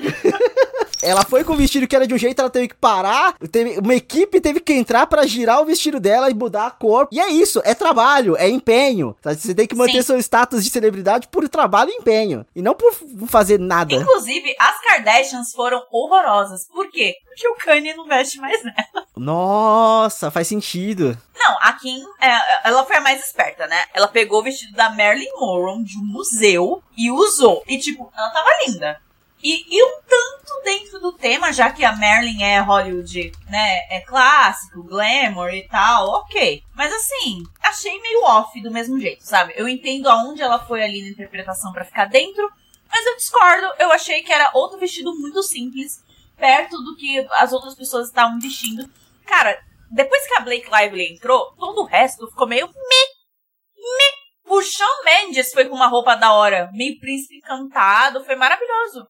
ela 1.07 1.23
foi 1.23 1.43
com 1.43 1.53
o 1.53 1.55
vestido 1.55 1.87
que 1.87 1.95
era 1.95 2.05
de 2.05 2.13
um 2.13 2.17
jeito, 2.17 2.39
ela 2.39 2.49
teve 2.49 2.67
que 2.67 2.75
parar, 2.75 3.35
teve, 3.51 3.79
uma 3.79 3.95
equipe 3.95 4.41
teve 4.41 4.59
que 4.59 4.73
entrar 4.73 5.07
pra 5.07 5.25
girar 5.25 5.61
o 5.61 5.65
vestido 5.65 5.99
dela 5.99 6.29
e 6.29 6.33
mudar 6.33 6.67
a 6.67 6.71
cor. 6.71 7.07
E 7.11 7.19
é 7.19 7.29
isso, 7.29 7.61
é 7.63 7.73
trabalho, 7.73 8.35
é 8.37 8.49
empenho. 8.49 9.15
sabe? 9.23 9.37
Você 9.37 9.55
tem 9.55 9.67
que 9.67 9.75
manter 9.75 10.03
Sim. 10.03 10.03
seu 10.03 10.17
status 10.19 10.63
de 10.63 10.69
celebridade 10.69 11.27
por 11.27 11.47
trabalho 11.47 11.91
e 11.91 11.95
empenho. 11.95 12.45
E 12.55 12.61
não 12.61 12.75
por 12.75 12.93
fazer 13.27 13.59
nada. 13.59 13.93
Inclusive, 13.93 14.55
as 14.59 14.81
Kardashians 14.81 15.51
foram 15.53 15.81
horrorosas. 15.91 16.67
Por 16.67 16.89
quê? 16.89 17.15
Porque 17.25 17.47
o 17.47 17.55
Kanye 17.55 17.93
não 17.93 18.05
veste 18.05 18.39
mais 18.39 18.61
nela. 18.63 19.07
Nossa, 19.15 20.29
faz 20.29 20.47
sentido. 20.47 21.17
Não, 21.37 21.55
a 21.61 21.73
Kim, 21.73 22.03
é, 22.21 22.67
ela 22.67 22.83
foi 22.85 22.97
a 22.97 23.01
mais 23.01 23.23
esperta, 23.25 23.67
né? 23.67 23.83
Ela 23.93 24.07
pegou 24.07 24.41
o 24.41 24.43
vestido 24.43 24.73
da 24.73 24.89
Marilyn 24.89 25.31
Monroe 25.39 25.83
de 25.83 25.97
um 25.97 26.03
museu 26.03 26.81
e 26.97 27.11
usou. 27.11 27.63
E, 27.67 27.77
tipo, 27.77 28.11
ela 28.15 28.29
tava 28.29 28.49
linda. 28.65 28.99
E, 29.41 29.65
e 29.69 29.83
um 29.83 30.01
tanto 30.01 30.63
dentro 30.63 30.99
do 30.99 31.13
tema, 31.13 31.53
já 31.53 31.71
que 31.71 31.85
a 31.85 31.95
Marilyn 31.95 32.43
é 32.43 32.59
Hollywood, 32.59 33.31
né? 33.47 33.77
É 33.89 34.01
clássico, 34.01 34.83
glamour 34.83 35.53
e 35.53 35.67
tal, 35.67 36.07
ok. 36.09 36.63
Mas 36.73 36.91
assim, 36.91 37.43
achei 37.61 38.01
meio 38.01 38.23
off 38.23 38.59
do 38.61 38.71
mesmo 38.71 38.99
jeito, 38.99 39.21
sabe? 39.23 39.53
Eu 39.55 39.67
entendo 39.67 40.09
aonde 40.09 40.41
ela 40.41 40.59
foi 40.59 40.83
ali 40.83 41.01
na 41.01 41.09
interpretação 41.09 41.71
pra 41.71 41.85
ficar 41.85 42.05
dentro, 42.05 42.51
mas 42.89 43.05
eu 43.05 43.15
discordo. 43.15 43.67
Eu 43.79 43.91
achei 43.91 44.23
que 44.23 44.33
era 44.33 44.51
outro 44.53 44.79
vestido 44.79 45.13
muito 45.19 45.43
simples, 45.43 46.03
perto 46.35 46.77
do 46.81 46.95
que 46.95 47.19
as 47.33 47.53
outras 47.53 47.75
pessoas 47.75 48.07
estavam 48.07 48.39
vestindo. 48.39 48.89
Cara, 49.25 49.59
depois 49.91 50.27
que 50.27 50.35
a 50.35 50.41
Blake 50.41 50.69
Lively 50.69 51.13
entrou, 51.13 51.53
todo 51.57 51.81
o 51.81 51.85
resto 51.85 52.27
ficou 52.27 52.47
meio 52.47 52.67
me, 52.67 52.73
me. 52.73 54.27
O 54.49 54.61
Shawn 54.61 55.03
Mendes 55.03 55.51
foi 55.53 55.65
com 55.65 55.75
uma 55.75 55.87
roupa 55.87 56.15
da 56.15 56.33
hora, 56.33 56.69
meio 56.73 56.99
príncipe 56.99 57.37
encantado, 57.37 58.23
foi 58.23 58.35
maravilhoso. 58.35 59.05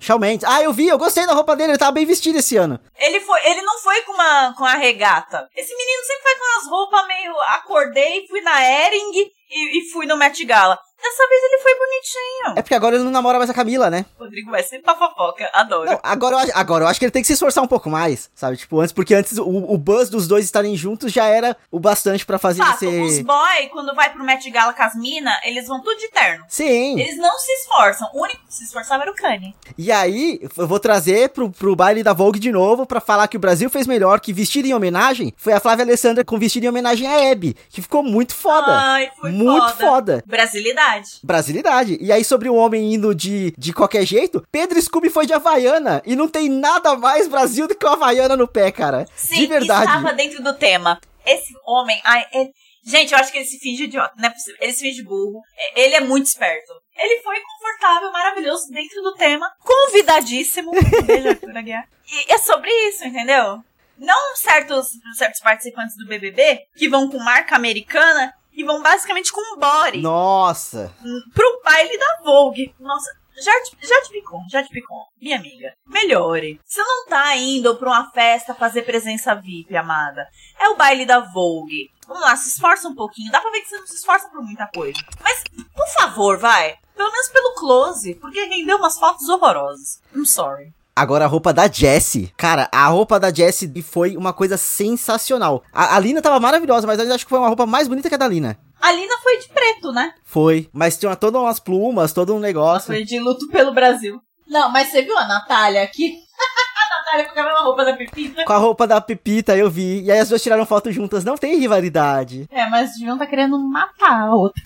Shawn 0.00 0.18
Mendes. 0.18 0.48
Ah, 0.48 0.62
eu 0.62 0.72
vi, 0.72 0.88
eu 0.88 0.98
gostei 0.98 1.26
da 1.26 1.34
roupa 1.34 1.56
dele, 1.56 1.72
ele 1.72 1.78
tava 1.78 1.92
bem 1.92 2.06
vestido 2.06 2.38
esse 2.38 2.56
ano. 2.56 2.80
Ele 2.96 3.20
foi, 3.20 3.38
ele 3.46 3.62
não 3.62 3.78
foi 3.78 4.00
com 4.02 4.12
uma 4.12 4.54
com 4.56 4.64
a 4.64 4.74
regata. 4.74 5.48
Esse 5.56 5.74
menino 5.76 6.02
sempre 6.04 6.22
vai 6.24 6.34
com 6.34 6.58
as 6.58 6.70
roupas 6.70 7.06
meio 7.06 7.40
acordei, 7.40 8.26
fui 8.28 8.40
na 8.40 8.62
Ering 8.62 9.10
e, 9.14 9.78
e 9.78 9.90
fui 9.90 10.06
no 10.06 10.16
Met 10.16 10.44
Gala. 10.44 10.78
Dessa 11.00 11.28
vez 11.28 11.42
ele 11.44 11.58
foi 11.62 11.72
bonitinho. 11.78 12.58
É 12.58 12.62
porque 12.62 12.74
agora 12.74 12.96
ele 12.96 13.04
não 13.04 13.10
namora 13.10 13.38
mais 13.38 13.48
a 13.50 13.54
Camila, 13.54 13.88
né? 13.88 14.04
Rodrigo 14.18 14.50
vai 14.50 14.62
sempre 14.62 14.82
pra 14.82 14.96
fofoca, 14.96 15.48
adoro. 15.52 15.90
Não, 15.90 16.00
agora, 16.02 16.34
eu, 16.34 16.38
acho- 16.40 16.52
agora 16.54 16.84
eu 16.84 16.88
acho 16.88 16.98
que 16.98 17.04
ele 17.04 17.12
tem 17.12 17.22
que 17.22 17.26
se 17.26 17.34
esforçar 17.34 17.62
um 17.62 17.68
pouco 17.68 17.88
mais, 17.88 18.28
sabe? 18.34 18.56
Tipo, 18.56 18.80
antes, 18.80 18.92
porque 18.92 19.14
antes 19.14 19.38
o, 19.38 19.44
o 19.46 19.78
buzz 19.78 20.10
dos 20.10 20.26
dois 20.26 20.44
estarem 20.44 20.76
juntos 20.76 21.12
já 21.12 21.26
era 21.26 21.56
o 21.70 21.78
bastante 21.78 22.26
pra 22.26 22.38
fazer 22.38 22.62
Fato, 22.64 22.84
ele 22.84 23.02
os 23.02 23.12
ser. 23.12 23.22
boy, 23.22 23.68
quando 23.72 23.94
vai 23.94 24.12
pro 24.12 24.24
Met 24.24 24.50
Gala 24.50 24.72
com 24.74 24.82
as 24.82 24.94
mina, 24.96 25.30
eles 25.44 25.68
vão 25.68 25.80
tudo 25.82 25.96
de 25.98 26.08
terno. 26.10 26.44
Sim. 26.48 26.98
Eles 26.98 27.16
não 27.16 27.38
se 27.38 27.52
esforçam. 27.52 28.08
O 28.12 28.22
único 28.22 28.44
que 28.46 28.54
se 28.54 28.64
esforçava 28.64 29.02
era 29.04 29.12
o 29.12 29.14
Kanye. 29.14 29.54
E 29.76 29.92
aí, 29.92 30.40
eu 30.56 30.66
vou 30.66 30.80
trazer 30.80 31.28
pro, 31.30 31.48
pro 31.50 31.76
baile 31.76 32.02
da 32.02 32.12
Vogue 32.12 32.38
de 32.40 32.50
novo 32.50 32.84
pra 32.86 33.00
falar 33.00 33.28
que 33.28 33.36
o 33.36 33.40
Brasil 33.40 33.70
fez 33.70 33.86
melhor, 33.86 34.18
que 34.20 34.32
vestido 34.32 34.66
em 34.66 34.74
homenagem 34.74 35.32
foi 35.36 35.52
a 35.52 35.60
Flávia 35.60 35.84
Alessandra 35.84 36.24
com 36.24 36.38
vestido 36.38 36.64
em 36.64 36.68
homenagem 36.68 37.06
a 37.06 37.30
Abby, 37.30 37.56
que 37.70 37.80
ficou 37.80 38.02
muito 38.02 38.34
foda. 38.34 38.66
Ai, 38.68 39.10
foi 39.20 39.30
muito 39.30 39.62
foda. 39.76 39.86
foda. 39.86 40.24
Brasilidade. 40.26 40.87
Brasilidade. 40.88 41.20
Brasilidade. 41.22 41.98
E 42.00 42.12
aí, 42.12 42.24
sobre 42.24 42.48
o 42.48 42.54
homem 42.54 42.94
indo 42.94 43.14
de, 43.14 43.52
de 43.56 43.72
qualquer 43.72 44.04
jeito, 44.06 44.44
Pedro 44.50 44.80
Scooby 44.80 45.10
foi 45.10 45.26
de 45.26 45.32
Havaiana. 45.32 46.02
E 46.06 46.14
não 46.16 46.28
tem 46.28 46.48
nada 46.48 46.96
mais 46.96 47.28
Brasil 47.28 47.66
do 47.68 47.74
que 47.74 47.84
o 47.86 47.88
Havaiana 47.88 48.36
no 48.36 48.48
pé, 48.48 48.70
cara. 48.72 49.06
Sim, 49.14 49.36
de 49.36 49.46
verdade. 49.46 49.86
estava 49.86 50.12
dentro 50.12 50.42
do 50.42 50.54
tema. 50.54 51.00
Esse 51.26 51.52
homem, 51.66 52.00
ai, 52.04 52.24
ele- 52.32 52.50
gente, 52.84 53.12
eu 53.12 53.18
acho 53.18 53.30
que 53.30 53.38
ele 53.38 53.44
se 53.44 53.58
finge 53.58 53.84
idiota, 53.84 54.14
não 54.16 54.28
é 54.28 54.30
possível. 54.30 54.58
Ele 54.60 54.72
se 54.72 54.80
finge 54.80 55.02
burro. 55.02 55.40
É, 55.56 55.80
Ele 55.82 55.94
é 55.96 56.00
muito 56.00 56.26
esperto. 56.26 56.72
Ele 56.96 57.22
foi 57.22 57.36
confortável, 57.40 58.10
maravilhoso, 58.10 58.64
dentro 58.72 59.00
do 59.02 59.14
tema, 59.14 59.46
convidadíssimo. 59.62 60.70
Beijo, 61.06 61.28
Arthur 61.28 61.56
Aguiar. 61.56 61.84
E 62.10 62.32
é 62.32 62.38
sobre 62.38 62.70
isso, 62.88 63.04
entendeu? 63.04 63.58
Não 63.98 64.36
certos, 64.36 64.86
certos 65.16 65.40
participantes 65.40 65.96
do 65.96 66.06
BBB 66.06 66.60
que 66.76 66.88
vão 66.88 67.08
com 67.10 67.18
marca 67.18 67.56
americana 67.56 68.32
e 68.58 68.64
vão 68.64 68.82
basicamente 68.82 69.32
com 69.32 69.40
um 69.54 69.56
body 69.56 70.00
Nossa. 70.00 70.92
pro 71.32 71.62
baile 71.64 71.96
da 71.96 72.18
Vogue. 72.24 72.74
Nossa, 72.80 73.08
Jade, 73.36 73.70
Jade 73.80 74.10
Picon, 74.10 74.44
Jade 74.50 74.68
Picon, 74.68 75.06
minha 75.22 75.38
amiga, 75.38 75.72
melhore. 75.86 76.60
Você 76.66 76.82
não 76.82 77.06
tá 77.06 77.36
indo 77.36 77.76
pra 77.76 77.88
uma 77.88 78.10
festa 78.10 78.52
fazer 78.52 78.82
presença 78.82 79.32
VIP, 79.36 79.76
amada. 79.76 80.28
É 80.58 80.68
o 80.70 80.76
baile 80.76 81.06
da 81.06 81.20
Vogue. 81.20 81.88
Vamos 82.08 82.22
lá, 82.22 82.34
se 82.34 82.48
esforça 82.48 82.88
um 82.88 82.96
pouquinho. 82.96 83.30
Dá 83.30 83.40
pra 83.40 83.50
ver 83.52 83.60
que 83.60 83.68
você 83.68 83.78
não 83.78 83.86
se 83.86 83.94
esforça 83.94 84.28
por 84.28 84.42
muita 84.42 84.66
coisa. 84.66 84.98
Mas, 85.22 85.44
por 85.72 85.88
favor, 85.96 86.36
vai. 86.36 86.76
Pelo 86.96 87.12
menos 87.12 87.28
pelo 87.28 87.54
close, 87.54 88.16
porque 88.16 88.44
rendeu 88.44 88.78
umas 88.78 88.98
fotos 88.98 89.28
horrorosas. 89.28 90.02
I'm 90.12 90.26
sorry. 90.26 90.74
Agora 90.98 91.26
a 91.26 91.28
roupa 91.28 91.52
da 91.52 91.68
Jessie. 91.68 92.32
Cara, 92.36 92.68
a 92.72 92.88
roupa 92.88 93.20
da 93.20 93.32
Jessie 93.32 93.70
foi 93.82 94.16
uma 94.16 94.32
coisa 94.32 94.56
sensacional. 94.56 95.62
A, 95.72 95.94
a 95.94 96.00
Lina 96.00 96.20
tava 96.20 96.40
maravilhosa, 96.40 96.88
mas 96.88 96.98
eu 96.98 97.14
acho 97.14 97.24
que 97.24 97.30
foi 97.30 97.38
uma 97.38 97.46
roupa 97.46 97.64
mais 97.64 97.86
bonita 97.86 98.08
que 98.08 98.16
a 98.16 98.18
da 98.18 98.26
Lina. 98.26 98.58
A 98.80 98.90
Lina 98.90 99.14
foi 99.22 99.38
de 99.38 99.48
preto, 99.48 99.92
né? 99.92 100.12
Foi. 100.24 100.68
Mas 100.72 100.98
tinha 100.98 101.14
todas 101.14 101.40
umas 101.40 101.60
plumas, 101.60 102.12
todo 102.12 102.34
um 102.34 102.40
negócio. 102.40 102.88
foi 102.88 103.04
de 103.04 103.20
luto 103.20 103.46
pelo 103.46 103.72
Brasil. 103.72 104.20
Não, 104.48 104.72
mas 104.72 104.88
você 104.88 105.02
viu 105.02 105.16
a 105.16 105.24
Natália 105.24 105.84
aqui? 105.84 106.16
a 106.34 106.98
Natália 106.98 107.32
com 107.32 107.38
a 107.38 107.44
mesma 107.44 107.62
roupa 107.62 107.84
da 107.84 107.92
Pepita. 107.92 108.44
Com 108.44 108.52
a 108.52 108.58
roupa 108.58 108.84
da 108.84 109.00
Pepita, 109.00 109.56
eu 109.56 109.70
vi. 109.70 110.02
E 110.02 110.10
aí 110.10 110.18
as 110.18 110.28
duas 110.28 110.42
tiraram 110.42 110.66
foto 110.66 110.90
juntas. 110.90 111.24
Não 111.24 111.36
tem 111.36 111.60
rivalidade. 111.60 112.48
É, 112.50 112.68
mas 112.68 112.94
deviam 112.94 113.16
tá 113.16 113.24
querendo 113.24 113.56
matar 113.56 114.22
a 114.22 114.34
outra. 114.34 114.60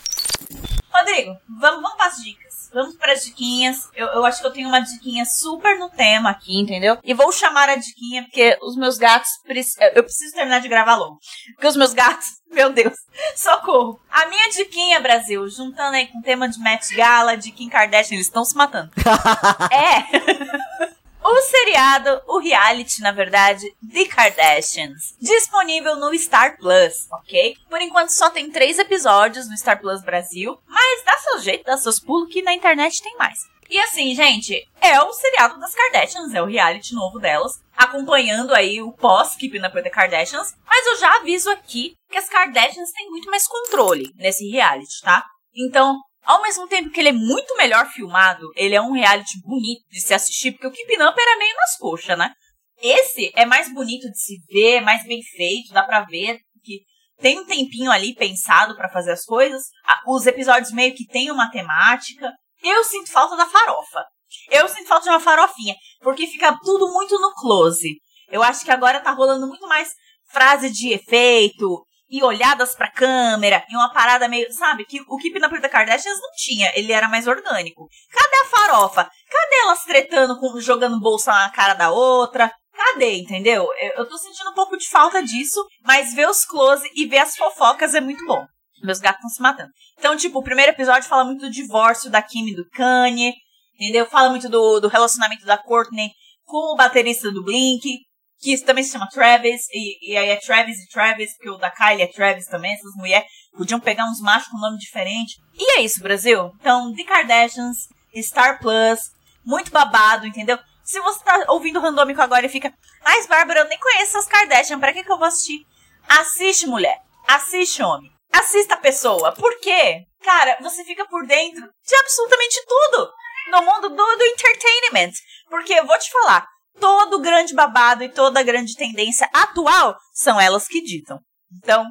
Rodrigo, 0.91 1.37
vamos, 1.61 1.83
vamos 1.83 1.97
para 1.99 2.07
as 2.07 2.17
dicas. 2.17 2.42
Vamos 2.73 2.97
para 2.97 3.13
as 3.13 3.25
diquinhas. 3.25 3.89
Eu, 3.95 4.07
eu 4.09 4.25
acho 4.25 4.41
que 4.41 4.47
eu 4.47 4.53
tenho 4.53 4.69
uma 4.69 4.81
diquinha 4.81 5.25
super 5.25 5.79
no 5.79 5.91
tema 5.91 6.31
aqui, 6.31 6.59
entendeu? 6.61 6.99
E 7.05 7.13
vou 7.15 7.31
chamar 7.33 7.69
a 7.69 7.77
diquinha 7.77 8.23
porque 8.23 8.57
os 8.63 8.77
meus 8.77 8.99
gatos. 8.99 9.29
preci- 9.45 9.77
Eu 9.95 10.03
preciso 10.03 10.35
terminar 10.35 10.61
de 10.61 10.69
gravar 10.69 10.97
logo. 10.97 11.19
Porque 11.55 11.67
os 11.69 11.77
meus 11.77 11.93
gatos. 11.93 12.27
Meu 12.53 12.71
Deus. 12.71 12.93
Socorro. 13.35 13.99
A 14.11 14.27
minha 14.27 14.51
diquinha, 14.51 15.01
Brasil, 15.01 15.49
juntando 15.49 15.97
aí 15.97 16.07
com 16.09 16.19
o 16.19 16.23
tema 16.23 16.47
de 16.49 16.59
Met 16.61 16.95
Gala, 16.95 17.35
de 17.37 17.51
Kim 17.51 17.69
Kardashian, 17.71 18.15
eles 18.17 18.27
estão 18.27 18.45
se 18.45 18.55
matando. 18.55 18.91
é. 19.73 20.92
O 21.25 21.41
seriado, 21.43 22.21
o 22.27 22.39
reality, 22.39 23.01
na 23.01 23.13
verdade, 23.13 23.65
The 23.93 24.07
Kardashians. 24.07 25.15
Disponível 25.21 25.97
no 25.97 26.13
Star 26.19 26.57
Plus, 26.57 27.07
ok? 27.13 27.57
Por 27.71 27.81
enquanto 27.81 28.11
só 28.11 28.29
tem 28.29 28.51
três 28.51 28.79
episódios 28.79 29.49
no 29.49 29.57
Star 29.57 29.81
Plus 29.81 30.03
Brasil, 30.03 30.59
mas 30.67 31.05
dá 31.05 31.17
seu 31.19 31.39
jeito, 31.41 31.65
dá 31.65 31.77
seus 31.77 32.01
pulos 32.01 32.33
que 32.33 32.43
na 32.43 32.53
internet 32.53 33.03
tem 33.03 33.17
mais. 33.17 33.39
E 33.71 33.79
assim, 33.81 34.15
gente, 34.15 34.69
é 34.81 35.01
o 35.01 35.13
seriado 35.13 35.59
das 35.59 35.75
Kardashians, 35.75 36.35
é 36.35 36.43
o 36.43 36.47
reality 36.47 36.93
novo 36.95 37.19
delas, 37.19 37.59
acompanhando 37.75 38.55
aí 38.55 38.83
o 38.83 38.93
pós-Keeping 38.93 39.65
Up 39.65 39.83
the 39.83 39.89
Kardashians. 39.89 40.55
Mas 40.67 40.87
eu 40.87 40.97
já 40.99 41.17
aviso 41.17 41.49
aqui 41.51 41.95
que 42.11 42.19
as 42.19 42.29
Kardashians 42.29 42.93
têm 42.93 43.09
muito 43.09 43.31
mais 43.31 43.47
controle 43.47 44.13
nesse 44.17 44.47
reality, 44.51 45.01
tá? 45.03 45.25
Então, 45.55 45.99
ao 46.25 46.43
mesmo 46.43 46.67
tempo 46.69 46.91
que 46.91 47.01
ele 47.01 47.09
é 47.09 47.13
muito 47.13 47.57
melhor 47.57 47.87
filmado, 47.91 48.51
ele 48.55 48.75
é 48.75 48.81
um 48.81 48.93
reality 48.93 49.41
bonito 49.43 49.85
de 49.91 50.01
se 50.01 50.15
assistir, 50.15 50.53
porque 50.53 50.67
o 50.67 50.71
Keeping 50.71 51.03
Up 51.03 51.21
era 51.21 51.39
meio 51.39 51.55
nas 51.57 51.77
coxas, 51.77 52.17
né? 52.17 52.33
Esse 52.81 53.33
é 53.35 53.45
mais 53.47 53.73
bonito 53.73 54.09
de 54.11 54.19
se 54.19 54.37
ver, 54.51 54.81
mais 54.81 55.05
bem 55.05 55.23
feito, 55.23 55.73
dá 55.73 55.83
pra 55.83 56.03
ver 56.03 56.39
que 56.63 56.81
tem 57.21 57.39
um 57.39 57.47
tempinho 57.47 57.91
ali 57.91 58.15
pensado 58.15 58.75
pra 58.75 58.89
fazer 58.89 59.13
as 59.13 59.25
coisas. 59.25 59.63
Os 60.07 60.27
episódios 60.27 60.73
meio 60.73 60.95
que 60.95 61.07
tem 61.07 61.31
uma 61.31 61.51
temática. 61.51 62.33
Eu 62.63 62.83
sinto 62.85 63.11
falta 63.11 63.37
da 63.37 63.47
farofa. 63.47 64.05
Eu 64.51 64.69
sinto 64.69 64.89
falta 64.89 65.05
de 65.05 65.11
uma 65.11 65.21
farofinha, 65.21 65.77
porque 66.01 66.27
fica 66.27 66.59
tudo 66.65 66.93
muito 66.93 67.19
no 67.21 67.33
close. 67.35 68.01
Eu 68.29 68.43
acho 68.43 68.65
que 68.65 68.71
agora 68.71 69.01
tá 69.01 69.13
rolando 69.13 69.47
muito 69.47 69.67
mais 69.69 69.93
frase 70.31 70.71
de 70.71 70.93
efeito 70.93 71.85
e 72.13 72.23
olhadas 72.23 72.75
pra 72.77 72.91
câmera 72.91 73.65
e 73.71 73.75
uma 73.75 73.91
parada 73.91 74.29
meio, 74.29 74.53
sabe, 74.53 74.85
que 74.85 75.01
o 75.09 75.17
Keeping 75.17 75.45
Up 75.47 75.55
with 75.55 75.63
the 75.63 75.69
Kardashians 75.69 76.21
não 76.21 76.31
tinha, 76.37 76.71
ele 76.77 76.93
era 76.93 77.09
mais 77.09 77.27
orgânico. 77.27 77.89
Cadê 78.11 78.37
a 78.37 78.45
farofa? 78.45 79.05
Cadê 79.05 79.57
elas 79.63 79.83
tretando, 79.85 80.39
com, 80.39 80.61
jogando 80.61 81.01
bolsa 81.01 81.33
na 81.33 81.51
cara 81.51 81.73
da 81.73 81.91
outra? 81.91 82.53
Cadê, 82.75 83.17
entendeu? 83.17 83.67
Eu, 83.81 83.93
eu 83.97 84.09
tô 84.09 84.19
sentindo 84.19 84.51
um 84.51 84.55
pouco 84.55 84.77
de 84.77 84.89
falta 84.91 85.23
disso, 85.23 85.67
mas 85.85 86.13
ver 86.13 86.29
os 86.29 86.45
close 86.45 86.87
e 86.95 87.07
ver 87.07 87.19
as 87.19 87.35
fofocas 87.35 87.95
é 87.95 88.01
muito 88.01 88.25
bom. 88.27 88.45
Meus 88.83 88.99
gatos 88.99 89.19
estão 89.19 89.31
se 89.31 89.41
matando. 89.41 89.71
Então, 89.99 90.17
tipo, 90.17 90.39
o 90.39 90.45
primeiro 90.45 90.73
episódio 90.73 91.09
fala 91.09 91.25
muito 91.25 91.47
do 91.47 91.51
divórcio 91.51 92.11
da 92.11 92.21
Kim 92.21 92.49
e 92.49 92.57
do 92.57 92.69
Kanye, 92.71 93.33
entendeu? 93.75 94.05
Fala 94.05 94.29
muito 94.29 94.51
do, 94.51 94.81
do 94.81 94.89
relacionamento 94.89 95.47
da 95.47 95.57
Courtney 95.57 96.11
com 96.45 96.75
o 96.75 96.77
baterista 96.77 97.31
do 97.31 97.43
Blink, 97.43 98.01
que 98.43 98.59
também 98.65 98.83
se 98.83 98.91
chama 98.91 99.09
Travis, 99.09 99.69
e, 99.73 100.13
e 100.13 100.17
aí 100.17 100.31
é 100.31 100.37
Travis 100.37 100.77
e 100.83 100.89
Travis, 100.89 101.33
porque 101.35 101.49
o 101.49 101.57
da 101.57 101.71
Kylie 101.71 102.03
é 102.03 102.09
Travis 102.09 102.47
também, 102.47 102.75
essas 102.75 102.93
mulheres 102.97 103.27
podiam 103.57 103.79
pegar 103.79 104.05
uns 104.11 104.21
machos 104.21 104.49
com 104.49 104.59
nome 104.59 104.79
diferente. 104.79 105.37
E 105.55 105.79
é 105.79 105.83
isso, 105.83 106.03
Brasil. 106.03 106.51
Então, 106.61 106.93
The 106.93 107.05
Kardashians, 107.05 107.89
Star 108.17 108.59
Plus, 108.59 108.99
muito 109.47 109.71
babado, 109.71 110.27
entendeu? 110.27 110.59
Se 110.83 111.01
você 111.01 111.23
tá 111.23 111.45
ouvindo 111.49 111.79
o 111.79 111.83
Randômico 111.83 112.21
agora 112.21 112.45
e 112.45 112.49
fica, 112.49 112.75
mas 113.05 113.29
Bárbara, 113.29 113.61
eu 113.61 113.69
nem 113.69 113.79
conheço 113.79 114.19
as 114.19 114.27
Kardashian, 114.27 114.81
pra 114.81 114.93
que 114.93 115.05
que 115.05 115.13
eu 115.13 115.19
vou 115.19 115.29
assistir? 115.29 115.65
Assiste, 116.09 116.67
mulher. 116.67 116.99
Assiste, 117.29 117.81
homem. 117.81 118.11
Assista 118.33 118.75
a 118.75 118.79
pessoa. 118.79 119.33
Por 119.33 119.61
quê? 119.61 120.05
Cara, 120.21 120.59
você 120.61 120.85
fica 120.85 121.07
por 121.07 121.25
dentro 121.27 121.61
de 121.61 121.95
absolutamente 121.97 122.65
tudo 122.67 123.13
no 123.53 123.63
mundo 123.63 123.89
do, 123.89 124.17
do 124.17 124.25
entertainment. 124.25 125.13
Porque 125.49 125.75
eu 125.75 125.87
vou 125.87 125.99
te 125.99 126.11
falar, 126.11 126.47
todo 126.81 127.21
grande 127.21 127.55
babado 127.55 128.03
e 128.03 128.09
toda 128.09 128.43
grande 128.43 128.75
tendência 128.75 129.29
atual 129.33 129.97
são 130.13 130.41
elas 130.41 130.67
que 130.67 130.83
ditam. 130.83 131.19
Então, 131.59 131.85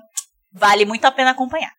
vale 0.51 0.85
muito 0.85 1.05
a 1.05 1.11
pena 1.11 1.31
acompanhar. 1.31 1.71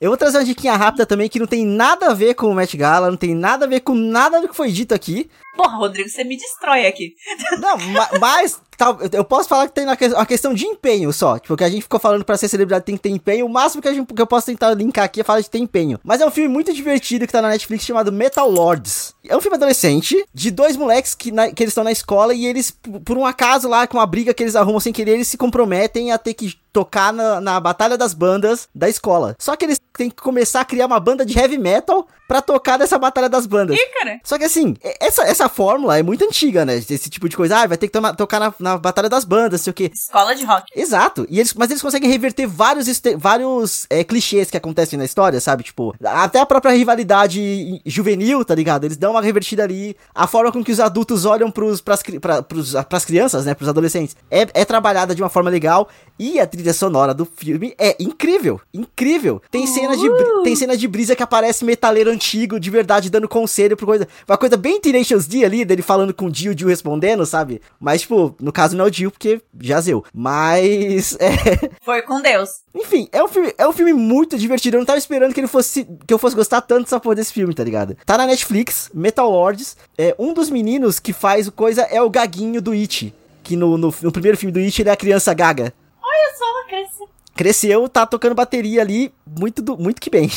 Eu 0.00 0.10
vou 0.10 0.16
trazer 0.16 0.38
uma 0.38 0.44
diquinha 0.44 0.74
rápida 0.76 1.06
também 1.06 1.28
que 1.28 1.38
não 1.38 1.46
tem 1.46 1.64
nada 1.64 2.10
a 2.10 2.14
ver 2.14 2.34
com 2.34 2.48
o 2.48 2.54
Met 2.54 2.76
Gala, 2.76 3.10
não 3.10 3.16
tem 3.16 3.34
nada 3.34 3.64
a 3.64 3.68
ver 3.68 3.80
com 3.80 3.94
nada 3.94 4.40
do 4.40 4.48
que 4.48 4.56
foi 4.56 4.70
dito 4.70 4.94
aqui. 4.94 5.30
Porra, 5.56 5.76
Rodrigo, 5.76 6.08
você 6.08 6.24
me 6.24 6.36
destrói 6.36 6.84
aqui. 6.86 7.14
Não, 7.60 7.78
ma- 7.92 8.08
mas 8.20 8.60
tal, 8.76 8.98
eu- 9.12 9.24
posso 9.24 9.48
falar 9.48 9.68
que 9.68 9.74
tem 9.74 9.84
uma, 9.84 9.96
que- 9.96 10.08
uma 10.08 10.26
questão 10.26 10.52
de 10.52 10.66
empenho 10.66 11.12
só. 11.12 11.38
Tipo, 11.38 11.56
que 11.56 11.62
a 11.62 11.70
gente 11.70 11.82
ficou 11.82 12.00
falando 12.00 12.24
pra 12.24 12.36
ser 12.36 12.48
celebridade 12.48 12.84
tem 12.84 12.96
que 12.96 13.02
ter 13.04 13.08
empenho. 13.10 13.46
O 13.46 13.48
máximo 13.48 13.80
que, 13.80 13.94
gente, 13.94 14.12
que 14.12 14.20
eu 14.20 14.26
posso 14.26 14.46
tentar 14.46 14.74
linkar 14.74 15.04
aqui 15.04 15.20
é 15.20 15.24
falar 15.24 15.40
de 15.40 15.48
ter 15.48 15.58
empenho. 15.58 16.00
Mas 16.02 16.20
é 16.20 16.26
um 16.26 16.30
filme 16.30 16.48
muito 16.48 16.72
divertido 16.72 17.24
que 17.24 17.32
tá 17.32 17.40
na 17.40 17.50
Netflix 17.50 17.84
chamado 17.84 18.10
Metal 18.10 18.50
Lords. 18.50 19.14
É 19.28 19.36
um 19.36 19.40
filme 19.40 19.56
adolescente 19.56 20.24
de 20.34 20.50
dois 20.50 20.76
moleques 20.76 21.14
que, 21.14 21.30
na- 21.30 21.52
que 21.52 21.62
eles 21.62 21.70
estão 21.70 21.84
na 21.84 21.92
escola 21.92 22.34
e 22.34 22.46
eles, 22.46 22.72
por 22.72 23.00
por 23.00 23.16
um 23.16 23.24
acaso 23.24 23.68
lá, 23.68 23.86
com 23.86 23.96
uma 23.98 24.06
briga 24.06 24.34
que 24.34 24.42
eles 24.42 24.56
arrumam 24.56 24.80
sem 24.80 24.92
querer, 24.92 25.12
eles 25.12 25.28
se 25.28 25.36
comprometem 25.38 26.10
a 26.10 26.18
ter 26.18 26.34
que 26.34 26.52
tocar 26.74 27.12
na, 27.12 27.40
na 27.40 27.60
batalha 27.60 27.96
das 27.96 28.12
bandas 28.12 28.68
da 28.74 28.88
escola. 28.88 29.36
Só 29.38 29.54
que 29.54 29.64
eles 29.64 29.80
têm 29.96 30.10
que 30.10 30.20
começar 30.20 30.60
a 30.60 30.64
criar 30.64 30.86
uma 30.86 30.98
banda 30.98 31.24
de 31.24 31.38
heavy 31.38 31.56
metal 31.56 32.08
pra 32.26 32.42
tocar 32.42 32.78
nessa 32.78 32.98
batalha 32.98 33.28
das 33.28 33.46
bandas. 33.46 33.76
Ih, 33.78 33.86
cara. 33.96 34.18
Só 34.24 34.36
que 34.36 34.44
assim, 34.44 34.74
essa, 35.00 35.22
essa 35.22 35.48
fórmula 35.48 35.96
é 35.96 36.02
muito 36.02 36.24
antiga, 36.24 36.64
né? 36.64 36.76
Esse 36.76 37.08
tipo 37.08 37.28
de 37.28 37.36
coisa. 37.36 37.58
Ah, 37.58 37.66
vai 37.68 37.76
ter 37.76 37.86
que 37.86 38.00
tocar 38.16 38.40
na, 38.40 38.54
na 38.58 38.76
Batalha 38.76 39.08
das 39.08 39.24
Bandas, 39.24 39.60
sei 39.60 39.70
o 39.70 39.74
quê. 39.74 39.90
Escola 39.94 40.34
de 40.34 40.44
rock. 40.44 40.64
Exato. 40.74 41.24
E 41.30 41.38
eles, 41.38 41.54
mas 41.54 41.70
eles 41.70 41.82
conseguem 41.82 42.10
reverter 42.10 42.46
vários, 42.46 42.86
vários 43.18 43.86
é, 43.88 44.02
clichês 44.02 44.50
que 44.50 44.56
acontecem 44.56 44.98
na 44.98 45.04
história, 45.04 45.40
sabe? 45.40 45.62
Tipo, 45.62 45.94
até 46.02 46.40
a 46.40 46.46
própria 46.46 46.72
rivalidade 46.72 47.80
juvenil, 47.86 48.44
tá 48.44 48.54
ligado? 48.54 48.84
Eles 48.84 48.96
dão 48.96 49.12
uma 49.12 49.22
revertida 49.22 49.62
ali. 49.62 49.96
A 50.12 50.26
forma 50.26 50.50
com 50.50 50.64
que 50.64 50.72
os 50.72 50.80
adultos 50.80 51.24
olham 51.24 51.52
pros, 51.52 51.80
pras, 51.80 52.02
pra, 52.20 52.42
pros, 52.42 52.74
pras 52.88 53.04
crianças, 53.04 53.44
né? 53.44 53.54
Pros 53.54 53.68
adolescentes. 53.68 54.16
É, 54.28 54.48
é 54.54 54.64
trabalhada 54.64 55.14
de 55.14 55.22
uma 55.22 55.28
forma 55.28 55.50
legal. 55.50 55.88
E 56.18 56.38
a 56.38 56.46
trilha 56.46 56.72
sonora 56.72 57.12
do 57.12 57.24
filme 57.24 57.74
é 57.78 57.96
incrível. 57.98 58.60
Incrível. 58.72 59.42
Tem 59.50 59.66
cena 59.66 59.96
de, 59.96 60.08
tem 60.44 60.54
cena 60.54 60.76
de 60.76 60.86
brisa 60.86 61.16
que 61.16 61.22
aparece 61.22 61.64
metaleiro 61.64 62.10
antigo, 62.10 62.60
de 62.60 62.70
verdade, 62.70 63.10
dando 63.10 63.28
conselho 63.28 63.76
por 63.76 63.86
coisa. 63.86 64.06
Uma 64.28 64.38
coisa 64.38 64.56
bem 64.56 64.80
Tenacious 64.80 65.26
D 65.26 65.44
ali, 65.44 65.64
dele 65.64 65.82
falando 65.82 66.14
com 66.14 66.26
o 66.26 66.30
Dio, 66.30 66.52
o 66.52 66.54
Dio 66.54 66.68
respondendo, 66.68 67.26
sabe? 67.26 67.60
Mas, 67.80 68.02
tipo, 68.02 68.34
no 68.40 68.52
caso 68.52 68.76
não 68.76 68.84
é 68.84 68.88
o 68.88 68.90
Dio, 68.90 69.10
porque 69.10 69.40
já 69.60 69.80
zeu. 69.80 70.04
Mas, 70.14 71.16
é. 71.20 71.70
Foi 71.82 72.02
com 72.02 72.20
Deus. 72.20 72.62
Enfim, 72.74 73.08
é 73.10 73.22
um 73.22 73.28
filme, 73.28 73.52
é 73.58 73.66
um 73.66 73.72
filme 73.72 73.92
muito 73.92 74.38
divertido. 74.38 74.76
Eu 74.76 74.80
não 74.80 74.86
tava 74.86 74.98
esperando 74.98 75.34
que 75.34 75.40
ele 75.40 75.48
fosse. 75.48 75.84
que 76.06 76.14
eu 76.14 76.18
fosse 76.18 76.36
gostar 76.36 76.60
tanto 76.60 76.84
dessa 76.84 77.00
porra 77.00 77.16
desse 77.16 77.32
filme, 77.32 77.54
tá 77.54 77.64
ligado? 77.64 77.96
Tá 78.06 78.16
na 78.16 78.26
Netflix, 78.26 78.88
Metal 78.94 79.28
Lords. 79.28 79.76
É, 79.98 80.14
um 80.18 80.32
dos 80.32 80.48
meninos 80.48 81.00
que 81.00 81.12
faz 81.12 81.48
o 81.48 81.52
coisa 81.52 81.82
é 81.82 82.00
o 82.00 82.10
Gaguinho 82.10 82.62
do 82.62 82.72
It. 82.72 83.12
Que 83.42 83.56
no, 83.56 83.76
no, 83.76 83.94
no 84.00 84.12
primeiro 84.12 84.38
filme 84.38 84.52
do 84.52 84.60
It 84.60 84.80
ele 84.80 84.88
é 84.88 84.92
a 84.92 84.96
criança 84.96 85.34
gaga. 85.34 85.72
Olha 86.14 86.36
só, 86.36 86.68
cresce. 86.68 87.04
Cresceu, 87.34 87.88
tá 87.88 88.06
tocando 88.06 88.34
bateria 88.34 88.80
ali, 88.80 89.12
muito, 89.26 89.60
do, 89.60 89.76
muito 89.76 90.00
que 90.00 90.08
bem. 90.08 90.30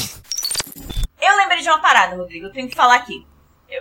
veja 1.58 1.74
uma 1.74 1.82
parada, 1.82 2.16
Rodrigo. 2.16 2.46
Eu 2.46 2.54
tenho 2.54 2.70
que 2.70 2.76
falar 2.76 2.96
aqui. 2.96 3.26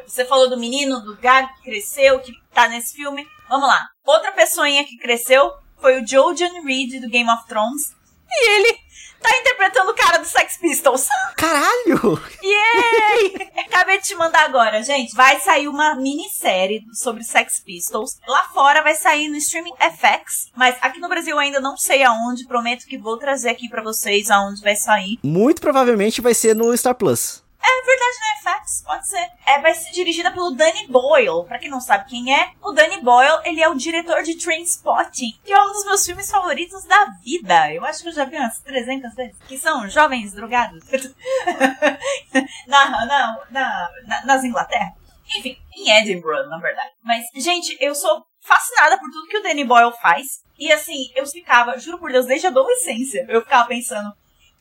Você 0.06 0.24
falou 0.24 0.48
do 0.50 0.58
menino, 0.58 1.00
do 1.00 1.16
gago 1.16 1.48
que 1.56 1.70
cresceu, 1.70 2.18
que 2.20 2.32
tá 2.52 2.68
nesse 2.68 2.94
filme. 2.94 3.26
Vamos 3.48 3.68
lá. 3.68 3.86
Outra 4.04 4.32
pessoinha 4.32 4.84
que 4.84 4.98
cresceu 4.98 5.52
foi 5.80 6.00
o 6.00 6.06
Jojen 6.06 6.64
Reed 6.64 7.00
do 7.00 7.08
Game 7.08 7.30
of 7.30 7.46
Thrones. 7.46 7.94
E 8.28 8.50
ele 8.50 8.78
tá 9.20 9.30
interpretando 9.38 9.90
o 9.90 9.94
cara 9.94 10.18
do 10.18 10.26
Sex 10.26 10.56
Pistols. 10.58 11.08
Caralho! 11.36 12.20
Yay! 12.42 13.50
Acabei 13.66 13.98
de 13.98 14.04
te 14.04 14.14
mandar 14.14 14.44
agora, 14.44 14.82
gente. 14.82 15.14
Vai 15.14 15.38
sair 15.40 15.68
uma 15.68 15.94
minissérie 15.94 16.82
sobre 16.92 17.24
Sex 17.24 17.60
Pistols. 17.60 18.18
Lá 18.26 18.44
fora 18.54 18.82
vai 18.82 18.94
sair 18.94 19.28
no 19.28 19.36
Streaming 19.36 19.74
FX, 19.78 20.50
mas 20.54 20.76
aqui 20.80 20.98
no 20.98 21.08
Brasil 21.08 21.38
ainda 21.38 21.60
não 21.60 21.76
sei 21.76 22.02
aonde. 22.02 22.46
Prometo 22.46 22.86
que 22.86 22.98
vou 22.98 23.16
trazer 23.16 23.50
aqui 23.50 23.68
para 23.68 23.82
vocês 23.82 24.30
aonde 24.30 24.60
vai 24.60 24.76
sair. 24.76 25.18
Muito 25.22 25.60
provavelmente 25.60 26.20
vai 26.20 26.34
ser 26.34 26.54
no 26.54 26.76
Star 26.76 26.94
Plus. 26.94 27.45
É 27.68 27.84
verdade, 27.84 28.16
né? 28.20 28.60
FX, 28.60 28.82
pode 28.82 29.08
ser. 29.08 29.28
É, 29.44 29.60
vai 29.60 29.74
ser 29.74 29.90
dirigida 29.90 30.30
pelo 30.30 30.52
Danny 30.52 30.86
Boyle. 30.86 31.44
Pra 31.48 31.58
quem 31.58 31.68
não 31.68 31.80
sabe 31.80 32.08
quem 32.08 32.32
é, 32.32 32.52
o 32.62 32.70
Danny 32.70 33.00
Boyle, 33.00 33.40
ele 33.44 33.60
é 33.60 33.68
o 33.68 33.74
diretor 33.74 34.22
de 34.22 34.36
Trainspotting, 34.36 35.40
que 35.44 35.52
é 35.52 35.60
um 35.60 35.72
dos 35.72 35.84
meus 35.84 36.06
filmes 36.06 36.30
favoritos 36.30 36.84
da 36.84 37.06
vida. 37.24 37.72
Eu 37.72 37.84
acho 37.84 38.02
que 38.02 38.08
eu 38.08 38.12
já 38.12 38.24
vi 38.24 38.36
umas 38.36 38.60
300 38.60 39.14
vezes. 39.14 39.36
Que 39.48 39.58
são 39.58 39.88
jovens 39.88 40.32
drogados. 40.32 40.84
na, 42.68 42.90
na, 42.90 43.46
na, 43.50 43.90
na, 44.06 44.24
nas 44.24 44.44
Inglaterra. 44.44 44.92
Enfim, 45.36 45.58
em 45.74 45.90
Edinburgh, 46.00 46.48
na 46.48 46.58
verdade. 46.58 46.92
Mas, 47.02 47.24
gente, 47.34 47.76
eu 47.80 47.96
sou 47.96 48.24
fascinada 48.40 48.96
por 48.96 49.10
tudo 49.10 49.26
que 49.26 49.38
o 49.38 49.42
Danny 49.42 49.64
Boyle 49.64 49.92
faz. 50.00 50.44
E 50.56 50.72
assim, 50.72 51.10
eu 51.16 51.26
ficava, 51.26 51.78
juro 51.78 51.98
por 51.98 52.12
Deus, 52.12 52.26
desde 52.26 52.46
a 52.46 52.50
adolescência, 52.50 53.26
eu 53.28 53.42
ficava 53.42 53.68
pensando, 53.68 54.10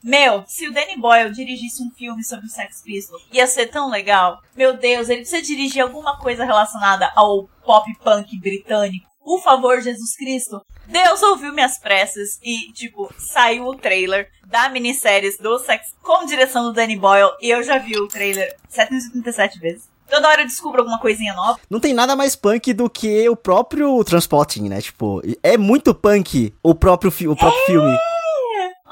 meu, 0.04 0.44
se 0.48 0.68
o 0.68 0.74
Danny 0.74 0.98
Boyle 0.98 1.34
dirigisse 1.34 1.82
um 1.82 1.90
filme 1.92 2.24
sobre 2.24 2.46
o 2.46 2.50
Sex 2.50 2.82
Pistols, 2.84 3.24
ia 3.32 3.48
ser 3.48 3.68
tão 3.68 3.90
legal. 3.90 4.40
Meu 4.56 4.78
Deus, 4.78 5.10
ele 5.10 5.22
precisa 5.22 5.42
dirigir 5.42 5.82
alguma 5.82 6.18
coisa 6.20 6.46
relacionada 6.46 7.12
ao 7.16 7.48
pop 7.66 7.92
punk 8.04 8.40
britânico. 8.40 9.08
Por 9.24 9.42
favor, 9.42 9.82
Jesus 9.82 10.16
Cristo. 10.16 10.62
Deus 10.86 11.24
ouviu 11.24 11.52
minhas 11.52 11.80
preces 11.80 12.40
e, 12.44 12.72
tipo, 12.74 13.12
saiu 13.18 13.66
o 13.66 13.76
trailer 13.76 14.30
da 14.46 14.70
minissérie 14.70 15.36
do 15.40 15.58
Sex 15.58 15.96
com 16.04 16.26
direção 16.26 16.64
do 16.64 16.74
Danny 16.74 16.96
Boyle 16.96 17.32
e 17.42 17.50
eu 17.50 17.64
já 17.64 17.80
vi 17.80 17.98
o 17.98 18.08
trailer 18.08 18.56
737 18.70 19.60
vezes. 19.60 19.90
Toda 20.08 20.28
hora 20.28 20.44
eu 20.44 20.46
descubro 20.46 20.82
alguma 20.82 21.00
coisinha 21.00 21.34
nova. 21.34 21.60
Não 21.68 21.80
tem 21.80 21.94
nada 21.94 22.16
mais 22.16 22.36
punk 22.36 22.72
do 22.74 22.88
que 22.88 23.28
o 23.28 23.36
próprio 23.36 24.04
Transporting, 24.04 24.70
né? 24.70 24.80
Tipo, 24.80 25.22
é 25.42 25.58
muito 25.58 25.96
punk 25.96 26.54
o 26.62 26.76
próprio, 26.76 27.10
fi 27.10 27.28
o 27.28 27.36
próprio 27.36 27.64
é... 27.64 27.66
filme. 27.66 27.98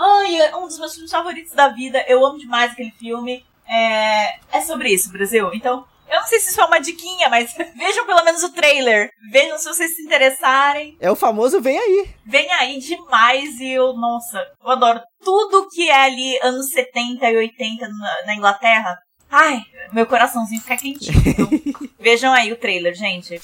Ai, 0.03 0.41
é 0.41 0.55
um 0.57 0.67
dos 0.67 0.77
meus 0.77 0.93
filmes 0.93 1.11
favoritos 1.11 1.53
da 1.53 1.69
vida. 1.69 2.03
Eu 2.07 2.25
amo 2.25 2.37
demais 2.37 2.71
aquele 2.71 2.91
filme. 2.91 3.45
É, 3.65 4.57
é 4.57 4.61
sobre 4.61 4.89
isso, 4.89 5.11
Brasil. 5.11 5.49
Então, 5.53 5.85
eu 6.09 6.19
não 6.19 6.27
sei 6.27 6.39
se 6.39 6.49
isso 6.49 6.59
é 6.59 6.65
uma 6.65 6.79
diquinha, 6.79 7.29
mas 7.29 7.55
vejam 7.75 8.05
pelo 8.05 8.23
menos 8.25 8.43
o 8.43 8.51
trailer. 8.51 9.09
Vejam 9.31 9.57
se 9.57 9.65
vocês 9.65 9.95
se 9.95 10.01
interessarem. 10.01 10.97
É 10.99 11.09
o 11.09 11.15
famoso 11.15 11.61
vem 11.61 11.79
aí. 11.79 12.09
Vem 12.25 12.51
aí 12.51 12.79
demais 12.79 13.59
e 13.61 13.71
eu, 13.71 13.93
nossa, 13.93 14.45
eu 14.61 14.69
adoro 14.69 15.01
tudo 15.23 15.69
que 15.69 15.89
é 15.89 16.03
ali 16.03 16.37
anos 16.43 16.69
70 16.71 17.31
e 17.31 17.37
80 17.37 17.87
na, 17.87 18.25
na 18.25 18.35
Inglaterra. 18.35 18.97
Ai, 19.31 19.63
meu 19.91 20.05
coraçãozinho 20.05 20.61
fica 20.61 20.77
quentinho. 20.77 21.19
Então, 21.25 21.49
vejam 21.97 22.33
aí 22.33 22.51
o 22.51 22.57
trailer, 22.57 22.93
gente. 22.93 23.39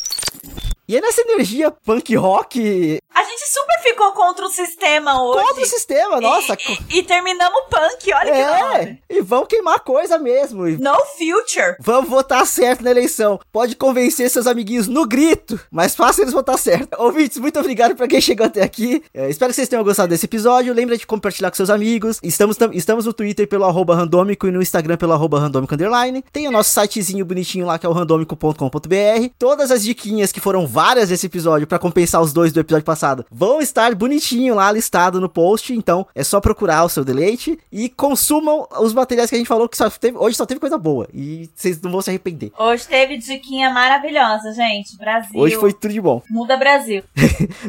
E 0.89 0.97
é 0.97 1.01
nessa 1.01 1.21
energia 1.21 1.69
punk 1.69 2.15
rock. 2.15 2.97
A 3.13 3.23
gente 3.23 3.41
super 3.47 3.79
ficou 3.83 4.11
contra 4.13 4.43
o 4.43 4.49
sistema 4.49 5.21
hoje. 5.21 5.45
Contra 5.45 5.63
o 5.63 5.67
sistema, 5.67 6.19
nossa. 6.19 6.57
E, 6.89 6.95
e, 6.95 6.99
e 6.99 7.03
terminamos 7.03 7.61
punk, 7.69 8.11
olha 8.11 8.29
é, 8.31 8.85
que 9.07 9.17
E 9.17 9.21
vão 9.21 9.45
queimar 9.45 9.81
coisa 9.81 10.17
mesmo. 10.17 10.65
No 10.65 10.95
future. 11.15 11.75
Vamos 11.79 12.09
votar 12.09 12.43
certo 12.47 12.83
na 12.83 12.89
eleição. 12.89 13.39
Pode 13.51 13.75
convencer 13.75 14.31
seus 14.31 14.47
amiguinhos 14.47 14.87
no 14.87 15.05
grito, 15.05 15.59
mas 15.69 15.95
faça 15.95 16.23
eles 16.23 16.33
votar 16.33 16.57
certo. 16.57 16.89
Ouvintes, 16.99 17.37
muito 17.37 17.59
obrigado 17.59 17.95
pra 17.95 18.07
quem 18.07 18.19
chegou 18.19 18.47
até 18.47 18.63
aqui. 18.63 19.03
É, 19.13 19.29
espero 19.29 19.51
que 19.51 19.57
vocês 19.57 19.69
tenham 19.69 19.83
gostado 19.83 20.09
desse 20.09 20.25
episódio. 20.25 20.73
Lembra 20.73 20.97
de 20.97 21.05
compartilhar 21.05 21.51
com 21.51 21.55
seus 21.55 21.69
amigos. 21.69 22.19
Estamos, 22.23 22.57
estamos 22.73 23.05
no 23.05 23.13
Twitter 23.13 23.47
pelo 23.47 23.65
arroba 23.65 23.95
randômico 23.95 24.47
e 24.47 24.51
no 24.51 24.59
Instagram 24.59 24.97
pelo 24.97 25.13
arroba 25.13 25.39
randômico 25.39 25.75
underline. 25.75 26.23
Tem 26.31 26.47
o 26.47 26.51
nosso 26.51 26.71
sitezinho 26.71 27.25
bonitinho 27.25 27.67
lá 27.67 27.77
que 27.77 27.85
é 27.85 27.89
o 27.89 27.93
randômico.com.br. 27.93 29.29
Todas 29.37 29.69
as 29.69 29.83
diquinhas 29.83 30.31
que 30.31 30.39
foram 30.39 30.65
várias 30.79 31.09
desse 31.09 31.25
episódio 31.25 31.67
para 31.67 31.77
compensar 31.77 32.21
os 32.21 32.31
dois 32.31 32.53
do 32.53 32.59
episódio 32.61 32.85
passado 32.85 33.25
vão 33.29 33.59
estar 33.59 33.93
bonitinho 33.93 34.55
lá 34.55 34.71
listado 34.71 35.19
no 35.19 35.27
post, 35.27 35.73
então 35.73 36.07
é 36.15 36.23
só 36.23 36.39
procurar 36.39 36.85
o 36.85 36.89
seu 36.89 37.03
deleite 37.03 37.59
e 37.69 37.89
consumam 37.89 38.65
os 38.79 38.93
materiais 38.93 39.29
que 39.29 39.35
a 39.35 39.37
gente 39.37 39.49
falou 39.49 39.67
que 39.67 39.75
só 39.75 39.89
teve, 39.89 40.17
hoje 40.17 40.37
só 40.37 40.45
teve 40.45 40.61
coisa 40.61 40.77
boa 40.77 41.05
e 41.13 41.49
vocês 41.53 41.81
não 41.81 41.91
vão 41.91 42.01
se 42.01 42.09
arrepender. 42.09 42.53
Hoje 42.57 42.87
teve 42.87 43.17
diquinha 43.17 43.71
maravilhosa, 43.71 44.53
gente. 44.53 44.95
Brasil. 44.95 45.37
Hoje 45.37 45.57
foi 45.57 45.73
tudo 45.73 45.91
de 45.91 45.99
bom. 45.99 46.23
Muda 46.31 46.55
Brasil. 46.55 47.03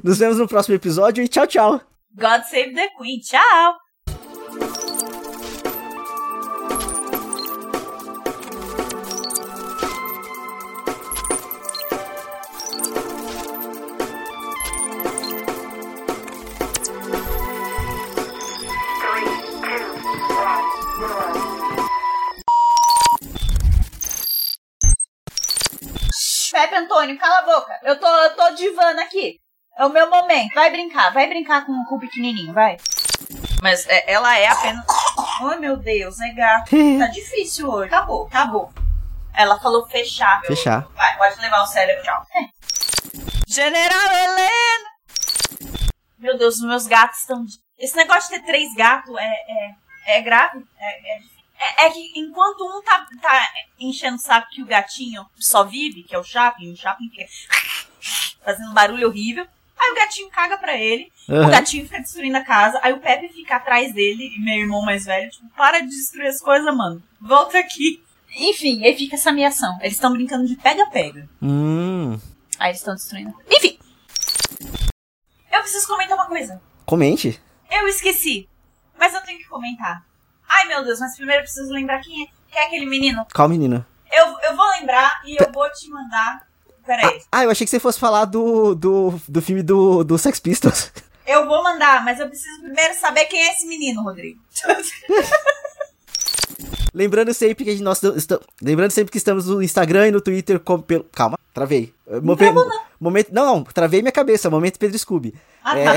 Nos 0.04 0.18
vemos 0.18 0.38
no 0.38 0.46
próximo 0.46 0.76
episódio 0.76 1.24
e 1.24 1.26
tchau, 1.26 1.48
tchau. 1.48 1.80
God 2.14 2.44
save 2.48 2.74
the 2.74 2.90
Queen. 2.96 3.18
Tchau. 3.18 5.19
Antônio, 27.00 27.18
cala 27.18 27.38
a 27.38 27.42
boca. 27.42 27.80
Eu 27.82 27.98
tô, 27.98 28.06
eu 28.06 28.36
tô 28.36 28.50
divana 28.54 29.02
aqui. 29.02 29.40
É 29.76 29.86
o 29.86 29.88
meu 29.88 30.10
momento. 30.10 30.54
Vai 30.54 30.70
brincar, 30.70 31.10
vai 31.12 31.26
brincar 31.26 31.64
com, 31.64 31.84
com 31.84 31.96
o 31.96 32.00
pequenininho, 32.00 32.52
vai. 32.52 32.76
Mas 33.62 33.86
é, 33.86 34.12
ela 34.12 34.36
é 34.36 34.48
apenas. 34.48 34.84
Ai, 35.40 35.58
meu 35.58 35.76
Deus, 35.76 36.20
é 36.20 36.32
gato. 36.32 36.70
Tá 36.98 37.06
difícil 37.06 37.68
hoje. 37.70 37.86
Acabou, 37.86 38.26
acabou. 38.26 38.72
Ela 39.34 39.58
falou 39.58 39.86
fechar. 39.88 40.40
Meu... 40.42 40.48
Fechar. 40.48 40.86
Vai, 40.94 41.16
pode 41.16 41.40
levar 41.40 41.62
o 41.62 41.66
cérebro, 41.66 42.02
tchau. 42.02 42.22
General 43.48 44.12
Helena! 44.12 44.90
Meu 46.18 46.36
Deus, 46.36 46.56
os 46.56 46.66
meus 46.66 46.86
gatos 46.86 47.20
estão. 47.20 47.44
Esse 47.78 47.96
negócio 47.96 48.30
de 48.30 48.40
ter 48.40 48.46
três 48.46 48.74
gatos 48.74 49.16
é, 49.16 49.24
é, 49.24 50.18
é 50.18 50.20
grave. 50.20 50.62
É, 50.78 51.14
é 51.14 51.18
difícil. 51.18 51.39
É, 51.60 51.84
é, 51.84 51.90
que 51.90 52.12
enquanto 52.16 52.62
um 52.64 52.82
tá, 52.82 53.06
tá 53.20 53.48
enchendo 53.78 54.16
o 54.16 54.20
saco 54.20 54.48
que 54.50 54.62
o 54.62 54.66
gatinho 54.66 55.26
só 55.36 55.62
vive, 55.62 56.02
que 56.02 56.14
é 56.14 56.18
o 56.18 56.24
Chaplin, 56.24 56.72
o 56.72 56.76
Chaplin 56.76 57.10
fica 57.10 57.26
fazendo 58.42 58.72
barulho 58.72 59.08
horrível. 59.08 59.46
Aí 59.78 59.92
o 59.92 59.94
gatinho 59.94 60.30
caga 60.30 60.58
pra 60.58 60.76
ele, 60.76 61.10
uhum. 61.26 61.46
o 61.46 61.50
gatinho 61.50 61.84
fica 61.84 62.00
destruindo 62.00 62.36
a 62.36 62.44
casa, 62.44 62.78
aí 62.82 62.92
o 62.92 63.00
Pepe 63.00 63.28
fica 63.28 63.56
atrás 63.56 63.94
dele, 63.94 64.30
e 64.36 64.38
meu 64.38 64.58
irmão 64.58 64.82
mais 64.82 65.06
velho, 65.06 65.30
tipo, 65.30 65.48
para 65.56 65.80
de 65.80 65.88
destruir 65.88 66.28
as 66.28 66.40
coisas, 66.40 66.74
mano. 66.74 67.02
Volta 67.18 67.58
aqui. 67.58 68.02
Enfim, 68.36 68.84
aí 68.84 68.96
fica 68.96 69.16
essa 69.16 69.30
ameação. 69.30 69.76
Eles 69.80 69.94
estão 69.94 70.12
brincando 70.12 70.46
de 70.46 70.54
pega-pega. 70.56 71.28
Hum. 71.40 72.20
Aí 72.58 72.70
eles 72.70 72.80
estão 72.80 72.94
destruindo. 72.94 73.34
Enfim. 73.50 73.78
Eu 75.50 75.60
preciso 75.60 75.86
comentar 75.86 76.16
uma 76.16 76.26
coisa. 76.26 76.60
Comente. 76.84 77.40
Eu 77.70 77.88
esqueci. 77.88 78.48
Mas 78.98 79.14
eu 79.14 79.22
tenho 79.22 79.38
que 79.38 79.48
comentar. 79.48 80.04
Ai, 80.50 80.66
meu 80.66 80.84
Deus, 80.84 80.98
mas 80.98 81.14
primeiro 81.14 81.40
eu 81.40 81.44
preciso 81.44 81.72
lembrar 81.72 82.00
quem 82.00 82.24
é, 82.24 82.26
quem 82.50 82.60
é 82.60 82.66
aquele 82.66 82.86
menino. 82.86 83.24
Qual 83.32 83.48
menino? 83.48 83.86
Eu, 84.12 84.26
eu 84.40 84.56
vou 84.56 84.68
lembrar 84.72 85.22
e 85.24 85.36
eu 85.40 85.52
vou 85.52 85.70
te 85.70 85.88
mandar. 85.88 86.44
Peraí. 86.84 87.22
Ah, 87.30 87.44
eu 87.44 87.50
achei 87.50 87.64
que 87.64 87.70
você 87.70 87.78
fosse 87.78 88.00
falar 88.00 88.24
do, 88.24 88.74
do, 88.74 89.14
do 89.28 89.40
filme 89.40 89.62
do, 89.62 90.02
do 90.02 90.18
Sex 90.18 90.40
Pistols. 90.40 90.90
Eu 91.26 91.46
vou 91.46 91.62
mandar, 91.62 92.02
mas 92.04 92.18
eu 92.18 92.26
preciso 92.26 92.60
primeiro 92.60 92.92
saber 92.94 93.26
quem 93.26 93.40
é 93.40 93.52
esse 93.52 93.64
menino, 93.64 94.02
Rodrigo. 94.02 94.40
Lembrando 96.92 97.32
sempre 97.32 97.64
que 97.64 97.80
nós 97.80 98.02
estamos, 98.02 98.40
lembrando 98.60 98.90
sempre 98.90 99.12
que 99.12 99.18
estamos 99.18 99.46
no 99.46 99.62
Instagram 99.62 100.08
e 100.08 100.10
no 100.10 100.20
Twitter 100.20 100.58
como 100.58 100.82
pelo, 100.82 101.04
calma, 101.04 101.38
travei. 101.54 101.94
Não 102.20 102.34
travou, 102.34 102.66
não. 102.66 102.82
Momento, 102.98 103.32
não, 103.32 103.46
não, 103.46 103.64
travei 103.64 104.02
minha 104.02 104.10
cabeça, 104.10 104.50
momento 104.50 104.76
Pedro 104.76 104.98
Scooby. 104.98 105.32
Ah, 105.62 105.78
é... 105.78 105.84
tá. 105.84 105.92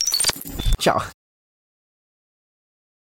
Tchau. 0.80 1.02